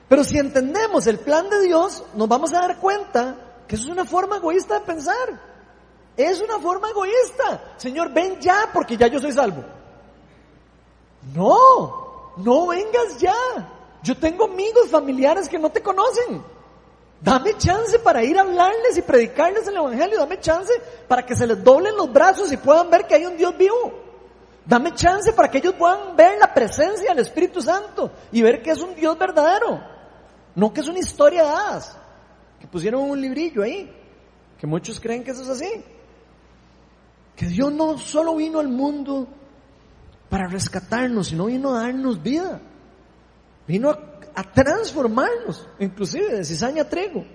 Pero 0.08 0.24
si 0.24 0.38
entendemos 0.38 1.08
el 1.08 1.18
plan 1.18 1.50
de 1.50 1.62
Dios, 1.62 2.04
nos 2.14 2.28
vamos 2.28 2.54
a 2.54 2.60
dar 2.60 2.78
cuenta 2.78 3.64
que 3.68 3.74
eso 3.74 3.86
es 3.86 3.92
una 3.92 4.06
forma 4.06 4.38
egoísta 4.38 4.76
de 4.76 4.86
pensar. 4.86 5.16
Es 6.16 6.40
una 6.42 6.60
forma 6.60 6.92
egoísta. 6.92 7.74
Señor, 7.78 8.14
ven 8.14 8.40
ya 8.40 8.70
porque 8.72 8.98
ya 8.98 9.08
yo 9.08 9.20
soy 9.20 9.32
salvo. 9.32 9.64
No, 11.34 12.34
no 12.38 12.68
vengas 12.68 13.18
ya. 13.18 13.34
Yo 14.04 14.16
tengo 14.16 14.46
amigos 14.46 14.90
familiares 14.90 15.50
que 15.50 15.58
no 15.58 15.72
te 15.72 15.82
conocen. 15.82 16.44
Dame 17.20 17.58
chance 17.58 17.98
para 17.98 18.24
ir 18.24 18.38
a 18.38 18.42
hablarles 18.42 18.96
y 18.96 19.02
predicarles 19.02 19.66
el 19.66 19.78
Evangelio. 19.78 20.20
Dame 20.20 20.40
chance 20.40 20.72
para 21.08 21.26
que 21.26 21.36
se 21.36 21.48
les 21.48 21.64
doblen 21.64 21.96
los 21.96 22.14
brazos 22.14 22.52
y 22.52 22.58
puedan 22.58 22.92
ver 22.92 23.08
que 23.08 23.16
hay 23.16 23.26
un 23.26 23.38
Dios 23.38 23.58
vivo. 23.58 24.11
Dame 24.66 24.94
chance 24.94 25.34
para 25.34 25.50
que 25.50 25.58
ellos 25.58 25.74
puedan 25.74 26.16
ver 26.16 26.38
la 26.40 26.54
presencia 26.54 27.10
del 27.10 27.20
Espíritu 27.20 27.62
Santo 27.62 28.12
y 28.32 28.42
ver 28.42 28.62
que 28.62 28.72
es 28.72 28.82
un 28.82 28.94
Dios 28.96 29.18
verdadero. 29.18 29.82
No 30.56 30.72
que 30.72 30.82
es 30.82 30.88
una 30.88 31.00
historia 31.00 31.44
de. 31.44 31.98
Que 32.60 32.68
pusieron 32.68 33.10
un 33.10 33.20
librillo 33.20 33.64
ahí. 33.64 33.92
Que 34.60 34.68
muchos 34.68 35.00
creen 35.00 35.24
que 35.24 35.32
eso 35.32 35.42
es 35.42 35.50
así. 35.50 35.84
Que 37.36 37.48
Dios 37.48 37.74
no 37.74 37.98
solo 37.98 38.36
vino 38.36 38.60
al 38.60 38.68
mundo 38.68 39.28
para 40.30 40.48
rescatarnos, 40.48 41.28
sino 41.28 41.46
vino 41.46 41.74
a 41.74 41.82
darnos 41.82 42.22
vida. 42.22 42.62
Vino 43.68 43.90
a, 43.90 44.44
transformarnos, 44.44 45.68
inclusive 45.80 46.38
de 46.38 46.46
cizaña 46.46 46.84
a 46.84 46.90
trigo. 46.90 47.26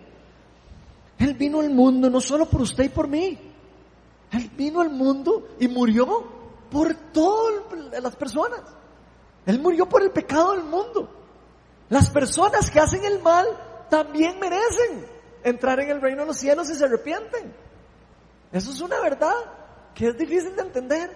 Él 1.19 1.35
vino 1.35 1.61
al 1.61 1.71
mundo 1.71 2.09
no 2.09 2.21
solo 2.21 2.47
por 2.47 2.63
usted 2.63 2.85
y 2.85 2.89
por 2.89 3.09
mí. 3.09 3.39
Él 4.31 4.51
vino 4.57 4.81
al 4.81 4.91
mundo 4.91 5.49
y 5.59 5.67
murió 5.67 6.36
por 6.71 6.95
todas 7.13 8.03
las 8.03 8.17
personas. 8.17 8.61
Él 9.47 9.61
murió 9.61 9.89
por 9.89 10.03
el 10.03 10.11
pecado 10.11 10.53
del 10.53 10.65
mundo. 10.65 11.09
Las 11.89 12.11
personas 12.11 12.71
que 12.71 12.81
hacen 12.81 13.05
el 13.05 13.23
mal 13.23 13.47
también 13.89 14.39
merecen 14.41 15.07
entrar 15.45 15.79
en 15.81 15.91
el 15.91 16.01
reino 16.01 16.23
de 16.23 16.29
los 16.29 16.37
cielos 16.37 16.69
y 16.71 16.75
se 16.75 16.85
arrepienten. 16.85 17.55
Eso 18.53 18.73
es 18.73 18.81
una 18.81 19.01
verdad 19.01 19.37
que 19.95 20.09
es 20.09 20.19
difícil 20.19 20.57
de 20.57 20.63
entender. 20.63 21.11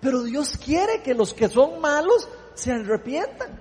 Pero 0.00 0.22
Dios 0.22 0.56
quiere 0.56 1.02
que 1.02 1.14
los 1.14 1.34
que 1.34 1.48
son 1.48 1.80
malos 1.80 2.28
se 2.54 2.72
arrepientan, 2.72 3.60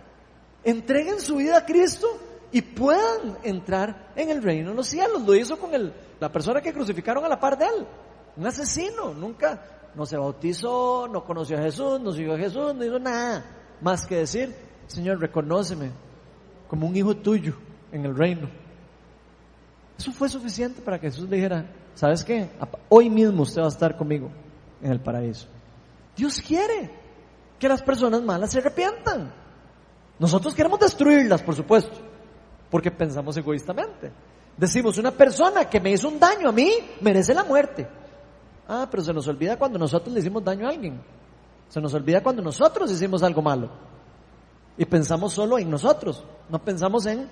entreguen 0.64 1.20
su 1.20 1.36
vida 1.36 1.58
a 1.58 1.66
Cristo 1.66 2.08
y 2.52 2.62
puedan 2.62 3.38
entrar 3.44 4.12
en 4.16 4.30
el 4.30 4.42
reino 4.42 4.72
de 4.72 4.76
los 4.76 4.88
cielos. 4.88 5.22
Lo 5.24 5.36
hizo 5.36 5.60
con 5.60 5.74
el, 5.76 5.94
la 6.20 6.32
persona 6.32 6.62
que 6.62 6.74
crucificaron 6.74 7.26
a 7.26 7.30
la 7.30 7.40
par 7.40 7.58
de 7.58 7.66
él, 7.66 7.88
un 8.38 8.48
asesino, 8.48 9.14
nunca 9.14 9.79
no 10.00 10.06
se 10.06 10.16
bautizó, 10.16 11.10
no 11.12 11.26
conoció 11.26 11.58
a 11.58 11.62
Jesús, 11.62 12.00
no 12.00 12.14
siguió 12.14 12.36
a 12.36 12.38
Jesús, 12.38 12.74
no 12.74 12.86
hizo 12.86 13.00
nada 13.00 13.44
más 13.82 14.06
que 14.06 14.16
decir, 14.16 14.56
Señor, 14.88 15.20
reconóceme 15.20 15.92
como 16.70 16.88
un 16.88 16.96
hijo 16.96 17.18
tuyo 17.18 17.56
en 17.92 18.06
el 18.06 18.16
reino. 18.16 18.50
Eso 19.98 20.14
fue 20.14 20.30
suficiente 20.30 20.82
para 20.82 20.98
que 20.98 21.12
Jesús 21.12 21.30
le 21.30 21.36
dijera, 21.36 21.70
¿sabes 21.96 22.24
qué? 22.24 22.50
Hoy 22.88 23.10
mismo 23.10 23.44
usted 23.44 23.62
va 23.62 23.66
a 23.66 23.70
estar 23.70 23.98
conmigo 23.98 24.32
en 24.82 24.90
el 24.90 25.02
paraíso. 25.02 25.48
Dios 26.16 26.42
quiere 26.42 26.90
que 27.60 27.68
las 27.68 27.82
personas 27.82 28.22
malas 28.22 28.52
se 28.52 28.60
arrepientan. 28.60 29.34
Nosotros 30.18 30.56
queremos 30.56 30.80
destruirlas, 30.80 31.42
por 31.42 31.56
supuesto, 31.56 31.98
porque 32.72 32.90
pensamos 32.90 33.36
egoístamente. 33.36 34.14
Decimos, 34.56 34.98
una 34.98 35.12
persona 35.12 35.70
que 35.70 35.82
me 35.82 35.92
hizo 35.92 36.08
un 36.08 36.22
daño 36.22 36.48
a 36.48 36.54
mí 36.54 36.72
merece 37.02 37.34
la 37.34 37.44
muerte. 37.44 37.99
Ah, 38.72 38.88
pero 38.90 39.02
se 39.02 39.12
nos 39.12 39.28
olvida 39.28 39.58
cuando 39.58 39.80
nosotros 39.80 40.14
le 40.14 40.20
hicimos 40.20 40.44
daño 40.44 40.68
a 40.68 40.70
alguien. 40.70 41.02
Se 41.70 41.82
nos 41.82 41.92
olvida 41.96 42.22
cuando 42.22 42.44
nosotros 42.44 42.92
hicimos 42.92 43.24
algo 43.24 43.42
malo. 43.42 43.68
Y 44.78 44.86
pensamos 44.86 45.34
solo 45.34 45.58
en 45.58 45.72
nosotros, 45.72 46.24
no 46.50 46.64
pensamos 46.64 47.08
en 47.08 47.28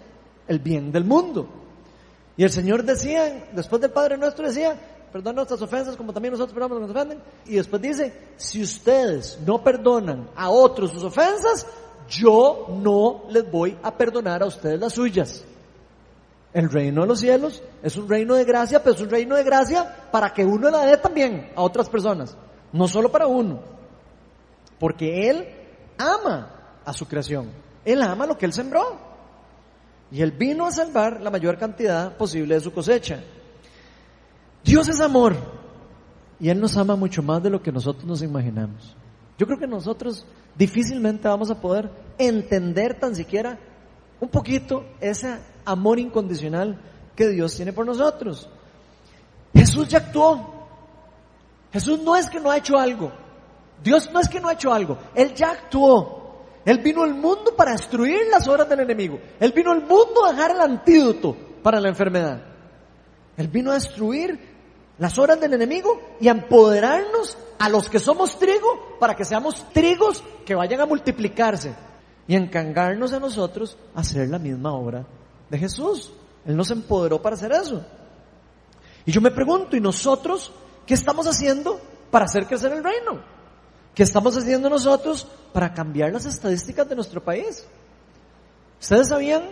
el 0.47 0.59
bien 0.59 0.91
del 0.91 1.03
mundo. 1.03 1.47
Y 2.35 2.43
el 2.43 2.49
Señor 2.49 2.83
decía, 2.83 3.49
después 3.53 3.79
del 3.79 3.91
Padre 3.91 4.17
nuestro 4.17 4.47
decía, 4.47 4.79
perdona 5.11 5.35
nuestras 5.37 5.61
ofensas 5.61 5.95
como 5.95 6.11
también 6.11 6.31
nosotros 6.31 6.55
perdonamos 6.55 6.77
a 6.77 6.79
los 6.81 6.89
que 6.89 6.93
nos 6.93 7.03
ofenden. 7.03 7.31
Y 7.45 7.55
después 7.57 7.81
dice, 7.83 8.13
si 8.35 8.63
ustedes 8.63 9.39
no 9.45 9.63
perdonan 9.63 10.29
a 10.35 10.49
otros 10.49 10.91
sus 10.91 11.03
ofensas, 11.03 11.67
yo 12.09 12.65
no 12.81 13.25
les 13.29 13.49
voy 13.49 13.77
a 13.83 13.95
perdonar 13.95 14.41
a 14.41 14.47
ustedes 14.47 14.79
las 14.79 14.93
suyas. 14.93 15.43
El 16.53 16.69
reino 16.69 17.01
de 17.01 17.07
los 17.07 17.19
cielos 17.19 17.61
es 17.83 17.97
un 17.97 18.07
reino 18.07 18.35
de 18.35 18.45
gracia, 18.45 18.81
pero 18.81 18.95
es 18.95 19.01
un 19.01 19.09
reino 19.09 19.35
de 19.35 19.43
gracia 19.43 20.09
para 20.11 20.33
que 20.33 20.45
uno 20.45 20.69
la 20.69 20.85
dé 20.85 20.97
también 20.97 21.51
a 21.55 21.61
otras 21.61 21.89
personas, 21.89 22.37
no 22.71 22.87
solo 22.87 23.11
para 23.11 23.27
uno. 23.27 23.59
Porque 24.79 25.29
Él 25.29 25.47
ama 25.97 26.79
a 26.85 26.93
su 26.93 27.07
creación, 27.07 27.51
Él 27.83 28.01
ama 28.01 28.25
lo 28.25 28.37
que 28.37 28.45
Él 28.45 28.53
sembró. 28.53 29.07
Y 30.09 30.21
Él 30.21 30.31
vino 30.31 30.65
a 30.65 30.71
salvar 30.71 31.19
la 31.19 31.29
mayor 31.29 31.57
cantidad 31.57 32.15
posible 32.15 32.55
de 32.55 32.61
su 32.61 32.71
cosecha. 32.71 33.21
Dios 34.63 34.87
es 34.87 35.01
amor 35.01 35.35
y 36.39 36.49
Él 36.49 36.59
nos 36.59 36.77
ama 36.77 36.95
mucho 36.95 37.21
más 37.21 37.43
de 37.43 37.49
lo 37.49 37.61
que 37.61 37.71
nosotros 37.71 38.05
nos 38.05 38.21
imaginamos. 38.21 38.95
Yo 39.37 39.45
creo 39.45 39.59
que 39.59 39.67
nosotros 39.67 40.25
difícilmente 40.55 41.27
vamos 41.27 41.51
a 41.51 41.59
poder 41.59 41.89
entender 42.17 42.99
tan 42.99 43.15
siquiera 43.15 43.59
un 44.19 44.29
poquito 44.29 44.85
ese 44.99 45.37
amor 45.65 45.99
incondicional 45.99 46.79
que 47.15 47.27
Dios 47.29 47.55
tiene 47.55 47.73
por 47.73 47.85
nosotros. 47.85 48.49
Jesús 49.53 49.87
ya 49.87 49.99
actuó. 49.99 50.55
Jesús 51.71 51.99
no 51.99 52.15
es 52.15 52.29
que 52.29 52.39
no 52.39 52.51
ha 52.51 52.57
hecho 52.57 52.77
algo. 52.77 53.11
Dios 53.83 54.09
no 54.11 54.19
es 54.19 54.29
que 54.29 54.39
no 54.39 54.47
ha 54.47 54.53
hecho 54.53 54.73
algo. 54.73 54.97
Él 55.13 55.33
ya 55.33 55.51
actuó. 55.51 56.43
Él 56.65 56.79
vino 56.79 57.03
al 57.03 57.13
mundo 57.13 57.55
para 57.55 57.71
destruir 57.71 58.27
las 58.29 58.47
obras 58.47 58.67
del 58.67 58.81
enemigo. 58.81 59.19
Él 59.39 59.51
vino 59.51 59.71
al 59.71 59.81
mundo 59.81 60.25
a 60.25 60.31
dejar 60.31 60.51
el 60.51 60.61
antídoto 60.61 61.35
para 61.63 61.79
la 61.79 61.89
enfermedad. 61.89 62.41
Él 63.37 63.47
vino 63.47 63.71
a 63.71 63.75
destruir 63.75 64.39
las 64.97 65.17
obras 65.17 65.39
del 65.39 65.53
enemigo 65.53 66.01
y 66.19 66.27
a 66.27 66.31
empoderarnos 66.31 67.37
a 67.59 67.69
los 67.69 67.89
que 67.89 67.99
somos 67.99 68.37
trigo 68.37 68.97
para 68.99 69.15
que 69.15 69.25
seamos 69.25 69.65
trigos 69.71 70.23
que 70.45 70.55
vayan 70.55 70.81
a 70.81 70.85
multiplicarse 70.85 71.73
y 72.27 72.35
encargarnos 72.35 73.13
a 73.13 73.19
nosotros 73.19 73.77
hacer 73.95 74.27
la 74.29 74.39
misma 74.39 74.73
obra 74.73 75.05
de 75.49 75.57
Jesús. 75.57 76.11
Él 76.45 76.55
nos 76.55 76.71
empoderó 76.71 77.21
para 77.21 77.35
hacer 77.35 77.51
eso. 77.51 77.85
Y 79.05 79.11
yo 79.11 79.21
me 79.21 79.31
pregunto, 79.31 79.77
¿y 79.77 79.81
nosotros 79.81 80.51
qué 80.85 80.93
estamos 80.93 81.27
haciendo 81.27 81.79
para 82.11 82.25
hacer 82.25 82.45
crecer 82.45 82.73
el 82.73 82.83
reino? 82.83 83.21
¿Qué 83.95 84.03
estamos 84.03 84.37
haciendo 84.37 84.69
nosotros 84.69 85.27
para 85.53 85.73
cambiar 85.73 86.11
las 86.11 86.25
estadísticas 86.25 86.87
de 86.87 86.95
nuestro 86.95 87.23
país? 87.23 87.65
¿Ustedes 88.79 89.07
sabían 89.07 89.43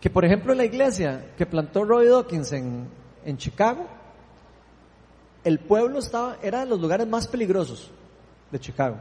que, 0.00 0.10
por 0.10 0.24
ejemplo, 0.24 0.54
la 0.54 0.64
iglesia 0.64 1.32
que 1.36 1.46
plantó 1.46 1.84
Roy 1.84 2.08
Dawkins 2.08 2.52
en, 2.52 2.88
en 3.24 3.36
Chicago, 3.36 3.86
el 5.44 5.58
pueblo 5.60 5.98
estaba, 5.98 6.38
era 6.42 6.60
de 6.60 6.66
los 6.66 6.80
lugares 6.80 7.06
más 7.06 7.28
peligrosos 7.28 7.90
de 8.50 8.58
Chicago. 8.58 8.96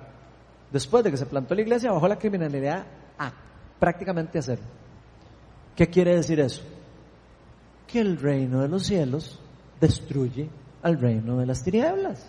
Después 0.72 1.04
de 1.04 1.12
que 1.12 1.18
se 1.18 1.26
plantó 1.26 1.54
la 1.54 1.62
iglesia, 1.62 1.92
bajó 1.92 2.08
la 2.08 2.18
criminalidad 2.18 2.86
a 3.18 3.32
prácticamente 3.80 4.40
a 4.40 4.42
cero. 4.42 4.62
¿Qué 5.76 5.88
quiere 5.88 6.16
decir 6.16 6.40
eso? 6.40 6.62
Que 7.88 8.00
el 8.00 8.18
reino 8.18 8.62
de 8.62 8.70
los 8.70 8.84
cielos 8.84 9.40
destruye 9.80 10.50
al 10.82 11.00
reino 11.00 11.38
de 11.38 11.46
las 11.46 11.64
tinieblas. 11.64 12.26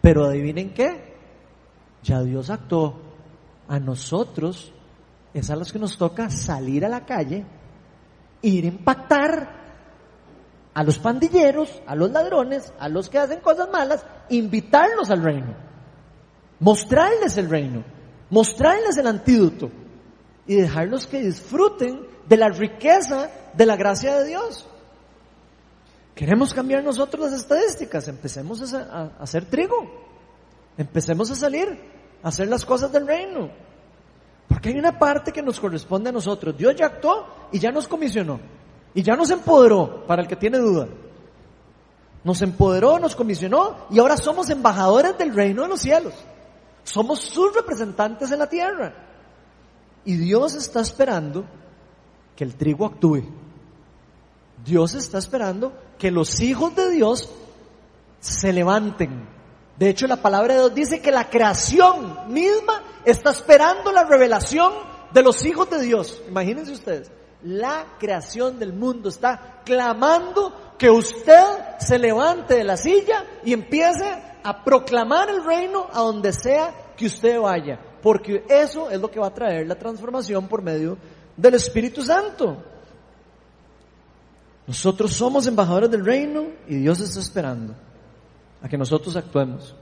Pero 0.00 0.24
adivinen 0.24 0.72
qué, 0.72 1.14
ya 2.02 2.22
Dios 2.22 2.50
actuó. 2.50 3.02
A 3.68 3.80
nosotros 3.80 4.72
es 5.34 5.50
a 5.50 5.56
los 5.56 5.72
que 5.72 5.78
nos 5.78 5.98
toca 5.98 6.30
salir 6.30 6.84
a 6.84 6.88
la 6.88 7.04
calle, 7.04 7.44
ir 8.42 8.64
a 8.64 8.68
impactar 8.68 9.66
a 10.72 10.84
los 10.84 10.98
pandilleros, 10.98 11.82
a 11.86 11.96
los 11.96 12.10
ladrones, 12.10 12.72
a 12.78 12.88
los 12.88 13.08
que 13.08 13.18
hacen 13.18 13.40
cosas 13.40 13.68
malas, 13.72 14.06
invitarlos 14.28 15.10
al 15.10 15.22
reino, 15.22 15.54
mostrarles 16.60 17.36
el 17.36 17.48
reino, 17.48 17.84
mostrarles 18.30 18.96
el 18.96 19.06
antídoto 19.06 19.70
y 20.46 20.54
dejarlos 20.54 21.06
que 21.06 21.22
disfruten 21.22 22.06
de 22.28 22.36
la 22.36 22.48
riqueza 22.48 23.30
de 23.54 23.66
la 23.66 23.76
gracia 23.76 24.16
de 24.16 24.28
Dios. 24.28 24.66
Queremos 26.14 26.54
cambiar 26.54 26.82
nosotros 26.82 27.30
las 27.30 27.40
estadísticas, 27.40 28.08
empecemos 28.08 28.72
a, 28.72 29.12
hacer 29.20 29.44
trigo, 29.44 29.76
empecemos 30.78 31.30
a 31.30 31.34
salir, 31.34 31.78
a 32.22 32.28
hacer 32.28 32.48
las 32.48 32.64
cosas 32.64 32.90
del 32.90 33.06
reino. 33.06 33.50
Porque 34.48 34.70
hay 34.70 34.78
una 34.78 34.98
parte 34.98 35.32
que 35.32 35.42
nos 35.42 35.60
corresponde 35.60 36.08
a 36.08 36.12
nosotros. 36.12 36.56
Dios 36.56 36.74
ya 36.76 36.86
actuó 36.86 37.26
y 37.52 37.58
ya 37.58 37.70
nos 37.70 37.88
comisionó. 37.88 38.40
Y 38.94 39.02
ya 39.02 39.14
nos 39.14 39.30
empoderó, 39.30 40.06
para 40.06 40.22
el 40.22 40.28
que 40.28 40.36
tiene 40.36 40.56
duda. 40.56 40.88
Nos 42.24 42.40
empoderó, 42.40 42.98
nos 42.98 43.14
comisionó 43.14 43.86
y 43.90 43.98
ahora 43.98 44.16
somos 44.16 44.48
embajadores 44.48 45.18
del 45.18 45.34
reino 45.34 45.62
de 45.62 45.68
los 45.68 45.80
cielos. 45.80 46.14
Somos 46.86 47.20
sus 47.20 47.54
representantes 47.54 48.30
en 48.30 48.38
la 48.38 48.48
tierra. 48.48 48.94
Y 50.04 50.16
Dios 50.16 50.54
está 50.54 50.80
esperando 50.80 51.44
que 52.34 52.44
el 52.44 52.54
trigo 52.54 52.86
actúe. 52.86 53.24
Dios 54.64 54.94
está 54.94 55.18
esperando 55.18 55.72
que 55.98 56.10
los 56.10 56.40
hijos 56.40 56.74
de 56.74 56.90
Dios 56.90 57.28
se 58.20 58.52
levanten. 58.52 59.28
De 59.78 59.90
hecho, 59.90 60.06
la 60.06 60.16
palabra 60.16 60.54
de 60.54 60.60
Dios 60.60 60.74
dice 60.74 61.02
que 61.02 61.10
la 61.10 61.28
creación 61.28 62.32
misma 62.32 62.82
está 63.04 63.30
esperando 63.30 63.92
la 63.92 64.04
revelación 64.04 64.72
de 65.12 65.22
los 65.22 65.44
hijos 65.44 65.68
de 65.68 65.82
Dios. 65.82 66.22
Imagínense 66.28 66.72
ustedes 66.72 67.10
la 67.42 67.86
creación 67.98 68.58
del 68.58 68.72
mundo 68.72 69.08
está 69.08 69.60
clamando 69.64 70.74
que 70.78 70.90
usted 70.90 71.44
se 71.78 71.98
levante 71.98 72.54
de 72.54 72.64
la 72.64 72.76
silla 72.76 73.24
y 73.44 73.52
empiece 73.52 74.04
a 74.46 74.62
proclamar 74.62 75.28
el 75.28 75.44
reino 75.44 75.88
a 75.92 75.98
donde 75.98 76.32
sea 76.32 76.92
que 76.96 77.06
usted 77.06 77.40
vaya, 77.40 77.80
porque 78.00 78.44
eso 78.48 78.88
es 78.88 79.00
lo 79.00 79.10
que 79.10 79.18
va 79.18 79.26
a 79.26 79.34
traer 79.34 79.66
la 79.66 79.74
transformación 79.74 80.46
por 80.46 80.62
medio 80.62 80.96
del 81.36 81.54
Espíritu 81.54 82.02
Santo. 82.02 82.56
Nosotros 84.64 85.12
somos 85.12 85.48
embajadores 85.48 85.90
del 85.90 86.04
reino 86.04 86.44
y 86.68 86.76
Dios 86.76 87.00
está 87.00 87.18
esperando 87.18 87.74
a 88.62 88.68
que 88.68 88.78
nosotros 88.78 89.16
actuemos. 89.16 89.74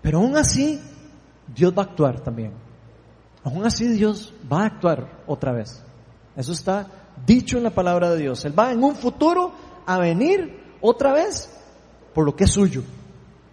Pero 0.00 0.18
aún 0.18 0.36
así, 0.36 0.80
Dios 1.48 1.72
va 1.76 1.82
a 1.82 1.86
actuar 1.86 2.20
también. 2.20 2.52
Aún 3.42 3.66
así, 3.66 3.88
Dios 3.88 4.32
va 4.50 4.62
a 4.62 4.66
actuar 4.66 5.24
otra 5.26 5.52
vez. 5.52 5.82
Eso 6.36 6.52
está 6.52 6.86
dicho 7.26 7.56
en 7.56 7.64
la 7.64 7.70
palabra 7.70 8.10
de 8.10 8.18
Dios. 8.18 8.44
Él 8.44 8.56
va 8.56 8.70
en 8.70 8.84
un 8.84 8.94
futuro 8.94 9.52
a 9.86 9.98
venir 9.98 10.76
otra 10.80 11.12
vez 11.12 11.52
por 12.14 12.24
lo 12.24 12.36
que 12.36 12.44
es 12.44 12.52
suyo. 12.52 12.84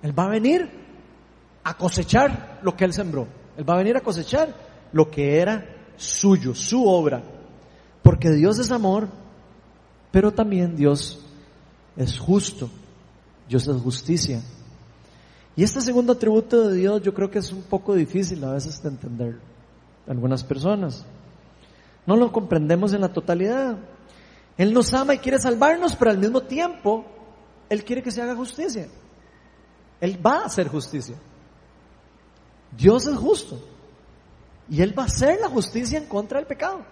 Él 0.06 0.18
va 0.18 0.26
a 0.26 0.30
venir 0.30 0.70
a 1.64 1.74
cosechar 1.76 2.60
lo 2.62 2.78
que 2.78 2.86
él 2.86 2.94
sembró. 2.94 3.28
Él 3.58 3.68
va 3.68 3.74
a 3.74 3.78
venir 3.78 3.98
a 3.98 4.02
cosechar 4.02 4.54
lo 4.92 5.10
que 5.10 5.40
era 5.40 5.66
suyo, 5.98 6.54
su 6.54 6.86
obra. 6.86 7.24
Porque 8.04 8.30
Dios 8.30 8.60
es 8.60 8.72
amor, 8.72 9.08
pero 10.12 10.32
también 10.32 10.76
Dios 10.76 11.26
es 11.98 12.20
justo. 12.20 12.70
Dios 13.50 13.68
es 13.68 13.82
justicia. 13.82 14.44
Y 15.56 15.64
este 15.64 15.82
segundo 15.82 16.14
atributo 16.14 16.70
de 16.70 16.78
Dios 16.78 17.02
yo 17.02 17.12
creo 17.12 17.32
que 17.32 17.40
es 17.40 17.52
un 17.52 17.64
poco 17.64 17.96
difícil 17.96 18.44
a 18.44 18.52
veces 18.52 18.84
de 18.84 18.90
entender 18.90 19.40
algunas 20.08 20.44
personas. 20.44 21.04
No 22.06 22.16
lo 22.16 22.32
comprendemos 22.32 22.94
en 22.94 23.02
la 23.02 23.12
totalidad. 23.12 23.80
Él 24.56 24.72
nos 24.72 24.94
ama 24.94 25.16
y 25.16 25.18
quiere 25.18 25.40
salvarnos, 25.40 25.96
pero 25.96 26.12
al 26.12 26.20
mismo 26.20 26.42
tiempo 26.42 27.06
Él 27.70 27.84
quiere 27.84 28.04
que 28.04 28.12
se 28.12 28.22
haga 28.22 28.36
justicia. 28.36 28.88
Él 30.06 30.24
va 30.24 30.42
a 30.42 30.46
hacer 30.46 30.68
justicia. 30.68 31.16
Dios 32.78 33.08
es 33.08 33.18
justo. 33.18 33.60
Y 34.70 34.84
Él 34.84 34.98
va 34.98 35.04
a 35.04 35.08
hacer 35.08 35.40
la 35.42 35.50
justicia 35.50 35.98
en 35.98 36.06
contra 36.06 36.38
del 36.38 36.48
pecado. 36.48 36.86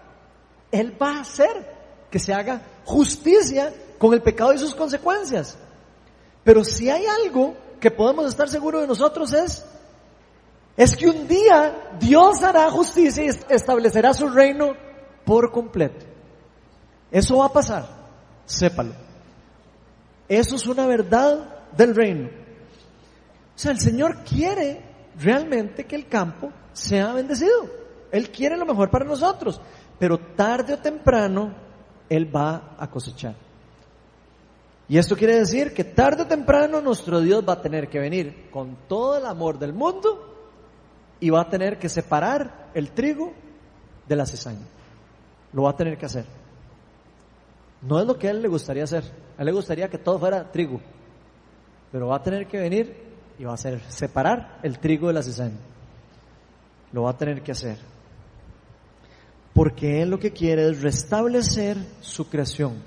Él 0.72 1.00
va 1.00 1.18
a 1.18 1.20
hacer 1.20 1.74
que 2.10 2.18
se 2.18 2.34
haga 2.34 2.60
justicia 2.84 3.72
con 3.98 4.14
el 4.14 4.20
pecado 4.20 4.52
y 4.52 4.58
sus 4.58 4.74
consecuencias. 4.74 5.56
Pero 6.42 6.64
si 6.64 6.90
hay 6.90 7.06
algo 7.06 7.54
que 7.78 7.92
podemos 7.92 8.26
estar 8.26 8.48
seguros 8.48 8.80
de 8.80 8.88
nosotros 8.88 9.32
es, 9.32 9.64
es 10.76 10.96
que 10.96 11.08
un 11.08 11.28
día 11.28 11.92
Dios 12.00 12.42
hará 12.42 12.68
justicia 12.72 13.24
y 13.24 13.28
establecerá 13.48 14.12
su 14.12 14.28
reino 14.28 14.72
por 15.24 15.52
completo. 15.52 16.04
Eso 17.12 17.38
va 17.38 17.46
a 17.46 17.52
pasar, 17.52 17.86
sépalo. 18.44 18.92
Eso 20.28 20.56
es 20.56 20.66
una 20.66 20.84
verdad 20.86 21.68
del 21.76 21.94
reino. 21.94 22.43
O 23.54 23.58
sea, 23.58 23.72
el 23.72 23.80
Señor 23.80 24.24
quiere 24.24 24.80
realmente 25.18 25.84
que 25.84 25.96
el 25.96 26.08
campo 26.08 26.50
sea 26.72 27.12
bendecido. 27.12 27.70
Él 28.10 28.30
quiere 28.30 28.56
lo 28.56 28.66
mejor 28.66 28.90
para 28.90 29.04
nosotros, 29.04 29.60
pero 29.98 30.18
tarde 30.18 30.74
o 30.74 30.78
temprano 30.78 31.54
Él 32.08 32.34
va 32.34 32.76
a 32.78 32.90
cosechar. 32.90 33.34
Y 34.86 34.98
esto 34.98 35.16
quiere 35.16 35.36
decir 35.36 35.72
que 35.72 35.84
tarde 35.84 36.22
o 36.22 36.26
temprano 36.26 36.80
nuestro 36.80 37.20
Dios 37.20 37.44
va 37.48 37.54
a 37.54 37.62
tener 37.62 37.88
que 37.88 37.98
venir 37.98 38.50
con 38.50 38.76
todo 38.86 39.16
el 39.16 39.26
amor 39.26 39.58
del 39.58 39.72
mundo 39.72 40.34
y 41.20 41.30
va 41.30 41.42
a 41.42 41.48
tener 41.48 41.78
que 41.78 41.88
separar 41.88 42.70
el 42.74 42.90
trigo 42.90 43.32
de 44.06 44.16
la 44.16 44.26
cizaña 44.26 44.66
lo 45.54 45.62
va 45.62 45.70
a 45.70 45.76
tener 45.76 45.96
que 45.96 46.04
hacer. 46.04 46.26
No 47.80 48.00
es 48.00 48.06
lo 48.06 48.18
que 48.18 48.26
a 48.26 48.32
él 48.32 48.42
le 48.42 48.48
gustaría 48.48 48.84
hacer. 48.84 49.04
A 49.38 49.42
él 49.42 49.46
le 49.46 49.52
gustaría 49.52 49.88
que 49.88 49.98
todo 49.98 50.18
fuera 50.18 50.50
trigo. 50.50 50.80
Pero 51.92 52.08
va 52.08 52.16
a 52.16 52.22
tener 52.22 52.46
que 52.48 52.58
venir 52.58 53.03
y 53.38 53.44
va 53.44 53.52
a 53.52 53.54
hacer 53.54 53.80
separar 53.88 54.60
el 54.62 54.78
trigo 54.78 55.08
de 55.08 55.14
la 55.14 55.22
cizaña. 55.22 55.58
Lo 56.92 57.02
va 57.02 57.10
a 57.10 57.16
tener 57.16 57.42
que 57.42 57.52
hacer. 57.52 57.78
Porque 59.52 60.02
él 60.02 60.10
lo 60.10 60.18
que 60.18 60.32
quiere 60.32 60.68
es 60.68 60.82
restablecer 60.82 61.76
su 62.00 62.28
creación, 62.28 62.82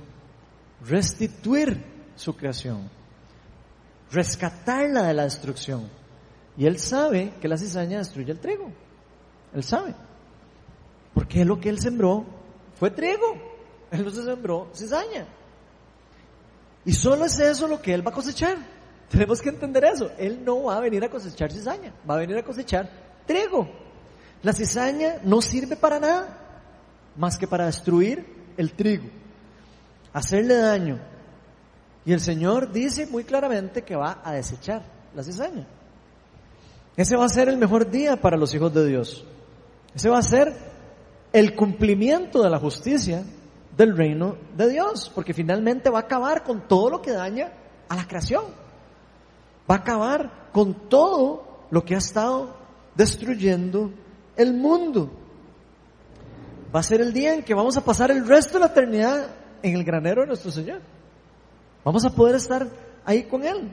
restituir 0.85 1.83
su 2.15 2.35
creación, 2.35 2.89
rescatarla 4.11 5.03
de 5.03 5.13
la 5.13 5.23
destrucción. 5.23 5.89
Y 6.57 6.65
él 6.65 6.79
sabe 6.79 7.33
que 7.39 7.47
la 7.47 7.57
cizaña 7.57 7.99
destruye 7.99 8.31
el 8.31 8.39
trigo. 8.39 8.71
Él 9.53 9.63
sabe. 9.63 9.93
Porque 11.13 11.45
lo 11.45 11.59
que 11.59 11.69
él 11.69 11.79
sembró 11.79 12.25
fue 12.75 12.91
trigo. 12.91 13.47
Él 13.91 14.03
no 14.03 14.09
se 14.09 14.23
sembró 14.23 14.69
cizaña. 14.73 15.27
Y 16.87 16.93
solo 16.93 17.25
es 17.25 17.37
eso 17.39 17.67
lo 17.67 17.81
que 17.81 17.93
Él 17.93 18.05
va 18.05 18.11
a 18.11 18.13
cosechar. 18.13 18.57
Tenemos 19.09 19.41
que 19.41 19.49
entender 19.49 19.85
eso. 19.85 20.11
Él 20.17 20.43
no 20.43 20.63
va 20.63 20.77
a 20.77 20.81
venir 20.81 21.03
a 21.03 21.09
cosechar 21.09 21.51
cizaña, 21.51 21.93
va 22.09 22.15
a 22.15 22.17
venir 22.17 22.37
a 22.37 22.43
cosechar 22.43 22.89
trigo. 23.25 23.67
La 24.43 24.53
cizaña 24.53 25.19
no 25.23 25.41
sirve 25.41 25.75
para 25.75 25.99
nada 25.99 26.37
más 27.15 27.37
que 27.37 27.47
para 27.47 27.65
destruir 27.65 28.25
el 28.57 28.73
trigo, 28.73 29.09
hacerle 30.13 30.55
daño. 30.55 30.99
Y 32.05 32.13
el 32.13 32.19
Señor 32.19 32.71
dice 32.71 33.07
muy 33.07 33.23
claramente 33.23 33.83
que 33.83 33.95
va 33.95 34.21
a 34.23 34.33
desechar 34.33 34.83
la 35.15 35.23
cizaña. 35.23 35.65
Ese 36.95 37.15
va 37.15 37.25
a 37.25 37.29
ser 37.29 37.49
el 37.49 37.57
mejor 37.57 37.89
día 37.89 38.15
para 38.19 38.37
los 38.37 38.53
hijos 38.53 38.73
de 38.73 38.87
Dios. 38.87 39.25
Ese 39.93 40.09
va 40.09 40.19
a 40.19 40.23
ser 40.23 40.55
el 41.33 41.55
cumplimiento 41.55 42.41
de 42.41 42.49
la 42.49 42.59
justicia 42.59 43.23
del 43.75 43.95
reino 43.95 44.37
de 44.55 44.69
Dios, 44.69 45.11
porque 45.13 45.33
finalmente 45.33 45.89
va 45.89 45.99
a 45.99 46.01
acabar 46.03 46.43
con 46.43 46.67
todo 46.67 46.89
lo 46.89 47.01
que 47.01 47.11
daña 47.11 47.51
a 47.89 47.95
la 47.95 48.07
creación. 48.07 48.45
Va 49.69 49.75
a 49.75 49.79
acabar 49.79 50.49
con 50.51 50.73
todo 50.89 51.65
lo 51.69 51.83
que 51.83 51.95
ha 51.95 51.99
estado 51.99 52.55
destruyendo 52.95 53.91
el 54.35 54.53
mundo. 54.53 55.11
Va 56.75 56.79
a 56.79 56.83
ser 56.83 57.01
el 57.01 57.13
día 57.13 57.33
en 57.33 57.43
que 57.43 57.53
vamos 57.53 57.77
a 57.77 57.83
pasar 57.83 58.11
el 58.11 58.27
resto 58.27 58.53
de 58.53 58.59
la 58.61 58.67
eternidad 58.67 59.27
en 59.61 59.75
el 59.75 59.83
granero 59.83 60.21
de 60.21 60.27
nuestro 60.27 60.51
Señor. 60.51 60.81
Vamos 61.83 62.05
a 62.05 62.09
poder 62.09 62.35
estar 62.35 62.67
ahí 63.05 63.23
con 63.23 63.45
Él. 63.45 63.71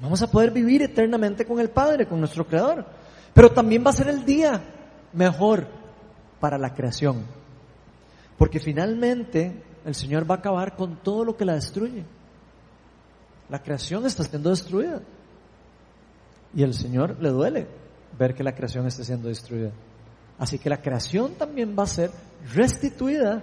Vamos 0.00 0.22
a 0.22 0.30
poder 0.30 0.50
vivir 0.50 0.82
eternamente 0.82 1.44
con 1.44 1.60
el 1.60 1.70
Padre, 1.70 2.06
con 2.06 2.18
nuestro 2.18 2.46
Creador. 2.46 2.84
Pero 3.32 3.50
también 3.50 3.84
va 3.84 3.90
a 3.90 3.94
ser 3.94 4.08
el 4.08 4.24
día 4.24 4.62
mejor 5.12 5.66
para 6.40 6.58
la 6.58 6.74
creación. 6.74 7.24
Porque 8.36 8.60
finalmente 8.60 9.62
el 9.84 9.94
Señor 9.94 10.28
va 10.28 10.36
a 10.36 10.38
acabar 10.38 10.76
con 10.76 11.02
todo 11.02 11.24
lo 11.24 11.36
que 11.36 11.44
la 11.44 11.54
destruye. 11.54 12.04
La 13.48 13.62
creación 13.62 14.06
está 14.06 14.24
siendo 14.24 14.50
destruida. 14.50 15.00
Y 16.54 16.62
al 16.62 16.74
Señor 16.74 17.16
le 17.20 17.30
duele 17.30 17.66
ver 18.18 18.34
que 18.34 18.44
la 18.44 18.54
creación 18.54 18.86
esté 18.86 19.04
siendo 19.04 19.28
destruida. 19.28 19.70
Así 20.38 20.58
que 20.58 20.68
la 20.68 20.80
creación 20.80 21.34
también 21.34 21.74
va 21.78 21.84
a 21.84 21.88
ser 21.88 22.10
restituida 22.54 23.42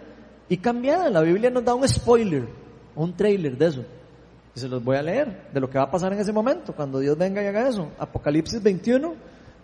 y 0.50 0.58
cambiada. 0.58 1.10
La 1.10 1.22
Biblia 1.22 1.50
nos 1.50 1.64
da 1.64 1.74
un 1.74 1.88
spoiler, 1.88 2.48
un 2.96 3.16
trailer 3.16 3.58
de 3.58 3.68
eso. 3.68 3.86
Y 4.54 4.60
se 4.60 4.68
los 4.68 4.84
voy 4.84 4.98
a 4.98 5.02
leer, 5.02 5.50
de 5.54 5.60
lo 5.60 5.70
que 5.70 5.78
va 5.78 5.86
a 5.86 5.92
pasar 5.92 6.12
en 6.12 6.20
ese 6.20 6.34
momento, 6.34 6.74
cuando 6.74 7.00
Dios 7.00 7.18
venga 7.18 7.42
y 7.42 7.48
haga 7.48 7.70
eso. 7.70 7.90
Apocalipsis 7.98 8.62
21, 8.62 9.14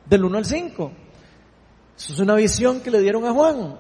del 0.05 0.23
1 0.23 0.37
al 0.37 0.45
5. 0.45 0.91
Eso 1.97 2.13
es 2.13 2.19
una 2.19 2.35
visión 2.35 2.79
que 2.79 2.91
le 2.91 3.01
dieron 3.01 3.25
a 3.25 3.33
Juan. 3.33 3.75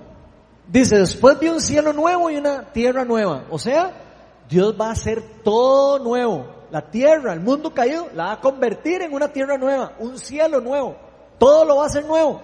Dice, 0.69 0.97
después 0.97 1.39
de 1.39 1.49
un 1.49 1.61
cielo 1.61 1.93
nuevo 1.93 2.29
y 2.29 2.35
una 2.35 2.73
tierra 2.73 3.05
nueva. 3.05 3.45
O 3.49 3.57
sea, 3.57 4.06
Dios 4.49 4.75
va 4.79 4.87
a 4.87 4.91
hacer 4.91 5.21
todo 5.43 5.99
nuevo. 5.99 6.45
La 6.71 6.81
tierra, 6.89 7.33
el 7.33 7.39
mundo 7.39 7.73
caído, 7.73 8.09
la 8.13 8.25
va 8.25 8.31
a 8.33 8.41
convertir 8.41 9.01
en 9.01 9.13
una 9.13 9.29
tierra 9.29 9.57
nueva, 9.57 9.93
un 9.99 10.17
cielo 10.17 10.61
nuevo. 10.61 10.95
Todo 11.37 11.65
lo 11.65 11.77
va 11.77 11.83
a 11.83 11.87
hacer 11.87 12.05
nuevo. 12.05 12.41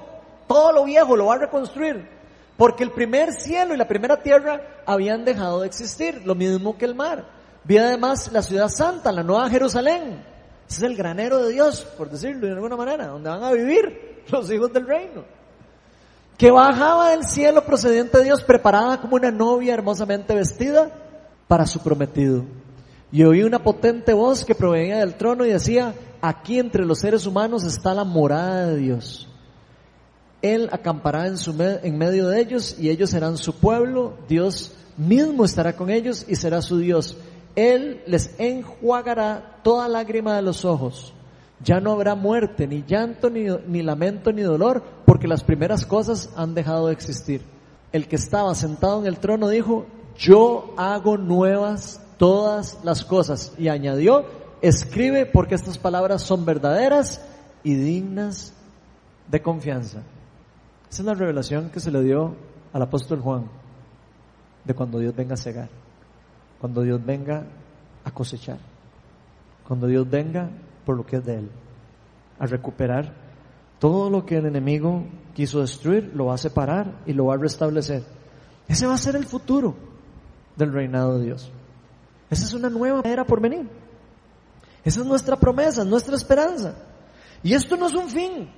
Todo 0.48 0.72
lo 0.72 0.86
viejo 0.86 1.16
lo 1.16 1.28
va 1.28 1.36
a 1.36 1.40
reconstruir. 1.40 2.08
Porque 2.58 2.84
el 2.84 2.92
primer 2.92 3.34
cielo 3.34 3.74
y 3.74 3.78
la 3.78 3.88
primera 3.88 4.22
tierra 4.22 4.62
habían 4.86 5.26
dejado 5.26 5.62
de 5.62 5.68
existir, 5.68 6.22
lo 6.26 6.36
mismo 6.36 6.78
que 6.78 6.86
el 6.86 6.96
mar. 6.96 7.26
Vi 7.64 7.78
además 7.78 8.32
la 8.32 8.42
ciudad 8.42 8.68
santa, 8.68 9.12
la 9.12 9.24
nueva 9.24 9.50
Jerusalén. 9.50 10.24
Ese 10.70 10.78
es 10.78 10.84
el 10.84 10.96
granero 10.96 11.40
de 11.40 11.52
Dios, 11.52 11.86
por 11.98 12.10
decirlo 12.10 12.48
de 12.48 12.54
alguna 12.54 12.76
manera, 12.76 13.08
donde 13.08 13.30
van 13.30 13.44
a 13.44 13.52
vivir 13.52 14.24
los 14.32 14.52
hijos 14.52 14.72
del 14.72 14.88
reino. 14.88 15.24
Que 16.38 16.52
bajaba 16.52 17.10
del 17.10 17.24
cielo 17.26 17.64
procediente 17.64 18.18
de 18.18 18.26
Dios, 18.26 18.44
preparada 18.44 19.00
como 19.00 19.16
una 19.16 19.32
novia 19.32 19.74
hermosamente 19.74 20.36
vestida 20.36 21.03
para 21.48 21.66
su 21.66 21.80
prometido. 21.80 22.44
Y 23.12 23.24
oí 23.24 23.44
una 23.44 23.62
potente 23.62 24.14
voz 24.14 24.44
que 24.44 24.56
provenía 24.56 25.00
del 25.00 25.16
trono 25.16 25.46
y 25.46 25.50
decía, 25.50 25.94
aquí 26.22 26.60
entre 26.60 26.86
los 26.86 27.00
seres 27.00 27.26
humanos 27.28 27.64
está 27.64 27.94
la 27.94 28.04
morada 28.04 28.68
de 28.68 28.78
Dios. 28.78 29.28
Él 30.42 30.68
acampará 30.72 31.28
en, 31.28 31.38
su 31.38 31.56
en 31.62 31.98
medio 31.98 32.28
de 32.28 32.42
ellos 32.42 32.76
y 32.80 32.90
ellos 32.90 33.12
serán 33.12 33.38
su 33.38 33.54
pueblo, 33.56 34.16
Dios 34.28 34.76
mismo 34.98 35.46
estará 35.46 35.76
con 35.76 35.90
ellos 35.90 36.26
y 36.28 36.36
será 36.36 36.62
su 36.62 36.80
Dios. 36.80 37.18
Él 37.56 38.02
les 38.08 38.34
enjuagará 38.40 39.60
toda 39.64 39.88
lágrima 39.88 40.36
de 40.36 40.42
los 40.42 40.66
ojos. 40.66 41.14
Ya 41.64 41.80
no 41.80 41.92
habrá 41.92 42.16
muerte, 42.16 42.68
ni 42.68 42.84
llanto, 42.84 43.30
ni, 43.30 43.46
ni, 43.68 43.84
lamento, 43.84 44.34
ni 44.34 44.42
dolor, 44.42 44.84
porque 45.06 45.28
las 45.28 45.44
primeras 45.44 45.86
cosas 45.86 46.30
han 46.36 46.56
dejado 46.56 46.88
de 46.88 46.94
existir. 46.94 47.42
El 47.92 48.08
que 48.08 48.16
estaba 48.16 48.54
sentado 48.56 49.00
en 49.00 49.06
el 49.06 49.20
trono 49.20 49.48
dijo, 49.48 49.86
yo 50.18 50.74
hago 50.78 51.18
nuevas 51.18 52.02
todas 52.18 52.80
las 52.84 53.04
cosas. 53.04 53.54
Y 53.58 53.68
añadió, 53.68 54.26
escribe 54.62 55.26
porque 55.26 55.56
estas 55.56 55.78
palabras 55.78 56.22
son 56.22 56.46
verdaderas 56.46 57.22
y 57.64 57.76
dignas 57.76 58.54
de 59.30 59.42
confianza. 59.42 60.04
Esa 60.90 61.02
es 61.02 61.06
la 61.06 61.16
revelación 61.16 61.70
que 61.70 61.80
se 61.80 61.92
le 61.92 62.02
dio 62.04 62.36
al 62.72 62.82
apóstol 62.82 63.20
Juan 63.22 63.46
de 64.64 64.74
cuando 64.74 65.00
Dios 65.00 65.16
venga 65.16 65.34
a 65.34 65.38
cegar, 65.38 65.70
cuando 66.60 66.82
Dios 66.82 67.04
venga 67.04 67.46
a 68.06 68.12
cosechar, 68.12 68.60
cuando 69.68 69.88
Dios 69.88 70.10
venga 70.10 70.50
por 70.86 70.96
lo 70.96 71.06
que 71.06 71.18
es 71.18 71.26
de 71.26 71.40
Él, 71.40 71.50
a 72.40 72.46
recuperar 72.46 73.14
todo 73.80 74.10
lo 74.10 74.26
que 74.26 74.38
el 74.38 74.46
enemigo 74.46 75.04
quiso 75.34 75.60
destruir, 75.60 76.12
lo 76.16 76.28
va 76.28 76.36
a 76.36 76.38
separar 76.38 77.00
y 77.06 77.14
lo 77.14 77.26
va 77.26 77.34
a 77.34 77.38
restablecer. 77.38 78.04
Ese 78.68 78.88
va 78.88 78.94
a 78.94 78.98
ser 78.98 79.16
el 79.18 79.26
futuro 79.26 79.76
del 80.56 80.74
reinado 80.74 81.18
de 81.18 81.26
Dios. 81.26 81.52
Esa 82.30 82.46
es 82.46 82.54
una 82.54 82.70
nueva 82.70 83.02
era 83.06 83.26
por 83.26 83.42
venir. 83.42 83.70
Esa 84.84 85.02
es 85.02 85.06
nuestra 85.06 85.36
promesa, 85.36 85.84
nuestra 85.84 86.16
esperanza. 86.16 86.76
Y 87.42 87.54
esto 87.54 87.78
no 87.78 87.88
es 87.88 87.94
un 87.94 88.10
fin. 88.10 88.50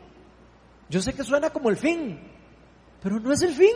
Yo 0.89 1.01
sé 1.01 1.13
que 1.13 1.23
suena 1.23 1.49
como 1.49 1.69
el 1.69 1.77
fin, 1.77 2.19
pero 3.01 3.19
no 3.19 3.33
es 3.33 3.41
el 3.41 3.53
fin. 3.53 3.75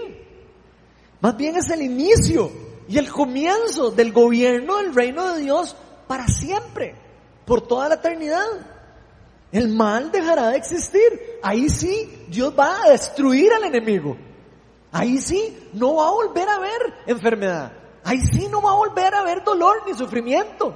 Más 1.22 1.36
bien 1.36 1.58
es 1.58 1.70
el 1.70 1.82
inicio 1.82 2.52
y 2.88 2.98
el 2.98 3.10
comienzo 3.10 3.92
del 3.92 4.14
gobierno 4.14 4.78
del 4.78 4.94
reino 4.94 5.34
de 5.34 5.42
Dios 5.42 5.76
para 6.08 6.28
siempre, 6.28 6.96
por 7.46 7.68
toda 7.68 7.90
la 7.90 7.96
eternidad. 7.96 8.46
El 9.52 9.70
mal 9.70 10.12
dejará 10.12 10.50
de 10.50 10.58
existir. 10.58 11.40
Ahí 11.42 11.70
sí, 11.70 12.26
Dios 12.30 12.54
va 12.58 12.84
a 12.84 12.90
destruir 12.92 13.52
al 13.54 13.64
enemigo. 13.64 14.16
Ahí 14.92 15.18
sí, 15.20 15.70
no 15.74 15.96
va 15.96 16.08
a 16.08 16.12
volver 16.12 16.48
a 16.48 16.56
haber 16.56 16.94
enfermedad. 17.08 17.79
Ahí 18.04 18.20
sí 18.20 18.48
no 18.50 18.62
va 18.62 18.72
a 18.72 18.76
volver 18.76 19.14
a 19.14 19.20
haber 19.20 19.44
dolor 19.44 19.84
ni 19.86 19.94
sufrimiento, 19.94 20.76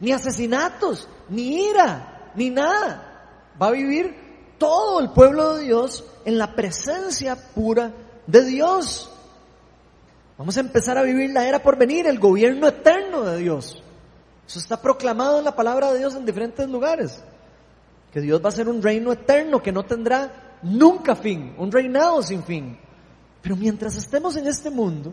ni 0.00 0.12
asesinatos, 0.12 1.08
ni 1.28 1.68
ira, 1.68 2.30
ni 2.34 2.50
nada. 2.50 3.50
Va 3.60 3.68
a 3.68 3.72
vivir 3.72 4.54
todo 4.58 5.00
el 5.00 5.10
pueblo 5.10 5.54
de 5.56 5.64
Dios 5.64 6.04
en 6.24 6.38
la 6.38 6.54
presencia 6.54 7.36
pura 7.54 7.92
de 8.26 8.44
Dios. 8.44 9.10
Vamos 10.38 10.56
a 10.56 10.60
empezar 10.60 10.98
a 10.98 11.02
vivir 11.02 11.30
la 11.30 11.46
era 11.46 11.62
por 11.62 11.76
venir, 11.76 12.06
el 12.06 12.18
gobierno 12.18 12.68
eterno 12.68 13.22
de 13.22 13.38
Dios. 13.38 13.82
Eso 14.46 14.58
está 14.58 14.80
proclamado 14.80 15.38
en 15.38 15.44
la 15.44 15.54
palabra 15.54 15.92
de 15.92 15.98
Dios 15.98 16.14
en 16.14 16.26
diferentes 16.26 16.68
lugares. 16.68 17.22
Que 18.12 18.20
Dios 18.20 18.42
va 18.44 18.48
a 18.50 18.52
ser 18.52 18.68
un 18.68 18.82
reino 18.82 19.12
eterno 19.12 19.62
que 19.62 19.72
no 19.72 19.84
tendrá 19.84 20.58
nunca 20.62 21.14
fin, 21.14 21.54
un 21.58 21.72
reinado 21.72 22.22
sin 22.22 22.42
fin. 22.42 22.78
Pero 23.40 23.56
mientras 23.56 23.96
estemos 23.96 24.36
en 24.36 24.46
este 24.46 24.70
mundo, 24.70 25.12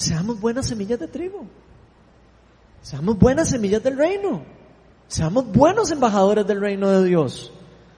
Seamos 0.00 0.40
buenas 0.40 0.66
semillas 0.66 0.98
de 0.98 1.08
trigo. 1.08 1.44
Seamos 2.80 3.18
buenas 3.18 3.50
semillas 3.50 3.82
del 3.82 3.98
reino. 3.98 4.42
Seamos 5.08 5.52
buenos 5.52 5.90
embajadores 5.90 6.46
del 6.46 6.58
reino 6.58 6.88
de 6.88 7.04
Dios. 7.04 7.52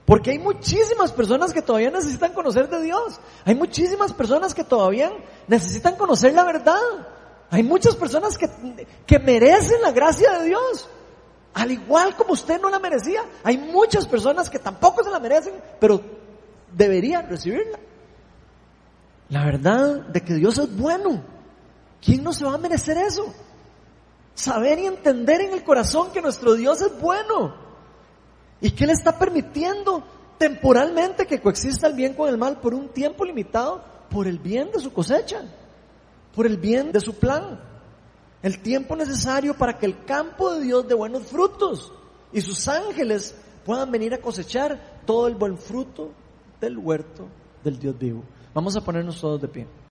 Porque 0.05 0.32
hay 0.32 0.40
muchísimas 0.40 1.12
personas 1.12 1.53
que 1.53 1.62
todavía 1.62 1.92
necesitan 1.92 2.32
conocer 2.32 2.68
de 2.68 2.82
Dios. 2.82 3.20
Hay 3.44 3.55
muchísimas 3.55 4.12
personas 4.12 4.53
que 4.53 4.64
todavía 4.64 5.12
necesitan 5.46 5.94
conocer 5.94 6.34
la 6.34 6.42
verdad. 6.42 6.74
Hay 7.50 7.62
muchas 7.62 7.94
personas 7.94 8.36
que, 8.36 8.50
que 9.07 9.20
merecen 9.20 9.80
la 9.80 9.92
gracia 9.92 10.40
de 10.40 10.46
Dios. 10.46 10.88
Al 11.55 11.70
igual 11.70 12.16
como 12.16 12.32
usted 12.32 12.61
no 12.61 12.68
la 12.68 12.80
merecía, 12.80 13.22
hay 13.44 13.59
muchas 13.59 14.09
personas 14.09 14.50
que 14.50 14.59
tampoco 14.59 15.05
se 15.05 15.11
la 15.11 15.20
merecen, 15.20 15.55
pero 15.78 16.00
deberían 16.72 17.28
recibirla. 17.28 17.78
La 19.28 19.44
verdad 19.44 20.00
de 20.07 20.20
que 20.20 20.34
Dios 20.34 20.59
es 20.59 20.76
bueno 20.76 21.30
¿Quién 22.03 22.24
no 22.24 22.32
se 22.32 22.44
va 22.44 22.55
a 22.55 22.59
merecer 22.59 22.98
eso? 22.98 23.32
Saber 24.34 24.78
y 24.80 24.86
entender 24.86 25.40
en 25.40 25.53
el 25.53 25.62
corazón 25.62 26.11
que 26.11 26.20
nuestro 26.20 26.55
Dios 26.55 26.82
es 26.82 27.00
bueno 27.00 27.55
y 28.61 28.72
que 28.72 28.84
Él 28.84 28.90
está 28.90 29.18
permitiendo 29.18 30.03
temporalmente 30.36 31.26
que 31.26 31.40
coexista 31.40 31.86
el 31.86 31.94
bien 31.94 32.14
con 32.14 32.28
el 32.28 32.36
mal 32.36 32.61
por 32.61 32.74
un 32.74 32.88
tiempo 32.88 33.24
limitado 33.24 33.84
por 34.11 34.26
el 34.26 34.38
bien 34.38 34.70
de 34.72 34.80
su 34.80 34.92
cosecha, 34.92 35.42
por 36.34 36.46
el 36.46 36.57
bien 36.57 36.90
de 36.90 37.00
su 37.00 37.14
plan. 37.14 37.61
El 38.42 38.61
tiempo 38.61 38.96
necesario 38.96 39.55
para 39.55 39.78
que 39.78 39.86
el 39.86 40.05
campo 40.05 40.55
de 40.55 40.62
Dios 40.62 40.88
dé 40.88 40.94
buenos 40.94 41.22
frutos 41.28 41.92
y 42.32 42.40
sus 42.40 42.66
ángeles 42.66 43.36
puedan 43.64 43.92
venir 43.92 44.12
a 44.14 44.20
cosechar 44.20 45.03
todo 45.07 45.28
el 45.28 45.36
buen 45.36 45.57
fruto 45.57 46.11
del 46.61 46.78
huerto 46.78 47.28
del 47.62 47.78
Dios 47.78 47.96
vivo. 47.96 48.24
Vamos 48.53 48.76
a 48.76 48.80
ponernos 48.80 49.20
todos 49.20 49.40
de 49.40 49.48
pie. 49.48 49.66